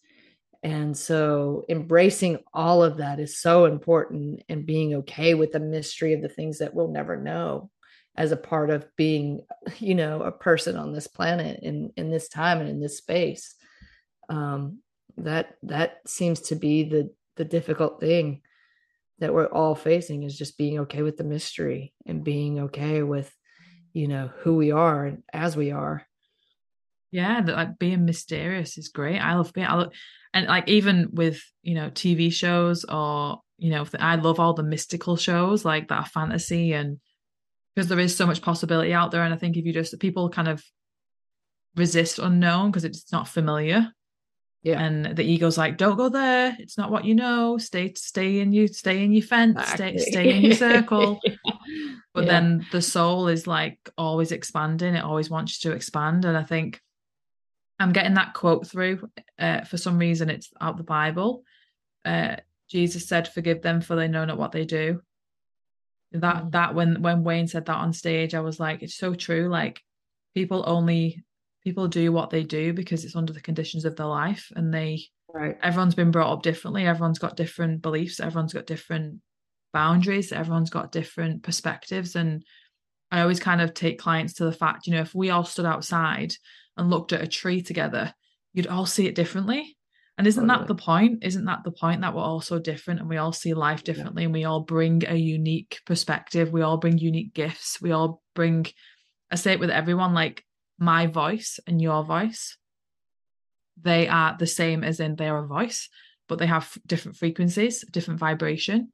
And 0.63 0.97
so 0.97 1.65
embracing 1.69 2.39
all 2.53 2.83
of 2.83 2.97
that 2.97 3.21
is 3.21 3.39
so 3.39 3.67
important 3.67 4.43
and 4.49 4.67
being 4.67 4.95
okay 4.97 5.35
with 5.35 5.53
the 5.53 5.61
mystery 5.61 6.13
of 6.13 6.23
the 6.23 6.29
things 6.29 6.59
that 6.59 6.75
we'll 6.75 6.89
never 6.89 7.17
know 7.17 7.71
as 8.17 8.33
a 8.33 8.37
part 8.37 8.71
of 8.71 8.85
being, 8.97 9.43
you 9.79 9.95
know, 9.95 10.23
a 10.23 10.33
person 10.33 10.77
on 10.77 10.93
this 10.93 11.07
planet 11.07 11.61
in 11.63 11.93
in 11.97 12.11
this 12.11 12.29
time 12.29 12.61
and 12.61 12.69
in 12.69 12.81
this 12.81 12.99
space. 12.99 13.55
Um, 14.29 14.81
that 15.19 15.55
that 15.63 15.99
seems 16.07 16.41
to 16.41 16.57
be 16.57 16.85
the 16.85 17.11
the 17.37 17.45
difficult 17.45 18.01
thing 18.01 18.43
that 19.19 19.33
we're 19.33 19.47
all 19.47 19.75
facing 19.75 20.23
is 20.23 20.37
just 20.37 20.59
being 20.59 20.81
okay 20.81 21.03
with 21.03 21.17
the 21.17 21.25
mystery 21.25 21.93
and 22.05 22.25
being 22.25 22.61
okay 22.61 23.03
with 23.03 23.35
you 23.93 24.09
know 24.09 24.31
who 24.41 24.57
we 24.57 24.71
are 24.71 25.07
and 25.07 25.23
as 25.33 25.57
we 25.57 25.71
are. 25.71 26.07
Yeah 27.11 27.41
that 27.41 27.57
like 27.57 27.79
being 27.79 28.05
mysterious 28.05 28.77
is 28.77 28.89
great. 28.89 29.19
I 29.19 29.35
love 29.35 29.53
being 29.53 29.67
i 29.67 29.75
love, 29.75 29.93
and 30.35 30.47
like 30.47 30.69
even 30.69 31.09
with 31.13 31.43
you 31.63 31.75
know 31.75 31.91
tv 31.91 32.33
shows 32.33 32.85
or 32.85 33.41
you 33.59 33.71
know 33.71 33.87
i 33.99 34.17
love 34.17 34.39
all 34.39 34.55
the 34.55 34.63
mystical 34.63 35.17
shows 35.17 35.65
like 35.65 35.89
that 35.89 36.09
fantasy 36.09 36.73
and 36.75 36.99
because 37.75 37.89
there 37.89 37.99
is 37.99 38.17
so 38.17 38.27
much 38.27 38.43
possibility 38.43 38.93
out 38.93 39.11
there 39.11 39.23
and 39.23 39.33
i 39.33 39.37
think 39.37 39.57
if 39.57 39.65
you 39.65 39.73
just 39.73 39.99
people 39.99 40.29
kind 40.29 40.49
of 40.49 40.63
resist 41.75 42.19
unknown 42.19 42.71
because 42.71 42.85
it's 42.85 43.11
not 43.13 43.29
familiar 43.29 43.91
yeah. 44.67 44.83
And 44.83 45.17
the 45.17 45.23
ego's 45.23 45.57
like, 45.57 45.77
don't 45.77 45.97
go 45.97 46.09
there. 46.09 46.57
It's 46.59 46.77
not 46.77 46.91
what 46.91 47.05
you 47.05 47.15
know. 47.15 47.57
Stay 47.57 47.95
stay 47.95 48.41
in 48.41 48.53
you 48.53 48.67
stay 48.67 49.05
in 49.05 49.13
your 49.13 49.23
fence. 49.23 49.61
Exactly. 49.61 49.99
Stay 49.99 50.11
stay 50.11 50.37
in 50.37 50.43
your 50.43 50.55
circle. 50.57 51.21
yeah. 51.23 51.35
But 52.13 52.25
yeah. 52.25 52.33
then 52.33 52.67
the 52.73 52.83
soul 52.83 53.29
is 53.29 53.47
like 53.47 53.79
always 53.97 54.33
expanding. 54.33 54.97
It 54.97 55.05
always 55.05 55.31
wants 55.31 55.63
you 55.63 55.71
to 55.71 55.77
expand. 55.77 56.25
And 56.25 56.37
I 56.37 56.43
think 56.43 56.81
I'm 57.79 57.93
getting 57.93 58.15
that 58.15 58.35
quote 58.35 58.67
through. 58.67 59.09
Uh, 59.39 59.61
for 59.61 59.77
some 59.77 59.99
reason 59.99 60.31
it's 60.31 60.51
out 60.61 60.79
the 60.79 60.83
Bible. 60.83 61.45
Uh, 62.05 62.35
Jesus 62.69 63.07
said, 63.07 63.29
Forgive 63.29 63.63
them 63.63 63.81
for 63.81 63.95
they 63.95 64.09
know 64.09 64.25
not 64.25 64.37
what 64.37 64.51
they 64.51 64.65
do. 64.65 65.01
That 66.11 66.47
mm. 66.47 66.51
that 66.51 66.75
when 66.75 67.03
when 67.03 67.23
Wayne 67.23 67.47
said 67.47 67.67
that 67.67 67.77
on 67.77 67.93
stage, 67.93 68.35
I 68.35 68.41
was 68.41 68.59
like, 68.59 68.83
it's 68.83 68.97
so 68.97 69.15
true. 69.15 69.49
Like 69.49 69.81
people 70.35 70.65
only 70.67 71.23
people 71.67 71.89
do 71.89 72.13
what 72.13 72.31
they 72.31 72.45
do 72.45 72.73
because 72.73 73.05
it's 73.05 73.17
under 73.17 73.33
the 73.33 73.41
conditions 73.41 73.85
of 73.85 73.97
their 73.97 74.07
life 74.07 74.53
and 74.55 74.73
they 74.73 75.03
right. 75.35 75.59
everyone's 75.65 75.97
been 75.97 76.13
brought 76.13 76.33
up 76.33 76.43
differently. 76.43 76.87
Everyone's 76.87 77.19
got 77.19 77.37
different 77.37 77.83
beliefs. 77.83 78.21
Everyone's 78.21 78.53
got 78.53 78.67
different 78.67 79.21
boundaries. 79.73 80.31
Everyone's 80.31 80.71
got 80.71 80.93
different 80.93 81.43
perspectives. 81.43 82.15
And 82.15 82.45
i 83.11 83.21
always 83.21 83.41
kind 83.41 83.61
of 83.61 83.75
take 83.75 83.99
clients 83.99 84.35
to 84.35 84.45
the 84.45 84.53
fact 84.53 84.87
you 84.87 84.93
know 84.93 85.01
if 85.01 85.15
we 85.15 85.31
all 85.31 85.45
stood 85.45 85.65
outside 85.65 86.33
and 86.77 86.91
looked 86.91 87.13
at 87.13 87.23
a 87.23 87.27
tree 87.29 87.63
together 87.63 88.13
you'd 88.53 88.67
all 88.69 88.87
see 88.87 89.07
it 89.07 89.17
differently. 89.17 89.77
And 90.19 90.27
isn't 90.27 90.47
totally. 90.47 90.67
that 90.67 90.69
the 90.69 90.83
point? 90.83 91.25
Isn't 91.25 91.45
that 91.47 91.65
the 91.65 91.73
point 91.73 92.01
that 92.01 92.15
we're 92.15 92.23
all 92.23 92.41
so 92.41 92.59
different 92.61 93.01
and 93.01 93.09
we 93.09 93.19
all 93.19 93.33
see 93.33 93.55
life 93.55 93.83
differently 93.83 94.23
yeah. 94.23 94.27
and 94.27 94.33
we 94.33 94.45
all 94.45 94.61
bring 94.61 95.03
a 95.07 95.17
unique 95.17 95.81
perspective? 95.85 96.53
We 96.53 96.63
all 96.63 96.79
bring 96.79 96.97
unique 96.97 97.35
gifts. 97.35 97.83
We 97.83 97.91
all 97.91 98.23
bring 98.35 98.67
i 99.31 99.35
say 99.35 99.53
it 99.53 99.61
with 99.61 99.71
everyone 99.71 100.15
like 100.15 100.46
my 100.79 101.07
voice 101.07 101.59
and 101.67 101.81
your 101.81 102.05
voice 102.05 102.57
they 103.81 104.09
are 104.09 104.37
the 104.39 104.47
same 104.47 104.83
as 104.83 105.01
in 105.01 105.17
they're 105.17 105.39
a 105.39 105.47
voice 105.47 105.89
but 106.29 106.39
they 106.39 106.47
have 106.47 106.77
different 106.87 107.17
frequencies 107.17 107.85
different 107.91 108.21
vibration 108.21 108.91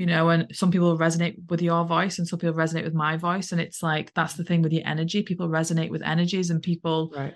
you 0.00 0.06
know 0.06 0.30
and 0.30 0.46
some 0.56 0.70
people 0.70 0.96
resonate 0.96 1.36
with 1.50 1.60
your 1.60 1.84
voice 1.84 2.18
and 2.18 2.26
some 2.26 2.38
people 2.38 2.54
resonate 2.54 2.84
with 2.84 2.94
my 2.94 3.18
voice. 3.18 3.52
And 3.52 3.60
it's 3.60 3.82
like 3.82 4.14
that's 4.14 4.32
the 4.32 4.44
thing 4.44 4.62
with 4.62 4.72
your 4.72 4.86
energy. 4.86 5.22
People 5.22 5.46
resonate 5.46 5.90
with 5.90 6.00
energies 6.00 6.48
and 6.48 6.62
people 6.62 7.12
right. 7.14 7.34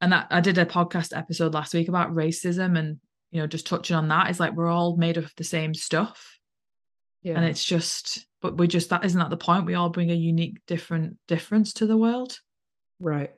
and 0.00 0.12
that 0.12 0.26
i 0.30 0.40
did 0.40 0.56
a 0.56 0.64
podcast 0.64 1.14
episode 1.14 1.52
last 1.52 1.74
week 1.74 1.88
about 1.88 2.14
racism 2.14 2.78
and 2.78 2.98
you 3.32 3.40
know 3.40 3.46
just 3.46 3.66
touching 3.66 3.96
on 3.96 4.08
that. 4.08 4.30
Is 4.30 4.40
like 4.40 4.54
we're 4.54 4.70
all 4.70 4.96
made 4.96 5.18
of 5.18 5.30
the 5.36 5.44
same 5.44 5.74
stuff. 5.74 6.38
Yeah. 7.22 7.34
and 7.34 7.44
it's 7.44 7.62
just 7.62 8.26
but 8.40 8.56
we 8.56 8.66
just 8.66 8.88
that 8.88 9.04
isn't 9.04 9.20
that 9.20 9.28
the 9.28 9.36
point? 9.36 9.66
We 9.66 9.74
all 9.74 9.90
bring 9.90 10.10
a 10.10 10.14
unique 10.14 10.60
different 10.66 11.18
difference 11.28 11.74
to 11.74 11.86
the 11.86 11.98
world 11.98 12.38
Right. 13.00 13.32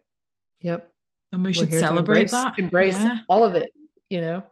Yep. 0.61 0.91
And 1.33 1.43
we 1.43 1.51
We're 1.51 1.55
should 1.55 1.73
celebrate 1.73 2.17
embrace, 2.17 2.31
that. 2.31 2.59
Embrace 2.59 2.99
yeah. 2.99 3.19
all 3.29 3.45
of 3.45 3.55
it, 3.55 3.71
you 4.09 4.21
know? 4.21 4.43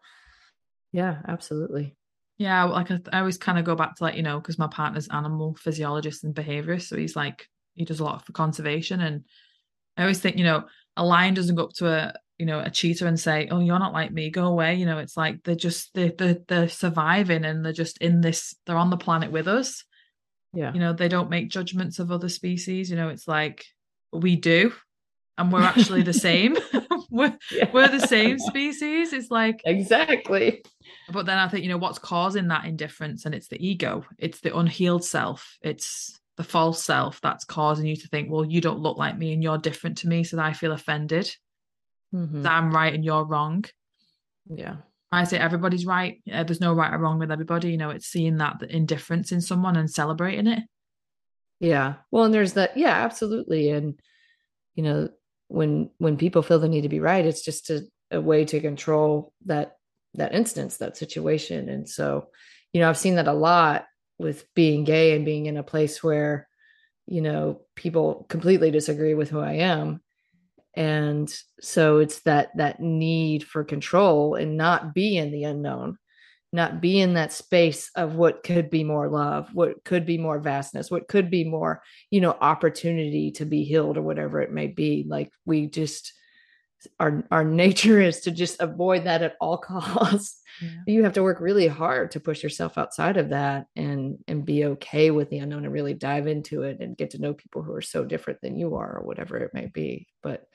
Yeah, 0.92 1.18
absolutely. 1.26 1.96
Yeah, 2.38 2.64
like 2.64 2.90
I, 2.90 3.00
I 3.12 3.20
always 3.20 3.38
kind 3.38 3.58
of 3.58 3.64
go 3.64 3.74
back 3.74 3.96
to 3.96 4.04
like, 4.04 4.16
you 4.16 4.22
know, 4.22 4.38
because 4.38 4.58
my 4.58 4.66
partner's 4.66 5.08
animal 5.08 5.54
physiologist 5.54 6.24
and 6.24 6.34
behaviorist. 6.34 6.88
So 6.88 6.96
he's 6.96 7.16
like, 7.16 7.48
he 7.74 7.84
does 7.84 8.00
a 8.00 8.04
lot 8.04 8.24
for 8.24 8.32
conservation. 8.32 9.00
And 9.00 9.24
I 9.96 10.02
always 10.02 10.20
think, 10.20 10.36
you 10.36 10.44
know, 10.44 10.64
a 10.96 11.04
lion 11.04 11.34
doesn't 11.34 11.54
go 11.54 11.64
up 11.64 11.72
to 11.74 11.88
a, 11.88 12.14
you 12.38 12.44
know, 12.44 12.60
a 12.60 12.70
cheetah 12.70 13.06
and 13.06 13.18
say, 13.18 13.48
Oh, 13.50 13.60
you're 13.60 13.78
not 13.78 13.94
like 13.94 14.12
me, 14.12 14.30
go 14.30 14.46
away. 14.46 14.74
You 14.74 14.84
know, 14.84 14.98
it's 14.98 15.16
like 15.16 15.42
they're 15.44 15.54
just 15.54 15.94
they 15.94 16.08
they're, 16.10 16.38
they're 16.46 16.68
surviving 16.68 17.44
and 17.44 17.64
they're 17.64 17.72
just 17.72 17.98
in 17.98 18.20
this, 18.20 18.54
they're 18.66 18.76
on 18.76 18.90
the 18.90 18.96
planet 18.98 19.32
with 19.32 19.48
us. 19.48 19.84
Yeah. 20.52 20.72
You 20.74 20.80
know, 20.80 20.92
they 20.92 21.08
don't 21.08 21.30
make 21.30 21.48
judgments 21.48 21.98
of 21.98 22.12
other 22.12 22.28
species. 22.28 22.90
You 22.90 22.96
know, 22.96 23.08
it's 23.08 23.26
like 23.26 23.64
we 24.12 24.36
do 24.36 24.72
and 25.38 25.52
we're 25.52 25.62
actually 25.62 26.02
the 26.02 26.12
same. 26.12 26.56
we're, 27.10 27.36
yeah. 27.50 27.70
we're 27.72 27.88
the 27.88 28.06
same 28.06 28.38
species. 28.38 29.12
It's 29.12 29.30
like 29.30 29.60
exactly. 29.64 30.62
But 31.10 31.26
then 31.26 31.38
I 31.38 31.48
think, 31.48 31.62
you 31.62 31.70
know, 31.70 31.78
what's 31.78 31.98
causing 31.98 32.48
that 32.48 32.64
indifference 32.64 33.24
and 33.26 33.34
it's 33.34 33.48
the 33.48 33.64
ego, 33.64 34.04
it's 34.18 34.40
the 34.40 34.56
unhealed 34.56 35.04
self, 35.04 35.56
it's 35.62 36.18
the 36.36 36.44
false 36.44 36.82
self 36.82 37.20
that's 37.20 37.44
causing 37.44 37.86
you 37.86 37.96
to 37.96 38.08
think, 38.08 38.30
well, 38.30 38.44
you 38.44 38.60
don't 38.60 38.80
look 38.80 38.98
like 38.98 39.16
me 39.16 39.32
and 39.32 39.42
you're 39.42 39.58
different 39.58 39.98
to 39.98 40.08
me. 40.08 40.24
So 40.24 40.36
that 40.36 40.46
I 40.46 40.52
feel 40.52 40.72
offended. 40.72 41.34
Mm-hmm. 42.14 42.42
That 42.42 42.52
I'm 42.52 42.70
right 42.70 42.94
and 42.94 43.04
you're 43.04 43.24
wrong. 43.24 43.64
Yeah. 44.48 44.76
I 45.12 45.24
say 45.24 45.38
everybody's 45.38 45.86
right. 45.86 46.20
Yeah, 46.24 46.42
there's 46.42 46.60
no 46.60 46.72
right 46.72 46.92
or 46.92 46.98
wrong 46.98 47.18
with 47.18 47.30
everybody. 47.30 47.70
You 47.70 47.78
know, 47.78 47.90
it's 47.90 48.06
seeing 48.06 48.38
that 48.38 48.58
the 48.58 48.74
indifference 48.74 49.32
in 49.32 49.40
someone 49.40 49.76
and 49.76 49.90
celebrating 49.90 50.46
it. 50.46 50.64
Yeah. 51.60 51.94
Well, 52.10 52.24
and 52.24 52.34
there's 52.34 52.54
that. 52.54 52.76
Yeah, 52.76 52.92
absolutely. 52.92 53.70
And, 53.70 53.98
you 54.74 54.82
know, 54.82 55.08
when 55.48 55.90
when 55.98 56.16
people 56.16 56.42
feel 56.42 56.58
the 56.58 56.68
need 56.68 56.82
to 56.82 56.88
be 56.88 57.00
right 57.00 57.24
it's 57.24 57.42
just 57.42 57.70
a, 57.70 57.82
a 58.10 58.20
way 58.20 58.44
to 58.44 58.60
control 58.60 59.32
that 59.44 59.76
that 60.16 60.34
instance 60.34 60.78
that 60.78 60.96
situation. 60.96 61.68
And 61.68 61.88
so 61.88 62.28
you 62.72 62.80
know 62.80 62.88
i've 62.88 62.98
seen 62.98 63.14
that 63.14 63.28
a 63.28 63.32
lot 63.32 63.86
with 64.18 64.44
being 64.54 64.84
gay 64.84 65.14
and 65.14 65.24
being 65.24 65.46
in 65.46 65.56
a 65.56 65.62
place 65.62 66.02
where 66.02 66.48
you 67.06 67.20
know 67.20 67.60
people 67.74 68.26
completely 68.28 68.70
disagree 68.70 69.14
with 69.14 69.30
who 69.30 69.40
i 69.40 69.54
am. 69.54 70.00
And 70.74 71.32
so 71.60 71.98
it's 71.98 72.20
that 72.22 72.54
that 72.56 72.80
need 72.80 73.44
for 73.44 73.64
control 73.64 74.34
and 74.34 74.56
not 74.56 74.94
be 74.94 75.16
in 75.16 75.32
the 75.32 75.44
unknown 75.44 75.98
not 76.56 76.80
be 76.80 77.00
in 77.00 77.14
that 77.14 77.32
space 77.32 77.90
of 77.94 78.14
what 78.14 78.42
could 78.42 78.68
be 78.70 78.82
more 78.82 79.08
love 79.08 79.48
what 79.52 79.84
could 79.84 80.04
be 80.04 80.18
more 80.18 80.40
vastness 80.40 80.90
what 80.90 81.06
could 81.06 81.30
be 81.30 81.44
more 81.44 81.82
you 82.10 82.20
know 82.20 82.36
opportunity 82.40 83.30
to 83.30 83.44
be 83.44 83.62
healed 83.62 83.96
or 83.96 84.02
whatever 84.02 84.40
it 84.40 84.52
may 84.52 84.66
be. 84.66 85.04
Like 85.08 85.30
we 85.44 85.66
just 85.66 86.12
our 87.00 87.24
our 87.30 87.44
nature 87.64 88.00
is 88.00 88.20
to 88.20 88.30
just 88.30 88.60
avoid 88.60 89.04
that 89.04 89.22
at 89.22 89.36
all 89.40 89.58
costs. 89.72 90.42
Yeah. 90.62 90.70
you 90.86 91.04
have 91.04 91.12
to 91.14 91.22
work 91.22 91.40
really 91.40 91.66
hard 91.66 92.12
to 92.12 92.20
push 92.20 92.42
yourself 92.42 92.78
outside 92.78 93.16
of 93.16 93.30
that 93.30 93.66
and 93.76 94.18
and 94.26 94.44
be 94.44 94.64
okay 94.64 95.10
with 95.10 95.28
the 95.30 95.38
unknown 95.38 95.64
and 95.64 95.72
really 95.72 95.94
dive 95.94 96.26
into 96.26 96.62
it 96.62 96.80
and 96.80 96.96
get 96.96 97.10
to 97.10 97.18
know 97.20 97.34
people 97.34 97.62
who 97.62 97.74
are 97.74 97.82
so 97.82 98.04
different 98.04 98.40
than 98.40 98.56
you 98.56 98.76
are 98.76 98.98
or 98.98 99.06
whatever 99.06 99.36
it 99.36 99.54
may 99.54 99.66
be. 99.66 100.06
But 100.22 100.46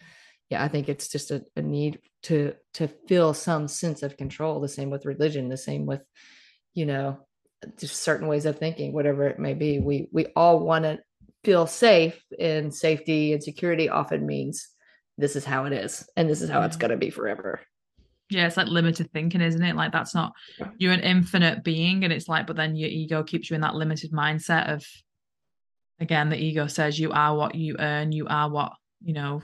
yeah, 0.51 0.61
I 0.61 0.67
think 0.67 0.89
it's 0.89 1.07
just 1.07 1.31
a, 1.31 1.43
a 1.55 1.61
need 1.61 1.99
to 2.23 2.53
to 2.73 2.89
feel 3.07 3.33
some 3.33 3.69
sense 3.69 4.03
of 4.03 4.17
control. 4.17 4.59
The 4.59 4.67
same 4.67 4.89
with 4.89 5.05
religion. 5.05 5.47
The 5.47 5.55
same 5.55 5.85
with, 5.85 6.01
you 6.73 6.85
know, 6.85 7.25
just 7.77 8.03
certain 8.03 8.27
ways 8.27 8.45
of 8.45 8.59
thinking, 8.59 8.91
whatever 8.91 9.27
it 9.27 9.39
may 9.39 9.53
be. 9.53 9.79
We 9.79 10.09
we 10.11 10.27
all 10.35 10.59
want 10.59 10.83
to 10.83 10.99
feel 11.45 11.67
safe, 11.67 12.21
and 12.37 12.75
safety 12.75 13.31
and 13.31 13.41
security 13.41 13.87
often 13.87 14.25
means 14.25 14.67
this 15.17 15.37
is 15.37 15.45
how 15.45 15.65
it 15.65 15.73
is, 15.73 16.05
and 16.17 16.29
this 16.29 16.41
is 16.41 16.49
how 16.49 16.63
it's 16.63 16.75
mm-hmm. 16.75 16.81
going 16.81 16.91
to 16.91 16.97
be 16.97 17.11
forever. 17.11 17.61
Yeah, 18.29 18.45
it's 18.45 18.57
like 18.57 18.67
limited 18.67 19.09
thinking, 19.11 19.41
isn't 19.41 19.63
it? 19.63 19.77
Like 19.77 19.93
that's 19.93 20.13
not 20.13 20.33
you're 20.77 20.93
an 20.93 20.99
infinite 20.99 21.63
being, 21.63 22.03
and 22.03 22.11
it's 22.11 22.27
like, 22.27 22.45
but 22.45 22.57
then 22.57 22.75
your 22.75 22.89
ego 22.89 23.23
keeps 23.23 23.49
you 23.49 23.55
in 23.55 23.61
that 23.61 23.75
limited 23.75 24.11
mindset 24.11 24.73
of, 24.73 24.85
again, 26.01 26.29
the 26.29 26.37
ego 26.37 26.67
says 26.67 26.99
you 26.99 27.11
are 27.13 27.37
what 27.37 27.55
you 27.55 27.77
earn, 27.79 28.11
you 28.11 28.27
are 28.27 28.49
what 28.49 28.73
you 29.01 29.13
know 29.13 29.41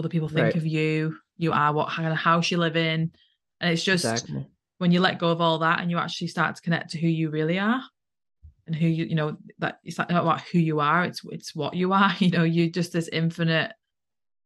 other 0.00 0.08
people 0.08 0.28
think 0.28 0.46
right. 0.46 0.56
of 0.56 0.66
you 0.66 1.16
you 1.36 1.52
are 1.52 1.72
what 1.72 1.90
kind 1.90 2.08
of 2.08 2.16
house 2.16 2.50
you 2.50 2.56
live 2.56 2.76
in 2.76 3.12
and 3.60 3.72
it's 3.72 3.84
just 3.84 4.04
exactly. 4.04 4.46
when 4.78 4.90
you 4.90 5.00
let 5.00 5.18
go 5.18 5.28
of 5.28 5.40
all 5.40 5.58
that 5.58 5.80
and 5.80 5.90
you 5.90 5.98
actually 5.98 6.26
start 6.26 6.56
to 6.56 6.62
connect 6.62 6.90
to 6.90 6.98
who 6.98 7.06
you 7.06 7.30
really 7.30 7.58
are 7.58 7.82
and 8.66 8.74
who 8.74 8.88
you 8.88 9.04
you 9.04 9.14
know 9.14 9.36
that 9.58 9.78
it's 9.84 9.98
not 9.98 10.10
about 10.10 10.40
who 10.40 10.58
you 10.58 10.80
are 10.80 11.04
it's 11.04 11.22
it's 11.30 11.54
what 11.54 11.74
you 11.74 11.92
are 11.92 12.12
you 12.18 12.30
know 12.30 12.44
you're 12.44 12.68
just 12.68 12.92
this 12.92 13.08
infinite 13.08 13.72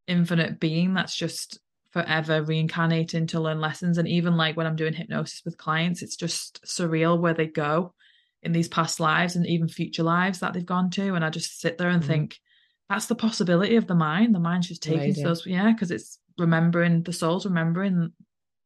infinite 0.06 0.60
being 0.60 0.92
that's 0.92 1.14
just 1.16 1.60
forever 1.90 2.42
reincarnating 2.42 3.26
to 3.28 3.40
learn 3.40 3.60
lessons 3.60 3.98
and 3.98 4.08
even 4.08 4.36
like 4.36 4.56
when 4.56 4.66
i'm 4.66 4.76
doing 4.76 4.92
hypnosis 4.92 5.42
with 5.44 5.56
clients 5.56 6.02
it's 6.02 6.16
just 6.16 6.62
surreal 6.64 7.18
where 7.18 7.34
they 7.34 7.46
go 7.46 7.94
in 8.42 8.52
these 8.52 8.68
past 8.68 8.98
lives 8.98 9.36
and 9.36 9.46
even 9.46 9.68
future 9.68 10.02
lives 10.02 10.40
that 10.40 10.52
they've 10.52 10.66
gone 10.66 10.90
to 10.90 11.14
and 11.14 11.24
i 11.24 11.30
just 11.30 11.60
sit 11.60 11.78
there 11.78 11.88
and 11.88 12.02
mm-hmm. 12.02 12.12
think 12.12 12.40
that's 12.88 13.06
the 13.06 13.14
possibility 13.14 13.76
of 13.76 13.86
the 13.86 13.94
mind. 13.94 14.34
The 14.34 14.40
mind's 14.40 14.68
just 14.68 14.82
taking 14.82 15.00
Amazing. 15.00 15.24
those, 15.24 15.46
yeah, 15.46 15.72
because 15.72 15.90
it's 15.90 16.18
remembering 16.38 17.02
the 17.02 17.12
souls, 17.12 17.46
remembering 17.46 18.12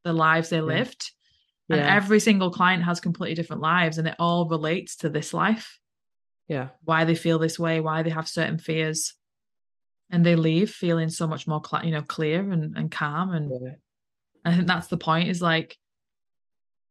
the 0.04 0.12
lives 0.12 0.48
they 0.50 0.60
lived. 0.60 1.12
And 1.70 1.80
every 1.80 2.18
single 2.18 2.50
client 2.50 2.82
has 2.84 2.98
completely 2.98 3.34
different 3.34 3.60
lives, 3.60 3.98
and 3.98 4.08
it 4.08 4.16
all 4.18 4.48
relates 4.48 4.96
to 4.96 5.10
this 5.10 5.34
life. 5.34 5.78
yeah. 6.48 6.68
Why 6.82 7.04
they 7.04 7.14
feel 7.14 7.38
this 7.38 7.58
way, 7.58 7.80
why 7.80 8.02
they 8.02 8.08
have 8.10 8.26
certain 8.26 8.56
fears, 8.58 9.12
and 10.10 10.24
they 10.24 10.34
leave 10.34 10.70
feeling 10.70 11.10
so 11.10 11.26
much 11.26 11.46
more, 11.46 11.60
cl- 11.62 11.84
you 11.84 11.90
know, 11.92 12.00
clear 12.00 12.40
and, 12.50 12.74
and 12.74 12.90
calm. 12.90 13.32
And 13.32 13.50
Yeah. 13.50 13.72
I 14.46 14.54
think 14.54 14.66
that's 14.66 14.86
the 14.86 14.96
point. 14.96 15.28
Is 15.28 15.42
like 15.42 15.76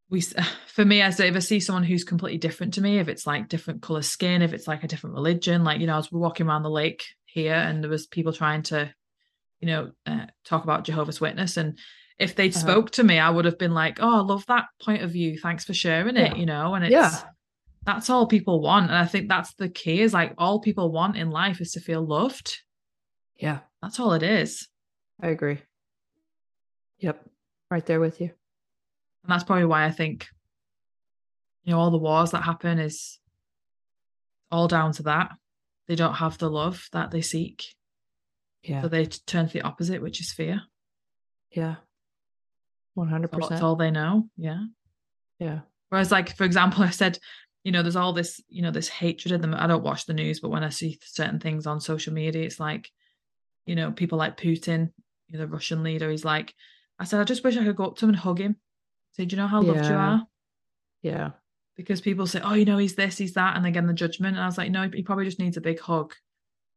we, 0.10 0.22
for 0.68 0.86
me, 0.86 1.01
as 1.01 1.20
if 1.20 1.36
I 1.36 1.39
see 1.39 1.60
someone 1.60 1.84
who's 1.84 2.03
completely 2.03 2.38
different 2.38 2.74
to 2.76 2.82
me, 2.82 2.99
if 2.99 3.08
it's 3.08 3.28
like 3.28 3.49
different 3.49 3.82
color 3.82 4.01
skin, 4.01 4.41
if 4.41 4.53
it's 4.53 4.68
like 4.68 4.84
a 4.84 4.88
different 4.88 5.16
religion, 5.16 5.64
like 5.64 5.80
you 5.82 5.88
know, 5.88 5.93
I 5.93 5.97
was 5.97 6.12
walking 6.12 6.47
around 6.47 6.64
the 6.64 6.70
lake 6.70 7.05
here, 7.26 7.53
and 7.55 7.84
there 7.84 7.89
was 7.91 8.08
people 8.08 8.34
trying 8.34 8.64
to, 8.64 8.93
you 9.60 9.68
know, 9.68 9.91
uh, 10.05 10.26
talk 10.45 10.64
about 10.64 10.86
Jehovah's 10.86 11.22
Witness, 11.22 11.58
and 11.58 11.78
if 12.20 12.36
they'd 12.36 12.55
Uh-huh. 12.55 12.60
spoke 12.60 12.91
to 12.91 13.03
me, 13.03 13.20
I 13.20 13.30
would 13.30 13.45
have 13.45 13.58
been 13.60 13.74
like, 13.74 13.99
"Oh, 14.01 14.18
I 14.18 14.22
love 14.22 14.45
that 14.47 14.66
point 14.82 15.03
of 15.03 15.12
view. 15.12 15.38
Thanks 15.38 15.66
for 15.66 15.74
sharing 15.74 16.18
it." 16.18 16.32
Yeah. 16.32 16.36
You 16.36 16.45
know, 16.45 16.74
and 16.74 16.84
it's 16.86 16.91
Yeah. 16.91 17.22
that's 17.86 18.10
all 18.10 18.26
people 18.28 18.60
want, 18.62 18.88
and 18.89 18.97
I 18.97 19.05
think 19.05 19.30
that's 19.30 19.53
the 19.55 19.70
key. 19.70 20.01
Is 20.01 20.14
like 20.14 20.34
all 20.38 20.60
people 20.60 20.91
want 20.91 21.16
in 21.18 21.30
life 21.32 21.62
is 21.62 21.72
to 21.74 21.80
feel 21.80 22.05
loved. 22.05 22.60
Yeah. 23.36 23.60
That's 23.84 23.99
all 23.99 24.14
it 24.14 24.24
is, 24.24 24.68
I 25.22 25.28
agree. 25.28 25.60
Yep. 26.99 27.24
Right 27.70 27.86
there 27.86 27.99
with 27.99 28.20
you. 28.20 28.32
And 29.24 29.32
that's 29.32 29.43
probably 29.43 29.65
why 29.65 29.86
I 29.86 29.91
think, 29.91 30.28
you 31.63 31.74
know, 31.74 31.80
all 31.80 31.91
the 31.91 31.97
wars 31.97 32.32
that 32.32 32.43
happen 32.43 32.80
is 32.80 33.20
all 34.51 34.68
down 34.68 34.93
to 34.93 35.03
that. 35.03 35.32
They 35.88 35.95
don't 35.95 36.15
have 36.15 36.38
the 36.38 36.49
love 36.49 36.88
that 36.91 37.11
they 37.11 37.22
seek, 37.22 37.76
Yeah. 38.63 38.82
so 38.82 38.88
they 38.88 39.05
turn 39.05 39.47
to 39.47 39.53
the 39.53 39.61
opposite, 39.61 40.01
which 40.01 40.20
is 40.22 40.32
fear. 40.32 40.61
Yeah. 41.51 41.76
One 42.93 43.07
hundred 43.09 43.32
So 43.34 43.47
that's 43.47 43.61
all 43.61 43.76
they 43.76 43.91
know. 43.91 44.30
Yeah. 44.38 44.63
Yeah. 45.39 45.59
Whereas, 45.89 46.11
like 46.11 46.36
for 46.36 46.43
example, 46.43 46.84
I 46.84 46.89
said, 46.89 47.20
you 47.63 47.72
know, 47.72 47.84
there's 47.84 47.95
all 47.95 48.13
this, 48.13 48.41
you 48.49 48.61
know, 48.61 48.72
this 48.72 48.89
hatred 48.89 49.32
in 49.34 49.41
them. 49.41 49.53
I 49.53 49.68
don't 49.68 49.84
watch 49.84 50.05
the 50.05 50.13
news, 50.13 50.39
but 50.39 50.49
when 50.49 50.63
I 50.63 50.70
see 50.70 50.99
certain 51.03 51.39
things 51.39 51.68
on 51.68 51.80
social 51.80 52.13
media, 52.13 52.43
it's 52.43 52.59
like, 52.59 52.89
you 53.65 53.76
know, 53.76 53.91
people 53.91 54.18
like 54.18 54.38
Putin, 54.38 54.91
you 55.28 55.38
know, 55.38 55.45
the 55.45 55.51
Russian 55.51 55.84
leader. 55.84 56.09
He's 56.09 56.26
like, 56.26 56.53
I 56.99 57.03
said, 57.03 57.20
I 57.20 57.24
just 57.24 57.43
wish 57.43 57.57
I 57.57 57.63
could 57.63 57.76
go 57.76 57.86
up 57.86 57.97
to 57.97 58.05
him 58.05 58.09
and 58.09 58.18
hug 58.18 58.39
him. 58.39 58.55
Say, 59.18 59.26
do 59.26 59.36
you 59.36 59.41
know 59.41 59.47
how 59.47 59.61
loved 59.61 59.86
you 59.86 59.95
are? 59.95 60.28
Yeah. 61.01 61.32
Because 61.76 62.01
people 62.01 62.28
say, 62.28 62.39
oh, 62.43 62.53
you 62.53 62.65
know, 62.65 62.78
he's 62.78 62.95
this, 62.95 63.18
he's 63.18 63.34
that, 63.34 63.57
and 63.57 63.65
again 63.65 63.88
the 63.88 63.93
judgment. 63.93 64.36
And 64.36 64.43
I 64.43 64.47
was 64.47 64.57
like, 64.57 64.72
no, 64.72 64.89
he 64.93 65.01
probably 65.03 65.26
just 65.26 65.39
needs 65.39 65.57
a 65.57 65.61
big 65.61 65.80
hug. 65.80 66.13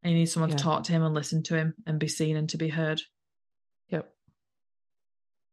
And 0.02 0.12
he 0.12 0.18
needs 0.18 0.32
someone 0.32 0.50
Yeah. 0.50 0.56
to 0.56 0.62
talk 0.62 0.84
to 0.84 0.92
him 0.92 1.02
and 1.02 1.14
listen 1.14 1.42
to 1.44 1.56
him 1.56 1.74
and 1.86 1.98
be 1.98 2.08
seen 2.08 2.36
and 2.36 2.48
to 2.50 2.56
be 2.58 2.68
heard 2.68 3.02
Yep. 3.90 4.10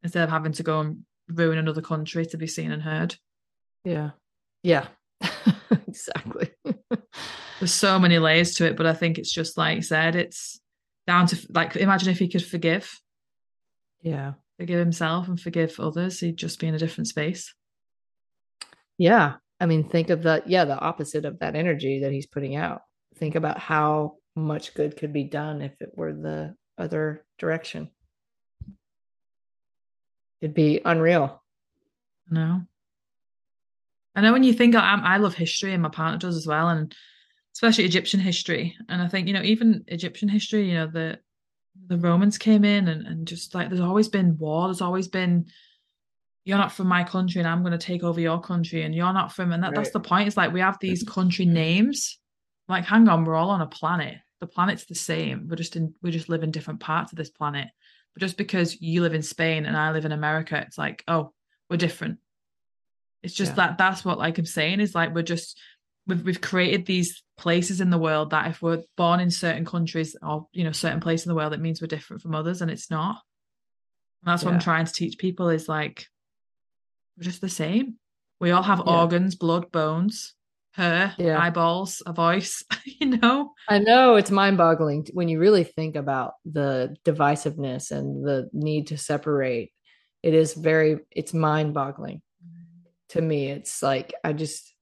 instead 0.04 0.24
of 0.24 0.30
having 0.30 0.54
to 0.54 0.64
go 0.64 0.80
and 0.80 1.04
ruin 1.30 1.58
another 1.58 1.82
country 1.82 2.26
to 2.26 2.38
be 2.38 2.48
seen 2.48 2.72
and 2.72 2.82
heard. 2.82 3.16
Yeah. 3.84 4.12
Yeah. 4.64 4.88
exactly. 5.88 6.52
there's 7.60 7.74
so 7.74 7.98
many 8.00 8.20
layers 8.20 8.54
to 8.54 8.68
it 8.68 8.78
but 8.78 8.86
i 8.86 8.94
think 8.94 9.18
it's 9.18 9.34
just 9.34 9.58
like 9.58 9.78
you 9.78 9.82
said 9.82 10.16
it's 10.16 10.60
down 11.08 11.26
to 11.26 11.36
like 11.50 11.76
imagine 11.76 12.10
if 12.10 12.20
he 12.20 12.28
could 12.28 12.46
forgive 12.46 13.02
yeah. 14.04 14.34
Forgive 14.58 14.80
himself 14.80 15.28
and 15.28 15.40
forgive 15.40 15.80
others 15.80 16.20
he'd 16.20 16.38
just 16.38 16.60
be 16.60 16.68
in 16.68 16.76
a 16.76 16.80
different 16.80 17.08
space 17.08 17.54
Yeah. 18.98 19.36
I 19.60 19.66
mean, 19.66 19.90
think 19.90 20.10
of 20.12 20.22
the 20.22 20.44
yeah, 20.46 20.66
the 20.66 20.78
opposite 20.80 21.26
of 21.26 21.40
that 21.40 21.56
energy 21.56 22.02
that 22.02 22.12
he's 22.12 22.28
putting 22.28 22.56
out. 22.56 22.82
Think 23.16 23.36
about 23.36 23.58
how 23.60 24.18
much 24.36 24.74
good 24.76 24.98
could 24.98 25.12
be 25.14 25.24
done 25.24 25.62
if 25.62 25.74
it 25.82 25.90
were 25.96 26.14
the 26.14 26.56
other 26.78 27.26
direction. 27.40 27.90
It'd 30.42 30.54
be 30.54 30.82
unreal. 30.86 31.42
no 32.30 32.62
i 34.16 34.22
know 34.22 34.34
when 34.34 34.44
you 34.44 34.54
think 34.54 34.76
I, 34.76 35.00
I 35.02 35.18
love 35.18 35.36
history 35.36 35.74
and 35.74 35.82
my 35.82 35.90
partner 35.90 36.18
does 36.20 36.36
as 36.36 36.48
well 36.48 36.70
and 36.70 36.94
especially 37.56 37.86
egyptian 37.86 38.20
history 38.20 38.76
and 38.90 39.02
i 39.02 39.08
think 39.08 39.28
you 39.28 39.34
know 39.34 39.42
even 39.42 39.84
egyptian 39.88 40.30
history 40.30 40.68
you 40.70 40.76
know 40.76 40.88
the 40.88 41.20
the 41.88 41.98
romans 41.98 42.38
came 42.38 42.66
in 42.66 42.88
and, 42.88 43.06
and 43.06 43.28
just 43.28 43.54
like 43.56 43.70
there's 43.70 43.82
always 43.82 44.08
been 44.08 44.38
war. 44.38 44.68
There's 44.68 44.82
always 44.82 45.08
been 45.08 45.46
you're 46.44 46.58
not 46.58 46.72
from 46.72 46.88
my 46.88 47.04
country 47.04 47.40
and 47.40 47.48
i'm 47.48 47.62
going 47.62 47.78
to 47.78 47.78
take 47.78 48.04
over 48.04 48.22
your 48.22 48.40
country 48.40 48.84
and 48.84 48.96
you're 48.96 49.12
not 49.12 49.34
from 49.34 49.52
and 49.52 49.62
that, 49.62 49.76
that's 49.76 49.92
the 49.92 50.00
point 50.00 50.28
it's 50.28 50.38
like 50.38 50.54
we 50.54 50.62
have 50.62 50.78
these 50.80 51.04
mm-hmm. 51.04 51.14
country 51.14 51.46
names. 51.46 52.20
Like 52.70 52.86
hang 52.86 53.08
on 53.08 53.26
we're 53.26 53.36
all 53.36 53.50
on 53.50 53.62
a 53.62 53.68
planet. 53.68 54.16
The 54.40 54.48
planet's 54.48 54.86
the 54.86 54.96
same. 54.96 55.48
We're 55.50 55.56
just 55.56 55.76
in 55.76 55.94
we 56.02 56.12
just 56.12 56.30
live 56.30 56.44
in 56.44 56.52
different 56.52 56.80
parts 56.80 57.12
of 57.12 57.18
this 57.18 57.30
planet. 57.30 57.68
But 58.14 58.22
just 58.22 58.38
because 58.38 58.82
you 58.82 59.02
live 59.02 59.14
in 59.14 59.22
spain 59.24 59.66
and 59.66 59.76
i 59.78 59.92
live 59.92 60.06
in 60.06 60.12
america 60.12 60.64
it's 60.66 60.78
like 60.78 61.04
oh 61.08 61.34
we're 61.70 61.78
different. 61.78 62.20
It's 63.24 63.34
just 63.34 63.52
Yeah. 63.52 63.68
that 63.68 63.78
that's 63.78 64.06
what 64.06 64.18
like 64.18 64.38
i'm 64.38 64.46
saying 64.46 64.80
is 64.80 64.96
like 64.96 65.14
we're 65.14 65.24
just 65.24 65.60
we've, 66.08 66.24
we've 66.24 66.42
created 66.42 66.86
these 66.86 67.24
places 67.38 67.82
in 67.82 67.90
the 67.90 67.98
world 67.98 68.32
that 68.32 68.48
if 68.48 68.62
we're 68.62 68.84
born 68.96 69.20
in 69.20 69.30
certain 69.30 69.66
countries 69.66 70.16
or 70.22 70.48
you 70.54 70.64
know 70.64 70.72
certain 70.72 71.00
place 71.00 71.26
in 71.26 71.30
the 71.30 71.36
world 71.36 71.54
it 71.54 71.60
means 71.60 71.82
we're 71.82 71.88
different 71.88 72.22
from 72.22 72.34
others 72.34 72.62
and 72.62 72.72
it's 72.72 72.90
not 72.90 73.22
and 74.24 74.32
that's 74.32 74.44
what 74.44 74.54
i'm 74.54 74.60
trying 74.60 74.86
to 74.86 74.94
teach 74.94 75.18
people 75.18 75.50
is 75.50 75.70
like 75.70 76.08
we're 77.18 77.24
just 77.24 77.42
the 77.42 77.50
same 77.50 77.96
we 78.40 78.52
all 78.52 78.64
have 78.64 78.82
Yeah. 78.86 79.02
organs 79.02 79.36
blood 79.36 79.72
bones 79.72 80.34
hair 80.72 81.14
Yeah. 81.18 81.40
eyeballs 81.40 82.02
a 82.06 82.14
voice 82.14 82.64
you 82.86 83.18
know 83.18 83.54
I 83.70 83.80
know 83.80 84.16
it's 84.16 84.32
mind 84.32 84.58
boggling 84.58 85.08
when 85.14 85.28
you 85.28 85.40
really 85.40 85.66
think 85.66 85.96
about 85.96 86.36
the 86.46 86.96
divisiveness 87.04 87.92
and 87.92 88.26
the 88.26 88.50
need 88.54 88.88
to 88.88 88.98
separate. 88.98 89.74
It 90.24 90.34
is 90.34 90.54
very, 90.54 91.00
it's 91.12 91.34
mind 91.34 91.74
boggling 91.74 92.22
mm-hmm. 92.44 92.84
to 93.10 93.22
me. 93.22 93.50
It's 93.52 93.84
like, 93.84 94.14
I 94.24 94.32
just 94.32 94.74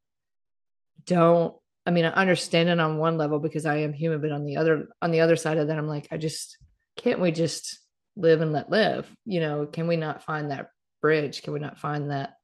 don't, 1.06 1.56
I 1.86 1.92
mean, 1.92 2.06
I 2.06 2.10
understand 2.10 2.70
it 2.70 2.80
on 2.80 2.98
one 2.98 3.18
level 3.18 3.40
because 3.40 3.66
I 3.66 3.78
am 3.78 3.94
human, 3.94 4.22
but 4.22 4.32
on 4.32 4.46
the 4.46 4.58
other, 4.58 4.88
on 5.02 5.12
the 5.12 5.22
other 5.22 5.36
side 5.36 5.58
of 5.58 5.68
that, 5.68 5.78
I'm 5.78 5.88
like, 5.88 6.08
I 6.12 6.18
just, 6.18 6.58
can't 6.98 7.20
we 7.20 7.32
just 7.32 7.80
live 8.16 8.42
and 8.42 8.52
let 8.52 8.70
live? 8.70 9.10
You 9.26 9.40
know, 9.40 9.66
can 9.66 9.88
we 9.88 9.96
not 9.96 10.24
find 10.24 10.52
that 10.52 10.70
bridge? 11.02 11.44
Can 11.44 11.54
we 11.54 11.60
not 11.60 11.78
find 11.78 12.12
that, 12.12 12.36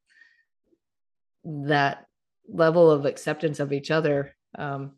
that 1.44 2.06
level 2.48 2.92
of 2.92 3.06
acceptance 3.06 3.60
of 3.60 3.74
each 3.74 3.90
other? 3.90 4.36
Um, 4.58 4.94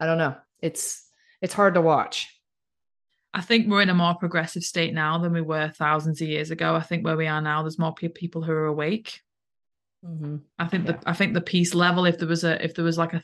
I 0.00 0.06
don't 0.06 0.18
know. 0.18 0.36
It's 0.60 1.06
it's 1.40 1.54
hard 1.54 1.74
to 1.74 1.80
watch. 1.80 2.28
I 3.34 3.40
think 3.40 3.68
we're 3.68 3.82
in 3.82 3.88
a 3.88 3.94
more 3.94 4.14
progressive 4.14 4.62
state 4.62 4.94
now 4.94 5.18
than 5.18 5.32
we 5.32 5.40
were 5.40 5.68
thousands 5.68 6.20
of 6.20 6.28
years 6.28 6.50
ago. 6.50 6.74
I 6.74 6.82
think 6.82 7.04
where 7.04 7.16
we 7.16 7.26
are 7.26 7.40
now, 7.40 7.62
there's 7.62 7.78
more 7.78 7.94
pe- 7.94 8.08
people 8.08 8.42
who 8.42 8.52
are 8.52 8.66
awake. 8.66 9.20
I 10.58 10.66
think 10.66 10.86
Yeah. 10.86 10.92
the 10.92 11.08
I 11.08 11.12
think 11.12 11.34
the 11.34 11.40
peace 11.40 11.74
level, 11.74 12.04
if 12.06 12.18
there 12.18 12.28
was 12.28 12.42
a 12.44 12.62
if 12.64 12.74
there 12.74 12.84
was 12.84 12.98
like 12.98 13.12
a, 13.14 13.22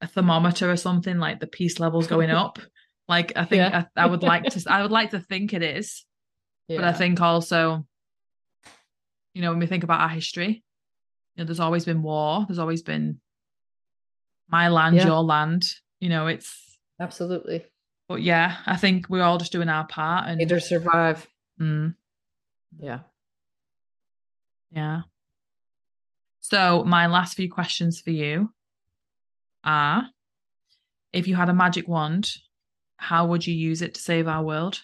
a 0.00 0.06
thermometer 0.06 0.70
or 0.70 0.76
something, 0.76 1.18
like 1.18 1.40
the 1.40 1.46
peace 1.46 1.80
level's 1.80 2.06
going 2.06 2.30
up. 2.30 2.58
Like 3.08 3.32
I 3.34 3.44
think 3.44 3.58
Yeah. 3.60 3.86
I, 3.96 4.02
I 4.04 4.06
would 4.06 4.22
like 4.22 4.44
to 4.44 4.62
I 4.70 4.82
would 4.82 4.92
like 4.92 5.10
to 5.10 5.18
think 5.18 5.52
it 5.52 5.64
is, 5.64 6.04
but 6.68 6.84
I 6.84 6.92
think 6.92 7.20
also, 7.20 7.84
you 9.34 9.42
know, 9.42 9.50
when 9.50 9.58
we 9.58 9.66
think 9.66 9.82
about 9.82 10.00
our 10.00 10.08
history, 10.08 10.62
you 11.34 11.38
know, 11.38 11.44
there's 11.44 11.58
always 11.58 11.84
been 11.84 12.02
war. 12.02 12.44
There's 12.46 12.60
always 12.60 12.82
been 12.82 13.20
my 14.48 14.68
land, 14.68 14.94
Yeah. 14.94 15.06
your 15.06 15.24
land. 15.24 15.64
You 15.98 16.08
know, 16.08 16.28
it's 16.28 16.78
absolutely 17.00 17.64
but 18.06 18.22
yeah, 18.22 18.58
I 18.64 18.76
think 18.76 19.08
we're 19.10 19.24
all 19.24 19.38
just 19.38 19.50
doing 19.50 19.68
our 19.68 19.88
part 19.88 20.28
and 20.28 20.40
either 20.40 20.60
survive. 20.60 21.26
Mm, 21.60 21.96
Yeah. 22.78 23.00
yeah. 24.70 25.02
So 26.40 26.84
my 26.84 27.06
last 27.06 27.34
few 27.34 27.50
questions 27.50 28.00
for 28.00 28.10
you 28.10 28.52
are: 29.62 30.08
If 31.12 31.28
you 31.28 31.36
had 31.36 31.48
a 31.48 31.54
magic 31.54 31.86
wand, 31.86 32.32
how 32.96 33.26
would 33.26 33.46
you 33.46 33.54
use 33.54 33.82
it 33.82 33.94
to 33.94 34.00
save 34.00 34.26
our 34.26 34.42
world? 34.42 34.82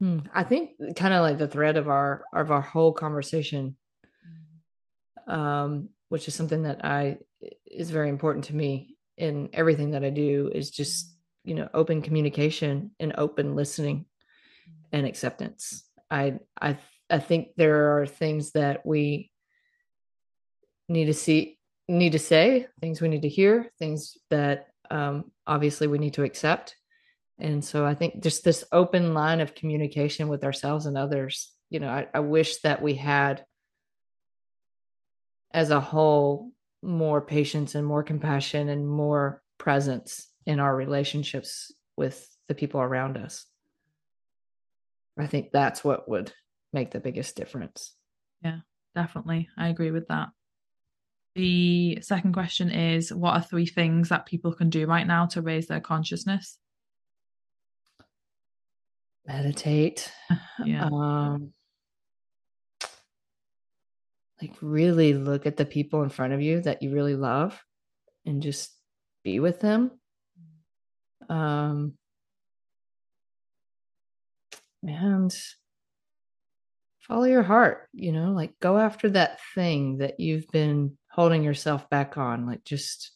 Hmm. 0.00 0.18
I 0.34 0.42
think 0.42 0.72
kind 0.96 1.14
of 1.14 1.22
like 1.22 1.38
the 1.38 1.48
thread 1.48 1.76
of 1.76 1.88
our 1.88 2.24
of 2.34 2.50
our 2.50 2.60
whole 2.60 2.92
conversation, 2.92 3.76
um, 5.26 5.88
which 6.08 6.28
is 6.28 6.34
something 6.34 6.64
that 6.64 6.84
I 6.84 7.18
is 7.66 7.90
very 7.90 8.08
important 8.08 8.44
to 8.46 8.56
me 8.56 8.96
in 9.16 9.48
everything 9.52 9.92
that 9.92 10.04
I 10.04 10.10
do, 10.10 10.50
is 10.54 10.70
just 10.70 11.14
you 11.44 11.54
know 11.54 11.68
open 11.72 12.02
communication 12.02 12.90
and 13.00 13.14
open 13.16 13.54
listening 13.54 14.06
and 14.92 15.06
acceptance. 15.06 15.84
I 16.14 16.38
I 16.60 16.78
I 17.10 17.18
think 17.18 17.48
there 17.56 17.98
are 17.98 18.06
things 18.06 18.52
that 18.52 18.86
we 18.86 19.30
need 20.88 21.06
to 21.06 21.14
see 21.14 21.58
need 21.88 22.12
to 22.12 22.18
say, 22.18 22.66
things 22.80 23.00
we 23.00 23.08
need 23.08 23.22
to 23.22 23.28
hear, 23.28 23.70
things 23.78 24.16
that 24.30 24.68
um, 24.90 25.30
obviously 25.46 25.86
we 25.86 25.98
need 25.98 26.14
to 26.14 26.22
accept. 26.22 26.76
And 27.38 27.62
so 27.64 27.84
I 27.84 27.94
think 27.94 28.22
just 28.22 28.44
this 28.44 28.64
open 28.72 29.12
line 29.12 29.40
of 29.40 29.54
communication 29.54 30.28
with 30.28 30.44
ourselves 30.44 30.86
and 30.86 30.96
others, 30.96 31.52
you 31.68 31.80
know, 31.80 31.88
I, 31.88 32.06
I 32.14 32.20
wish 32.20 32.60
that 32.60 32.80
we 32.80 32.94
had 32.94 33.44
as 35.52 35.70
a 35.70 35.80
whole 35.80 36.52
more 36.82 37.20
patience 37.20 37.74
and 37.74 37.86
more 37.86 38.02
compassion 38.02 38.68
and 38.68 38.88
more 38.88 39.42
presence 39.58 40.28
in 40.46 40.60
our 40.60 40.74
relationships 40.74 41.72
with 41.96 42.26
the 42.48 42.54
people 42.54 42.80
around 42.80 43.16
us. 43.16 43.46
I 45.18 45.26
think 45.26 45.52
that's 45.52 45.84
what 45.84 46.08
would 46.08 46.32
make 46.72 46.90
the 46.90 47.00
biggest 47.00 47.36
difference. 47.36 47.94
Yeah, 48.42 48.58
definitely. 48.94 49.48
I 49.56 49.68
agree 49.68 49.90
with 49.90 50.08
that. 50.08 50.28
The 51.34 52.00
second 52.00 52.32
question 52.32 52.70
is 52.70 53.12
What 53.12 53.34
are 53.34 53.42
three 53.42 53.66
things 53.66 54.08
that 54.08 54.26
people 54.26 54.52
can 54.52 54.70
do 54.70 54.86
right 54.86 55.06
now 55.06 55.26
to 55.26 55.42
raise 55.42 55.66
their 55.66 55.80
consciousness? 55.80 56.58
Meditate. 59.26 60.12
Yeah. 60.64 60.86
Um, 60.86 61.52
like, 64.40 64.54
really 64.60 65.14
look 65.14 65.46
at 65.46 65.56
the 65.56 65.64
people 65.64 66.02
in 66.02 66.08
front 66.08 66.32
of 66.32 66.40
you 66.40 66.60
that 66.62 66.82
you 66.82 66.94
really 66.94 67.16
love 67.16 67.60
and 68.24 68.40
just 68.40 68.72
be 69.24 69.40
with 69.40 69.60
them. 69.60 69.90
Um, 71.28 71.94
and 74.86 75.34
follow 77.00 77.24
your 77.24 77.42
heart, 77.42 77.88
you 77.92 78.12
know, 78.12 78.32
like 78.32 78.58
go 78.60 78.78
after 78.78 79.10
that 79.10 79.38
thing 79.54 79.98
that 79.98 80.18
you've 80.18 80.48
been 80.48 80.96
holding 81.10 81.42
yourself 81.42 81.88
back 81.90 82.16
on. 82.16 82.46
Like 82.46 82.64
just 82.64 83.12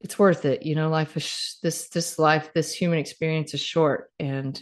it's 0.00 0.18
worth 0.18 0.44
it. 0.44 0.62
You 0.64 0.74
know, 0.74 0.88
life 0.88 1.16
is 1.16 1.58
this 1.62 1.88
this 1.88 2.18
life, 2.18 2.52
this 2.54 2.74
human 2.74 2.98
experience 2.98 3.54
is 3.54 3.60
short. 3.60 4.10
And 4.18 4.56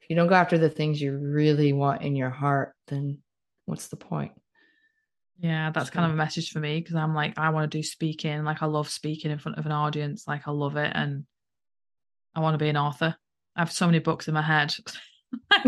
if 0.00 0.10
you 0.10 0.16
don't 0.16 0.28
go 0.28 0.34
after 0.34 0.58
the 0.58 0.70
things 0.70 1.00
you 1.00 1.16
really 1.16 1.72
want 1.72 2.02
in 2.02 2.14
your 2.14 2.30
heart, 2.30 2.74
then 2.88 3.18
what's 3.64 3.88
the 3.88 3.96
point? 3.96 4.32
Yeah, 5.38 5.70
that's 5.70 5.90
kind 5.90 6.06
of 6.06 6.12
a 6.12 6.16
message 6.16 6.50
for 6.50 6.60
me 6.60 6.80
because 6.80 6.94
I'm 6.94 7.14
like, 7.14 7.38
I 7.38 7.50
want 7.50 7.70
to 7.70 7.78
do 7.78 7.82
speaking. 7.82 8.42
Like, 8.44 8.62
I 8.62 8.66
love 8.66 8.88
speaking 8.88 9.30
in 9.30 9.38
front 9.38 9.58
of 9.58 9.66
an 9.66 9.72
audience. 9.72 10.26
Like, 10.26 10.48
I 10.48 10.50
love 10.50 10.76
it. 10.76 10.90
And 10.94 11.26
I 12.34 12.40
want 12.40 12.54
to 12.54 12.64
be 12.64 12.70
an 12.70 12.76
author. 12.78 13.16
I 13.56 13.60
have 13.60 13.72
so 13.72 13.86
many 13.86 13.98
books 13.98 14.28
in 14.28 14.34
my 14.34 14.42
head. 14.42 14.74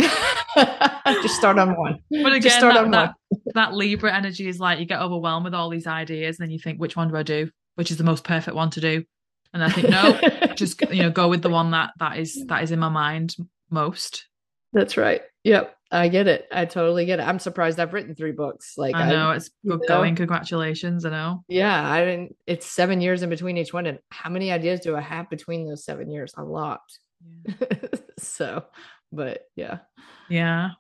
just 1.06 1.36
start 1.36 1.58
on 1.58 1.76
one. 1.76 2.00
But 2.10 2.32
again, 2.34 2.58
start 2.58 2.74
that, 2.74 2.84
on 2.84 2.90
that, 2.92 3.14
one. 3.28 3.40
that 3.54 3.74
Libra 3.74 4.14
energy 4.14 4.48
is 4.48 4.60
like 4.60 4.78
you 4.78 4.84
get 4.84 5.00
overwhelmed 5.00 5.44
with 5.44 5.54
all 5.54 5.70
these 5.70 5.86
ideas, 5.86 6.38
and 6.38 6.46
then 6.46 6.52
you 6.52 6.58
think, 6.58 6.80
which 6.80 6.96
one 6.96 7.08
do 7.08 7.16
I 7.16 7.22
do? 7.22 7.50
Which 7.74 7.90
is 7.90 7.96
the 7.96 8.04
most 8.04 8.24
perfect 8.24 8.56
one 8.56 8.70
to 8.70 8.80
do? 8.80 9.04
And 9.54 9.64
I 9.64 9.70
think, 9.70 9.88
no, 9.88 10.20
just 10.54 10.80
you 10.90 11.02
know, 11.02 11.10
go 11.10 11.28
with 11.28 11.42
the 11.42 11.48
one 11.48 11.70
that 11.70 11.92
that 11.98 12.18
is 12.18 12.44
that 12.46 12.62
is 12.62 12.70
in 12.70 12.78
my 12.78 12.90
mind 12.90 13.34
most. 13.70 14.26
That's 14.72 14.96
right. 14.96 15.22
Yep. 15.44 15.74
I 15.90 16.08
get 16.08 16.26
it. 16.26 16.46
I 16.52 16.66
totally 16.66 17.06
get 17.06 17.18
it. 17.18 17.22
I'm 17.22 17.38
surprised 17.38 17.80
I've 17.80 17.94
written 17.94 18.14
three 18.14 18.32
books. 18.32 18.74
Like 18.76 18.94
I 18.94 19.08
know 19.08 19.30
I, 19.30 19.36
it's 19.36 19.50
good 19.66 19.80
going. 19.88 20.16
Congratulations. 20.16 21.06
I 21.06 21.10
know. 21.10 21.44
Yeah. 21.48 21.90
I 21.90 22.04
mean, 22.04 22.34
it's 22.46 22.66
seven 22.66 23.00
years 23.00 23.22
in 23.22 23.30
between 23.30 23.56
each 23.56 23.72
one. 23.72 23.86
And 23.86 23.98
how 24.10 24.28
many 24.28 24.52
ideas 24.52 24.80
do 24.80 24.94
I 24.94 25.00
have 25.00 25.30
between 25.30 25.66
those 25.66 25.86
seven 25.86 26.10
years? 26.10 26.34
A 26.36 26.44
lot. 26.44 26.82
Yeah. 27.24 27.54
so, 28.18 28.64
but 29.12 29.42
yeah. 29.56 29.78
Yeah. 30.28 30.70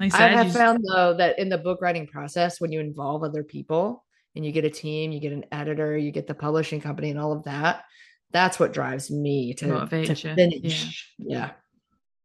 Like 0.00 0.14
I, 0.14 0.26
I 0.26 0.28
have 0.28 0.52
found 0.52 0.84
though 0.84 1.14
that 1.14 1.38
in 1.38 1.48
the 1.48 1.58
book 1.58 1.80
writing 1.82 2.06
process, 2.06 2.60
when 2.60 2.70
you 2.72 2.80
involve 2.80 3.24
other 3.24 3.42
people 3.42 4.04
and 4.36 4.44
you 4.44 4.52
get 4.52 4.64
a 4.64 4.70
team, 4.70 5.10
you 5.10 5.20
get 5.20 5.32
an 5.32 5.44
editor, 5.50 5.96
you 5.96 6.12
get 6.12 6.26
the 6.26 6.34
publishing 6.34 6.80
company 6.80 7.10
and 7.10 7.18
all 7.18 7.32
of 7.32 7.44
that, 7.44 7.84
that's 8.30 8.60
what 8.60 8.72
drives 8.72 9.10
me 9.10 9.54
to, 9.54 9.66
to 9.66 9.86
finish. 9.86 10.24
Yeah. 10.24 10.34
yeah. 11.18 11.50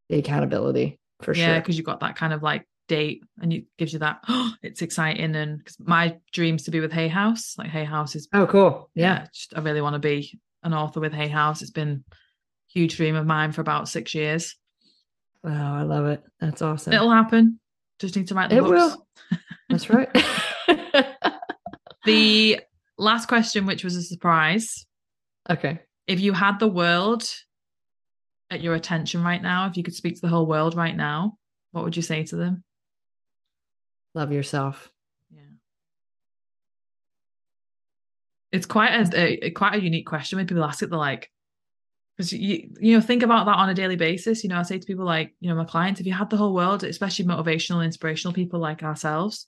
The 0.10 0.20
accountability 0.20 1.00
for 1.22 1.34
yeah, 1.34 1.46
sure. 1.46 1.54
Yeah, 1.54 1.60
because 1.60 1.78
you've 1.78 1.86
got 1.86 2.02
that 2.02 2.16
kind 2.16 2.34
of 2.34 2.44
like 2.44 2.68
date 2.88 3.24
and 3.42 3.54
it 3.54 3.66
gives 3.78 3.94
you 3.94 4.00
that 4.00 4.20
oh, 4.28 4.54
it's 4.62 4.82
exciting 4.82 5.36
and 5.36 5.58
because 5.58 5.78
my 5.80 6.18
dreams 6.32 6.64
to 6.64 6.72
be 6.72 6.80
with 6.80 6.92
hay 6.92 7.08
house 7.08 7.56
like 7.58 7.70
hay 7.70 7.86
house 7.86 8.16
is 8.16 8.28
oh 8.34 8.46
cool 8.46 8.90
yeah, 8.94 9.20
yeah 9.20 9.28
just, 9.34 9.54
i 9.56 9.62
really 9.62 9.82
want 9.82 9.94
to 9.94 10.00
be 10.00 10.38
an 10.64 10.74
author 10.74 11.00
with 11.00 11.14
hay 11.14 11.28
house 11.28 11.62
it's 11.62 11.72
been 11.72 12.04
huge 12.74 12.98
dream 12.98 13.16
of 13.16 13.26
mine 13.26 13.52
for 13.52 13.62
about 13.62 13.88
six 13.88 14.14
years 14.14 14.56
Wow, 15.44 15.76
i 15.78 15.84
love 15.84 16.06
it 16.06 16.24
that's 16.40 16.62
awesome 16.62 16.94
it'll 16.94 17.12
happen 17.12 17.60
just 18.00 18.16
need 18.16 18.28
to 18.28 18.36
write 18.36 18.50
the 18.50 18.58
it 18.58 18.62
books. 18.62 18.96
will 18.96 19.08
that's 19.70 19.90
right 19.90 20.10
the 22.06 22.60
last 22.98 23.28
question 23.28 23.66
which 23.66 23.84
was 23.84 23.96
a 23.96 24.02
surprise 24.02 24.86
okay 25.50 25.80
if 26.08 26.20
you 26.20 26.34
had 26.34 26.60
the 26.60 26.68
world 26.68 27.30
at 28.54 28.62
your 28.62 28.76
attention 28.76 29.24
right 29.24 29.42
now, 29.42 29.68
if 29.68 29.78
you 29.78 29.84
could 29.84 29.96
speak 29.96 30.16
to 30.16 30.22
the 30.22 30.28
whole 30.28 30.46
world 30.46 30.76
right 30.76 30.96
now, 30.96 31.38
what 31.72 31.84
would 31.84 31.96
you 31.96 32.04
say 32.04 32.24
to 32.24 32.36
them? 32.36 32.64
Love 34.14 34.32
yourself. 34.32 34.92
Yeah. 35.32 35.42
It's 38.52 38.68
quite 38.68 38.92
a, 38.92 39.46
a 39.46 39.52
quite 39.52 39.76
a 39.76 39.82
unique 39.84 40.06
question 40.06 40.38
when 40.38 40.46
people 40.46 40.64
ask 40.64 40.84
it. 40.84 40.90
They're 40.92 41.00
like, 41.00 41.32
because 42.16 42.32
you 42.32 42.70
you 42.80 42.96
know 42.96 43.02
think 43.02 43.24
about 43.24 43.46
that 43.46 43.58
on 43.58 43.70
a 43.70 43.74
daily 43.74 43.96
basis. 43.96 44.44
You 44.44 44.50
know, 44.50 44.60
I 44.60 44.64
say 44.64 44.78
to 44.78 44.86
people 44.86 45.06
like, 45.06 45.34
you 45.40 45.50
know, 45.50 45.56
my 45.56 45.66
clients, 45.66 46.00
if 46.00 46.06
you 46.06 46.14
had 46.14 46.30
the 46.30 46.38
whole 46.38 46.54
world, 46.54 46.84
especially 46.84 47.26
motivational, 47.26 47.84
inspirational 47.84 48.34
people 48.34 48.60
like 48.60 48.84
ourselves, 48.84 49.48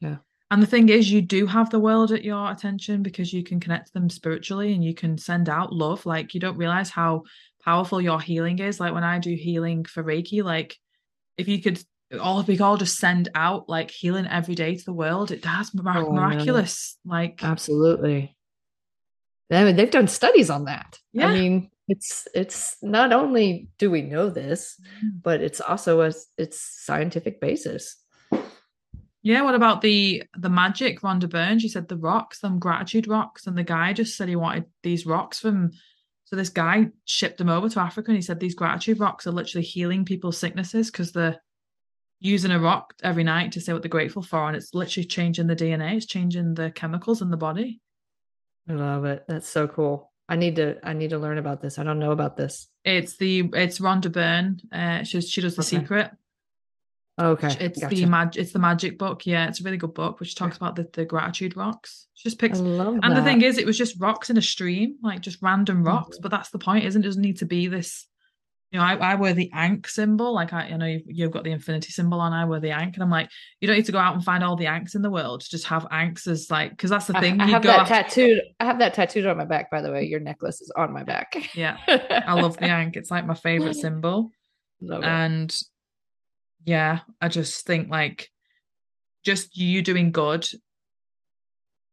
yeah, 0.00 0.16
and 0.50 0.60
the 0.60 0.66
thing 0.66 0.88
is, 0.88 1.10
you 1.10 1.22
do 1.22 1.46
have 1.46 1.70
the 1.70 1.78
world 1.78 2.10
at 2.10 2.24
your 2.24 2.50
attention 2.50 3.02
because 3.02 3.32
you 3.32 3.44
can 3.44 3.60
connect 3.60 3.88
to 3.88 3.92
them 3.92 4.10
spiritually 4.10 4.74
and 4.74 4.84
you 4.84 4.94
can 4.94 5.16
send 5.16 5.48
out 5.48 5.72
love. 5.72 6.04
Like, 6.06 6.34
you 6.34 6.40
don't 6.40 6.56
realize 6.56 6.90
how 6.90 7.22
powerful 7.64 8.00
your 8.00 8.20
healing 8.20 8.58
is. 8.58 8.80
Like, 8.80 8.92
when 8.92 9.04
I 9.04 9.20
do 9.20 9.32
healing 9.34 9.84
for 9.84 10.02
Reiki, 10.02 10.42
like, 10.42 10.76
if 11.38 11.46
you 11.46 11.62
could 11.62 11.80
all 12.20 12.42
we 12.42 12.56
could 12.56 12.64
all 12.64 12.76
just 12.76 12.98
send 12.98 13.28
out 13.36 13.68
like 13.68 13.88
healing 13.92 14.26
every 14.26 14.56
day 14.56 14.74
to 14.74 14.84
the 14.84 14.92
world, 14.92 15.30
it 15.30 15.42
does 15.42 15.72
mirac- 15.72 16.08
oh, 16.08 16.12
miraculous. 16.12 16.98
Like, 17.04 17.44
absolutely. 17.44 18.36
I 19.50 19.64
mean, 19.64 19.76
they've 19.76 19.90
done 19.90 20.08
studies 20.08 20.50
on 20.50 20.64
that. 20.64 20.98
Yeah. 21.12 21.28
I 21.28 21.34
mean, 21.34 21.70
it's 21.88 22.28
it's 22.34 22.76
not 22.82 23.12
only 23.12 23.68
do 23.78 23.90
we 23.90 24.02
know 24.02 24.30
this, 24.30 24.80
mm-hmm. 24.80 25.18
but 25.22 25.40
it's 25.40 25.60
also 25.60 26.02
a 26.02 26.12
it's 26.38 26.60
scientific 26.60 27.40
basis. 27.40 27.96
Yeah, 29.22 29.42
what 29.42 29.56
about 29.56 29.82
the 29.82 30.22
the 30.38 30.48
magic 30.48 31.00
Rhonda 31.00 31.28
Burns? 31.28 31.62
She 31.62 31.68
said 31.68 31.88
the 31.88 31.96
rocks, 31.96 32.38
them 32.40 32.58
gratitude 32.58 33.08
rocks, 33.08 33.46
and 33.46 33.58
the 33.58 33.64
guy 33.64 33.92
just 33.92 34.16
said 34.16 34.28
he 34.28 34.36
wanted 34.36 34.66
these 34.82 35.04
rocks 35.04 35.40
from. 35.40 35.72
So 36.24 36.36
this 36.36 36.48
guy 36.48 36.86
shipped 37.06 37.38
them 37.38 37.48
over 37.48 37.68
to 37.68 37.80
Africa, 37.80 38.12
and 38.12 38.16
he 38.16 38.22
said 38.22 38.38
these 38.38 38.54
gratitude 38.54 39.00
rocks 39.00 39.26
are 39.26 39.32
literally 39.32 39.66
healing 39.66 40.04
people's 40.04 40.38
sicknesses 40.38 40.88
because 40.88 41.10
they're 41.10 41.40
using 42.20 42.52
a 42.52 42.60
rock 42.60 42.94
every 43.02 43.24
night 43.24 43.50
to 43.52 43.60
say 43.60 43.72
what 43.72 43.82
they're 43.82 43.88
grateful 43.88 44.22
for, 44.22 44.46
and 44.46 44.56
it's 44.56 44.74
literally 44.74 45.06
changing 45.06 45.48
the 45.48 45.56
DNA, 45.56 45.96
it's 45.96 46.06
changing 46.06 46.54
the 46.54 46.70
chemicals 46.70 47.20
in 47.20 47.30
the 47.30 47.36
body. 47.36 47.80
I 48.70 48.74
love 48.74 49.04
it. 49.04 49.24
That's 49.26 49.48
so 49.48 49.66
cool. 49.66 50.10
I 50.28 50.36
need 50.36 50.56
to 50.56 50.76
I 50.84 50.92
need 50.92 51.10
to 51.10 51.18
learn 51.18 51.38
about 51.38 51.60
this. 51.60 51.78
I 51.78 51.82
don't 51.82 51.98
know 51.98 52.12
about 52.12 52.36
this. 52.36 52.68
It's 52.84 53.16
the 53.16 53.50
it's 53.52 53.80
Rhonda 53.80 54.12
Byrne. 54.12 54.60
Uh, 54.70 55.02
she 55.02 55.20
she 55.20 55.40
does 55.40 55.56
the 55.56 55.62
okay. 55.62 55.78
secret. 55.80 56.10
Okay. 57.20 57.54
It's 57.60 57.80
gotcha. 57.80 57.94
the 57.94 58.06
magic 58.06 58.40
it's 58.40 58.52
the 58.52 58.60
magic 58.60 58.96
book. 58.96 59.26
Yeah, 59.26 59.48
it's 59.48 59.60
a 59.60 59.64
really 59.64 59.76
good 59.76 59.92
book 59.92 60.20
which 60.20 60.36
talks 60.36 60.56
about 60.56 60.76
the, 60.76 60.88
the 60.92 61.04
gratitude 61.04 61.56
rocks. 61.56 62.06
She 62.14 62.28
just 62.28 62.38
picks 62.38 62.60
and 62.60 63.16
the 63.16 63.22
thing 63.24 63.42
is 63.42 63.58
it 63.58 63.66
was 63.66 63.76
just 63.76 64.00
rocks 64.00 64.30
in 64.30 64.36
a 64.36 64.42
stream, 64.42 64.96
like 65.02 65.20
just 65.20 65.42
random 65.42 65.82
rocks. 65.82 66.16
Mm-hmm. 66.16 66.22
But 66.22 66.30
that's 66.30 66.50
the 66.50 66.58
point, 66.58 66.84
isn't 66.84 67.02
it? 67.02 67.04
it 67.04 67.08
doesn't 67.08 67.22
need 67.22 67.38
to 67.38 67.46
be 67.46 67.66
this 67.66 68.06
you 68.70 68.78
know, 68.78 68.84
I, 68.84 68.94
I 68.94 69.14
wear 69.16 69.34
the 69.34 69.50
Ankh 69.52 69.88
symbol. 69.88 70.32
Like 70.32 70.52
I, 70.52 70.68
you 70.68 70.78
know, 70.78 70.86
you've, 70.86 71.02
you've, 71.06 71.30
got 71.32 71.42
the 71.42 71.50
infinity 71.50 71.90
symbol 71.90 72.20
on. 72.20 72.32
I 72.32 72.44
wear 72.44 72.60
the 72.60 72.70
Ankh, 72.70 72.94
and 72.94 73.02
I'm 73.02 73.10
like, 73.10 73.28
you 73.60 73.66
don't 73.66 73.76
need 73.76 73.86
to 73.86 73.92
go 73.92 73.98
out 73.98 74.14
and 74.14 74.24
find 74.24 74.44
all 74.44 74.54
the 74.54 74.66
Ankhs 74.66 74.94
in 74.94 75.02
the 75.02 75.10
world. 75.10 75.42
Just 75.48 75.66
have 75.66 75.86
Ankhs 75.90 76.28
as 76.28 76.50
like, 76.50 76.70
because 76.70 76.90
that's 76.90 77.06
the 77.06 77.14
thing. 77.14 77.40
I, 77.40 77.44
I 77.44 77.48
have 77.48 77.62
that 77.64 77.80
after... 77.80 77.94
tattooed. 77.94 78.40
I 78.60 78.64
have 78.64 78.78
that 78.78 78.94
tattooed 78.94 79.26
on 79.26 79.36
my 79.36 79.44
back. 79.44 79.70
By 79.70 79.82
the 79.82 79.90
way, 79.90 80.04
your 80.04 80.20
necklace 80.20 80.60
is 80.60 80.72
on 80.76 80.92
my 80.92 81.02
back. 81.02 81.34
Yeah, 81.54 81.78
I 81.88 82.34
love 82.34 82.58
the 82.58 82.64
Ankh. 82.70 82.96
It's 82.96 83.10
like 83.10 83.26
my 83.26 83.34
favorite 83.34 83.74
symbol. 83.76 84.30
Love 84.80 85.02
and 85.02 85.54
yeah, 86.64 87.00
I 87.20 87.28
just 87.28 87.66
think 87.66 87.90
like 87.90 88.30
just 89.24 89.56
you 89.56 89.82
doing 89.82 90.12
good, 90.12 90.48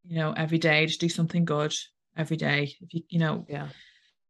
you 0.06 0.18
know, 0.18 0.34
every 0.34 0.60
day, 0.60 0.86
just 0.86 1.02
do 1.02 1.10
something 1.10 1.44
good 1.44 1.74
every 2.16 2.38
day. 2.38 2.76
If 2.82 2.94
you, 2.94 3.02
you 3.10 3.20
know, 3.20 3.46
yeah, 3.50 3.70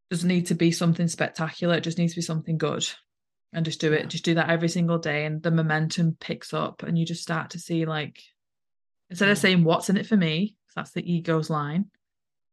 doesn't 0.09 0.27
need 0.27 0.47
to 0.47 0.55
be 0.55 0.71
something 0.71 1.07
spectacular. 1.07 1.75
It 1.75 1.83
just 1.83 1.97
needs 1.97 2.13
to 2.13 2.17
be 2.17 2.23
something 2.23 2.57
good. 2.57 2.85
And 3.53 3.65
just 3.65 3.79
do 3.79 3.93
it. 3.93 4.09
Just 4.09 4.25
do 4.25 4.35
that 4.35 4.49
every 4.49 4.69
single 4.69 4.97
day. 4.97 5.25
And 5.25 5.41
the 5.41 5.51
momentum 5.51 6.17
picks 6.19 6.53
up 6.53 6.83
and 6.83 6.97
you 6.97 7.05
just 7.05 7.21
start 7.21 7.51
to 7.51 7.59
see 7.59 7.85
like 7.85 8.21
instead 9.09 9.29
of 9.29 9.37
saying 9.37 9.63
what's 9.63 9.89
in 9.89 9.97
it 9.97 10.05
for 10.05 10.17
me, 10.17 10.55
that's 10.75 10.91
the 10.91 11.11
ego's 11.11 11.49
line, 11.49 11.85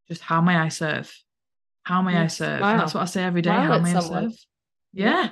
just 0.09 0.23
how 0.23 0.41
may 0.41 0.57
I 0.57 0.69
serve? 0.69 1.13
How 1.83 2.01
may 2.01 2.17
I 2.17 2.29
serve? 2.29 2.61
that's 2.61 2.95
what 2.95 3.03
I 3.03 3.07
say 3.07 3.25
every 3.25 3.43
day. 3.43 3.51
Smile 3.51 3.73
how 3.73 3.79
may 3.81 3.95
I 3.95 4.01
serve? 4.01 4.33
Yeah. 4.93 5.31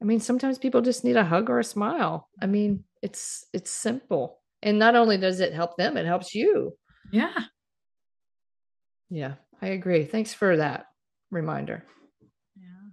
I 0.00 0.04
mean, 0.04 0.20
sometimes 0.20 0.58
people 0.58 0.80
just 0.80 1.04
need 1.04 1.16
a 1.16 1.24
hug 1.24 1.50
or 1.50 1.58
a 1.58 1.64
smile. 1.64 2.28
I 2.40 2.46
mean, 2.46 2.84
it's 3.02 3.46
it's 3.52 3.70
simple. 3.70 4.38
And 4.62 4.78
not 4.78 4.94
only 4.94 5.18
does 5.18 5.40
it 5.40 5.52
help 5.52 5.76
them, 5.76 5.96
it 5.96 6.06
helps 6.06 6.34
you. 6.34 6.76
Yeah. 7.10 7.34
Yeah, 9.10 9.34
I 9.60 9.68
agree. 9.68 10.04
Thanks 10.04 10.32
for 10.32 10.56
that 10.56 10.86
reminder. 11.32 11.84
Yeah. 12.56 12.90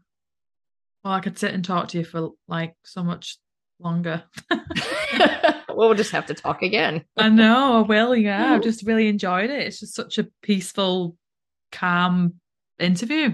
Well, 1.03 1.13
I 1.13 1.19
could 1.19 1.37
sit 1.37 1.53
and 1.53 1.63
talk 1.63 1.89
to 1.89 1.99
you 1.99 2.05
for 2.05 2.31
like 2.47 2.75
so 2.83 3.03
much 3.03 3.37
longer. 3.79 4.23
we'll 5.69 5.93
just 5.93 6.11
have 6.11 6.25
to 6.27 6.33
talk 6.33 6.61
again. 6.63 7.05
I 7.17 7.29
know, 7.29 7.77
I 7.77 7.81
will. 7.81 8.15
Yeah, 8.15 8.53
I've 8.55 8.63
just 8.63 8.85
really 8.85 9.07
enjoyed 9.07 9.49
it. 9.49 9.67
It's 9.67 9.79
just 9.79 9.95
such 9.95 10.17
a 10.17 10.27
peaceful, 10.41 11.15
calm 11.71 12.35
interview. 12.79 13.33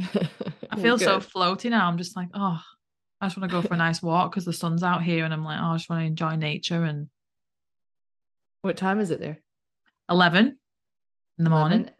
I 0.00 0.76
feel 0.80 0.98
so 0.98 1.18
floaty 1.18 1.70
now. 1.70 1.88
I'm 1.88 1.98
just 1.98 2.16
like, 2.16 2.28
oh, 2.34 2.60
I 3.20 3.26
just 3.26 3.36
want 3.36 3.50
to 3.50 3.56
go 3.56 3.62
for 3.62 3.74
a 3.74 3.78
nice 3.78 4.02
walk 4.02 4.32
because 4.32 4.44
the 4.44 4.52
sun's 4.52 4.82
out 4.82 5.02
here, 5.02 5.24
and 5.24 5.32
I'm 5.32 5.44
like, 5.44 5.60
oh, 5.60 5.72
I 5.72 5.76
just 5.76 5.88
want 5.88 6.00
to 6.00 6.06
enjoy 6.06 6.36
nature. 6.36 6.82
And 6.82 7.08
what 8.62 8.76
time 8.76 9.00
is 9.00 9.10
it 9.10 9.20
there? 9.20 9.38
Eleven 10.08 10.58
in 11.38 11.44
the 11.44 11.50
11? 11.50 11.50
morning. 11.50 11.90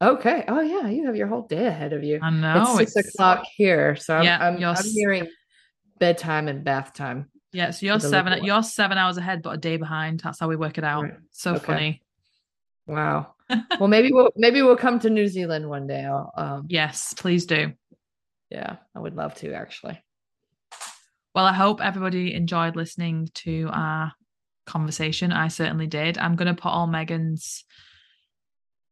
Okay. 0.00 0.44
Oh 0.46 0.60
yeah, 0.60 0.88
you 0.88 1.06
have 1.06 1.16
your 1.16 1.26
whole 1.26 1.42
day 1.42 1.66
ahead 1.66 1.92
of 1.92 2.04
you. 2.04 2.20
I 2.22 2.30
know. 2.30 2.62
It's 2.62 2.94
six 2.94 3.06
it's... 3.06 3.14
o'clock 3.14 3.44
here, 3.56 3.96
so 3.96 4.16
I'm, 4.16 4.24
yeah, 4.24 4.38
I'm, 4.40 4.62
I'm 4.62 4.84
hearing 4.84 5.28
bedtime 5.98 6.48
and 6.48 6.62
bath 6.62 6.94
time. 6.94 7.30
Yeah, 7.52 7.70
so 7.70 7.86
you're 7.86 7.98
seven. 7.98 8.44
You're 8.44 8.62
seven 8.62 8.98
hours 8.98 9.16
ahead, 9.16 9.42
but 9.42 9.50
a 9.50 9.56
day 9.56 9.76
behind. 9.76 10.20
That's 10.20 10.38
how 10.38 10.48
we 10.48 10.56
work 10.56 10.78
it 10.78 10.84
out. 10.84 11.02
Right. 11.02 11.14
So 11.32 11.54
okay. 11.54 11.64
funny. 11.64 12.02
Wow. 12.86 13.34
well, 13.80 13.88
maybe 13.88 14.12
we'll 14.12 14.30
maybe 14.36 14.62
we'll 14.62 14.76
come 14.76 15.00
to 15.00 15.10
New 15.10 15.26
Zealand 15.26 15.68
one 15.68 15.86
day. 15.86 16.04
Um, 16.04 16.66
yes, 16.68 17.14
please 17.14 17.46
do. 17.46 17.72
Yeah, 18.50 18.76
I 18.94 19.00
would 19.00 19.16
love 19.16 19.34
to 19.36 19.52
actually. 19.52 20.00
Well, 21.34 21.44
I 21.44 21.52
hope 21.52 21.80
everybody 21.80 22.34
enjoyed 22.34 22.76
listening 22.76 23.28
to 23.34 23.70
our 23.72 24.12
conversation. 24.66 25.32
I 25.32 25.48
certainly 25.48 25.86
did. 25.86 26.18
I'm 26.18 26.36
going 26.36 26.54
to 26.54 26.60
put 26.60 26.70
all 26.70 26.86
Meagan's 26.86 27.64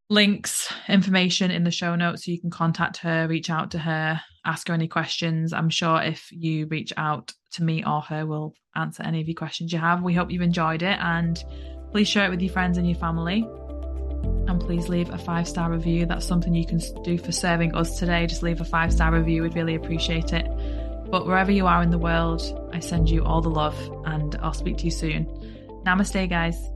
links, 0.09 0.73
information 0.89 1.51
in 1.51 1.65
the 1.65 1.71
show 1.71 1.97
notes 1.97 2.25
so 2.25 2.31
you 2.31 2.41
can 2.41 2.51
contact 2.51 2.99
her, 2.99 3.27
reach 3.29 3.51
out 3.51 3.73
to 3.73 3.79
her, 3.79 4.21
ask 4.45 4.69
her 4.69 4.75
any 4.75 4.89
questions. 4.89 5.53
I'm 5.53 5.71
sure 5.71 6.01
if 6.01 6.29
you 6.31 6.67
reach 6.67 6.93
out 6.97 7.33
to 7.53 7.65
me 7.65 7.85
or 7.85 8.01
her, 8.03 8.25
we'll 8.25 8.55
answer 8.75 9.03
any 9.03 9.21
of 9.21 9.29
your 9.29 9.35
questions 9.35 9.73
you 9.73 9.79
have. 9.79 10.03
We 10.03 10.15
hope 10.15 10.31
you've 10.31 10.43
enjoyed 10.43 10.83
it 10.83 10.99
and 11.01 11.43
please 11.91 12.09
share 12.09 12.27
it 12.27 12.31
with 12.31 12.41
your 12.41 12.53
friends 12.53 12.79
and 12.79 12.89
your 12.89 12.99
family. 12.99 13.49
And 14.49 14.61
please 14.61 14.89
leave 14.89 15.11
a 15.11 15.19
five 15.19 15.49
star 15.49 15.71
review. 15.71 16.07
That's 16.07 16.27
something 16.27 16.55
you 16.55 16.67
can 16.67 16.81
do 17.03 17.19
for 17.19 17.33
serving 17.33 17.75
us 17.75 17.99
today. 17.99 18.27
Just 18.27 18.45
leave 18.45 18.61
a 18.61 18.65
five 18.65 18.93
star 18.93 19.13
review. 19.13 19.43
We'd 19.43 19.57
really 19.57 19.75
appreciate 19.75 20.33
it. 20.33 20.47
But 21.11 21.27
wherever 21.27 21.51
you 21.51 21.67
are 21.67 21.83
in 21.83 21.91
the 21.91 21.99
world, 21.99 22.43
I 22.73 22.81
send 22.81 23.11
you 23.11 23.25
all 23.25 23.41
the 23.41 23.51
love 23.51 23.77
and 24.05 24.37
I'll 24.37 24.53
speak 24.53 24.79
to 24.79 24.85
you 24.85 24.91
soon. 24.91 25.27
Namaste, 25.85 26.29
guys. 26.29 26.76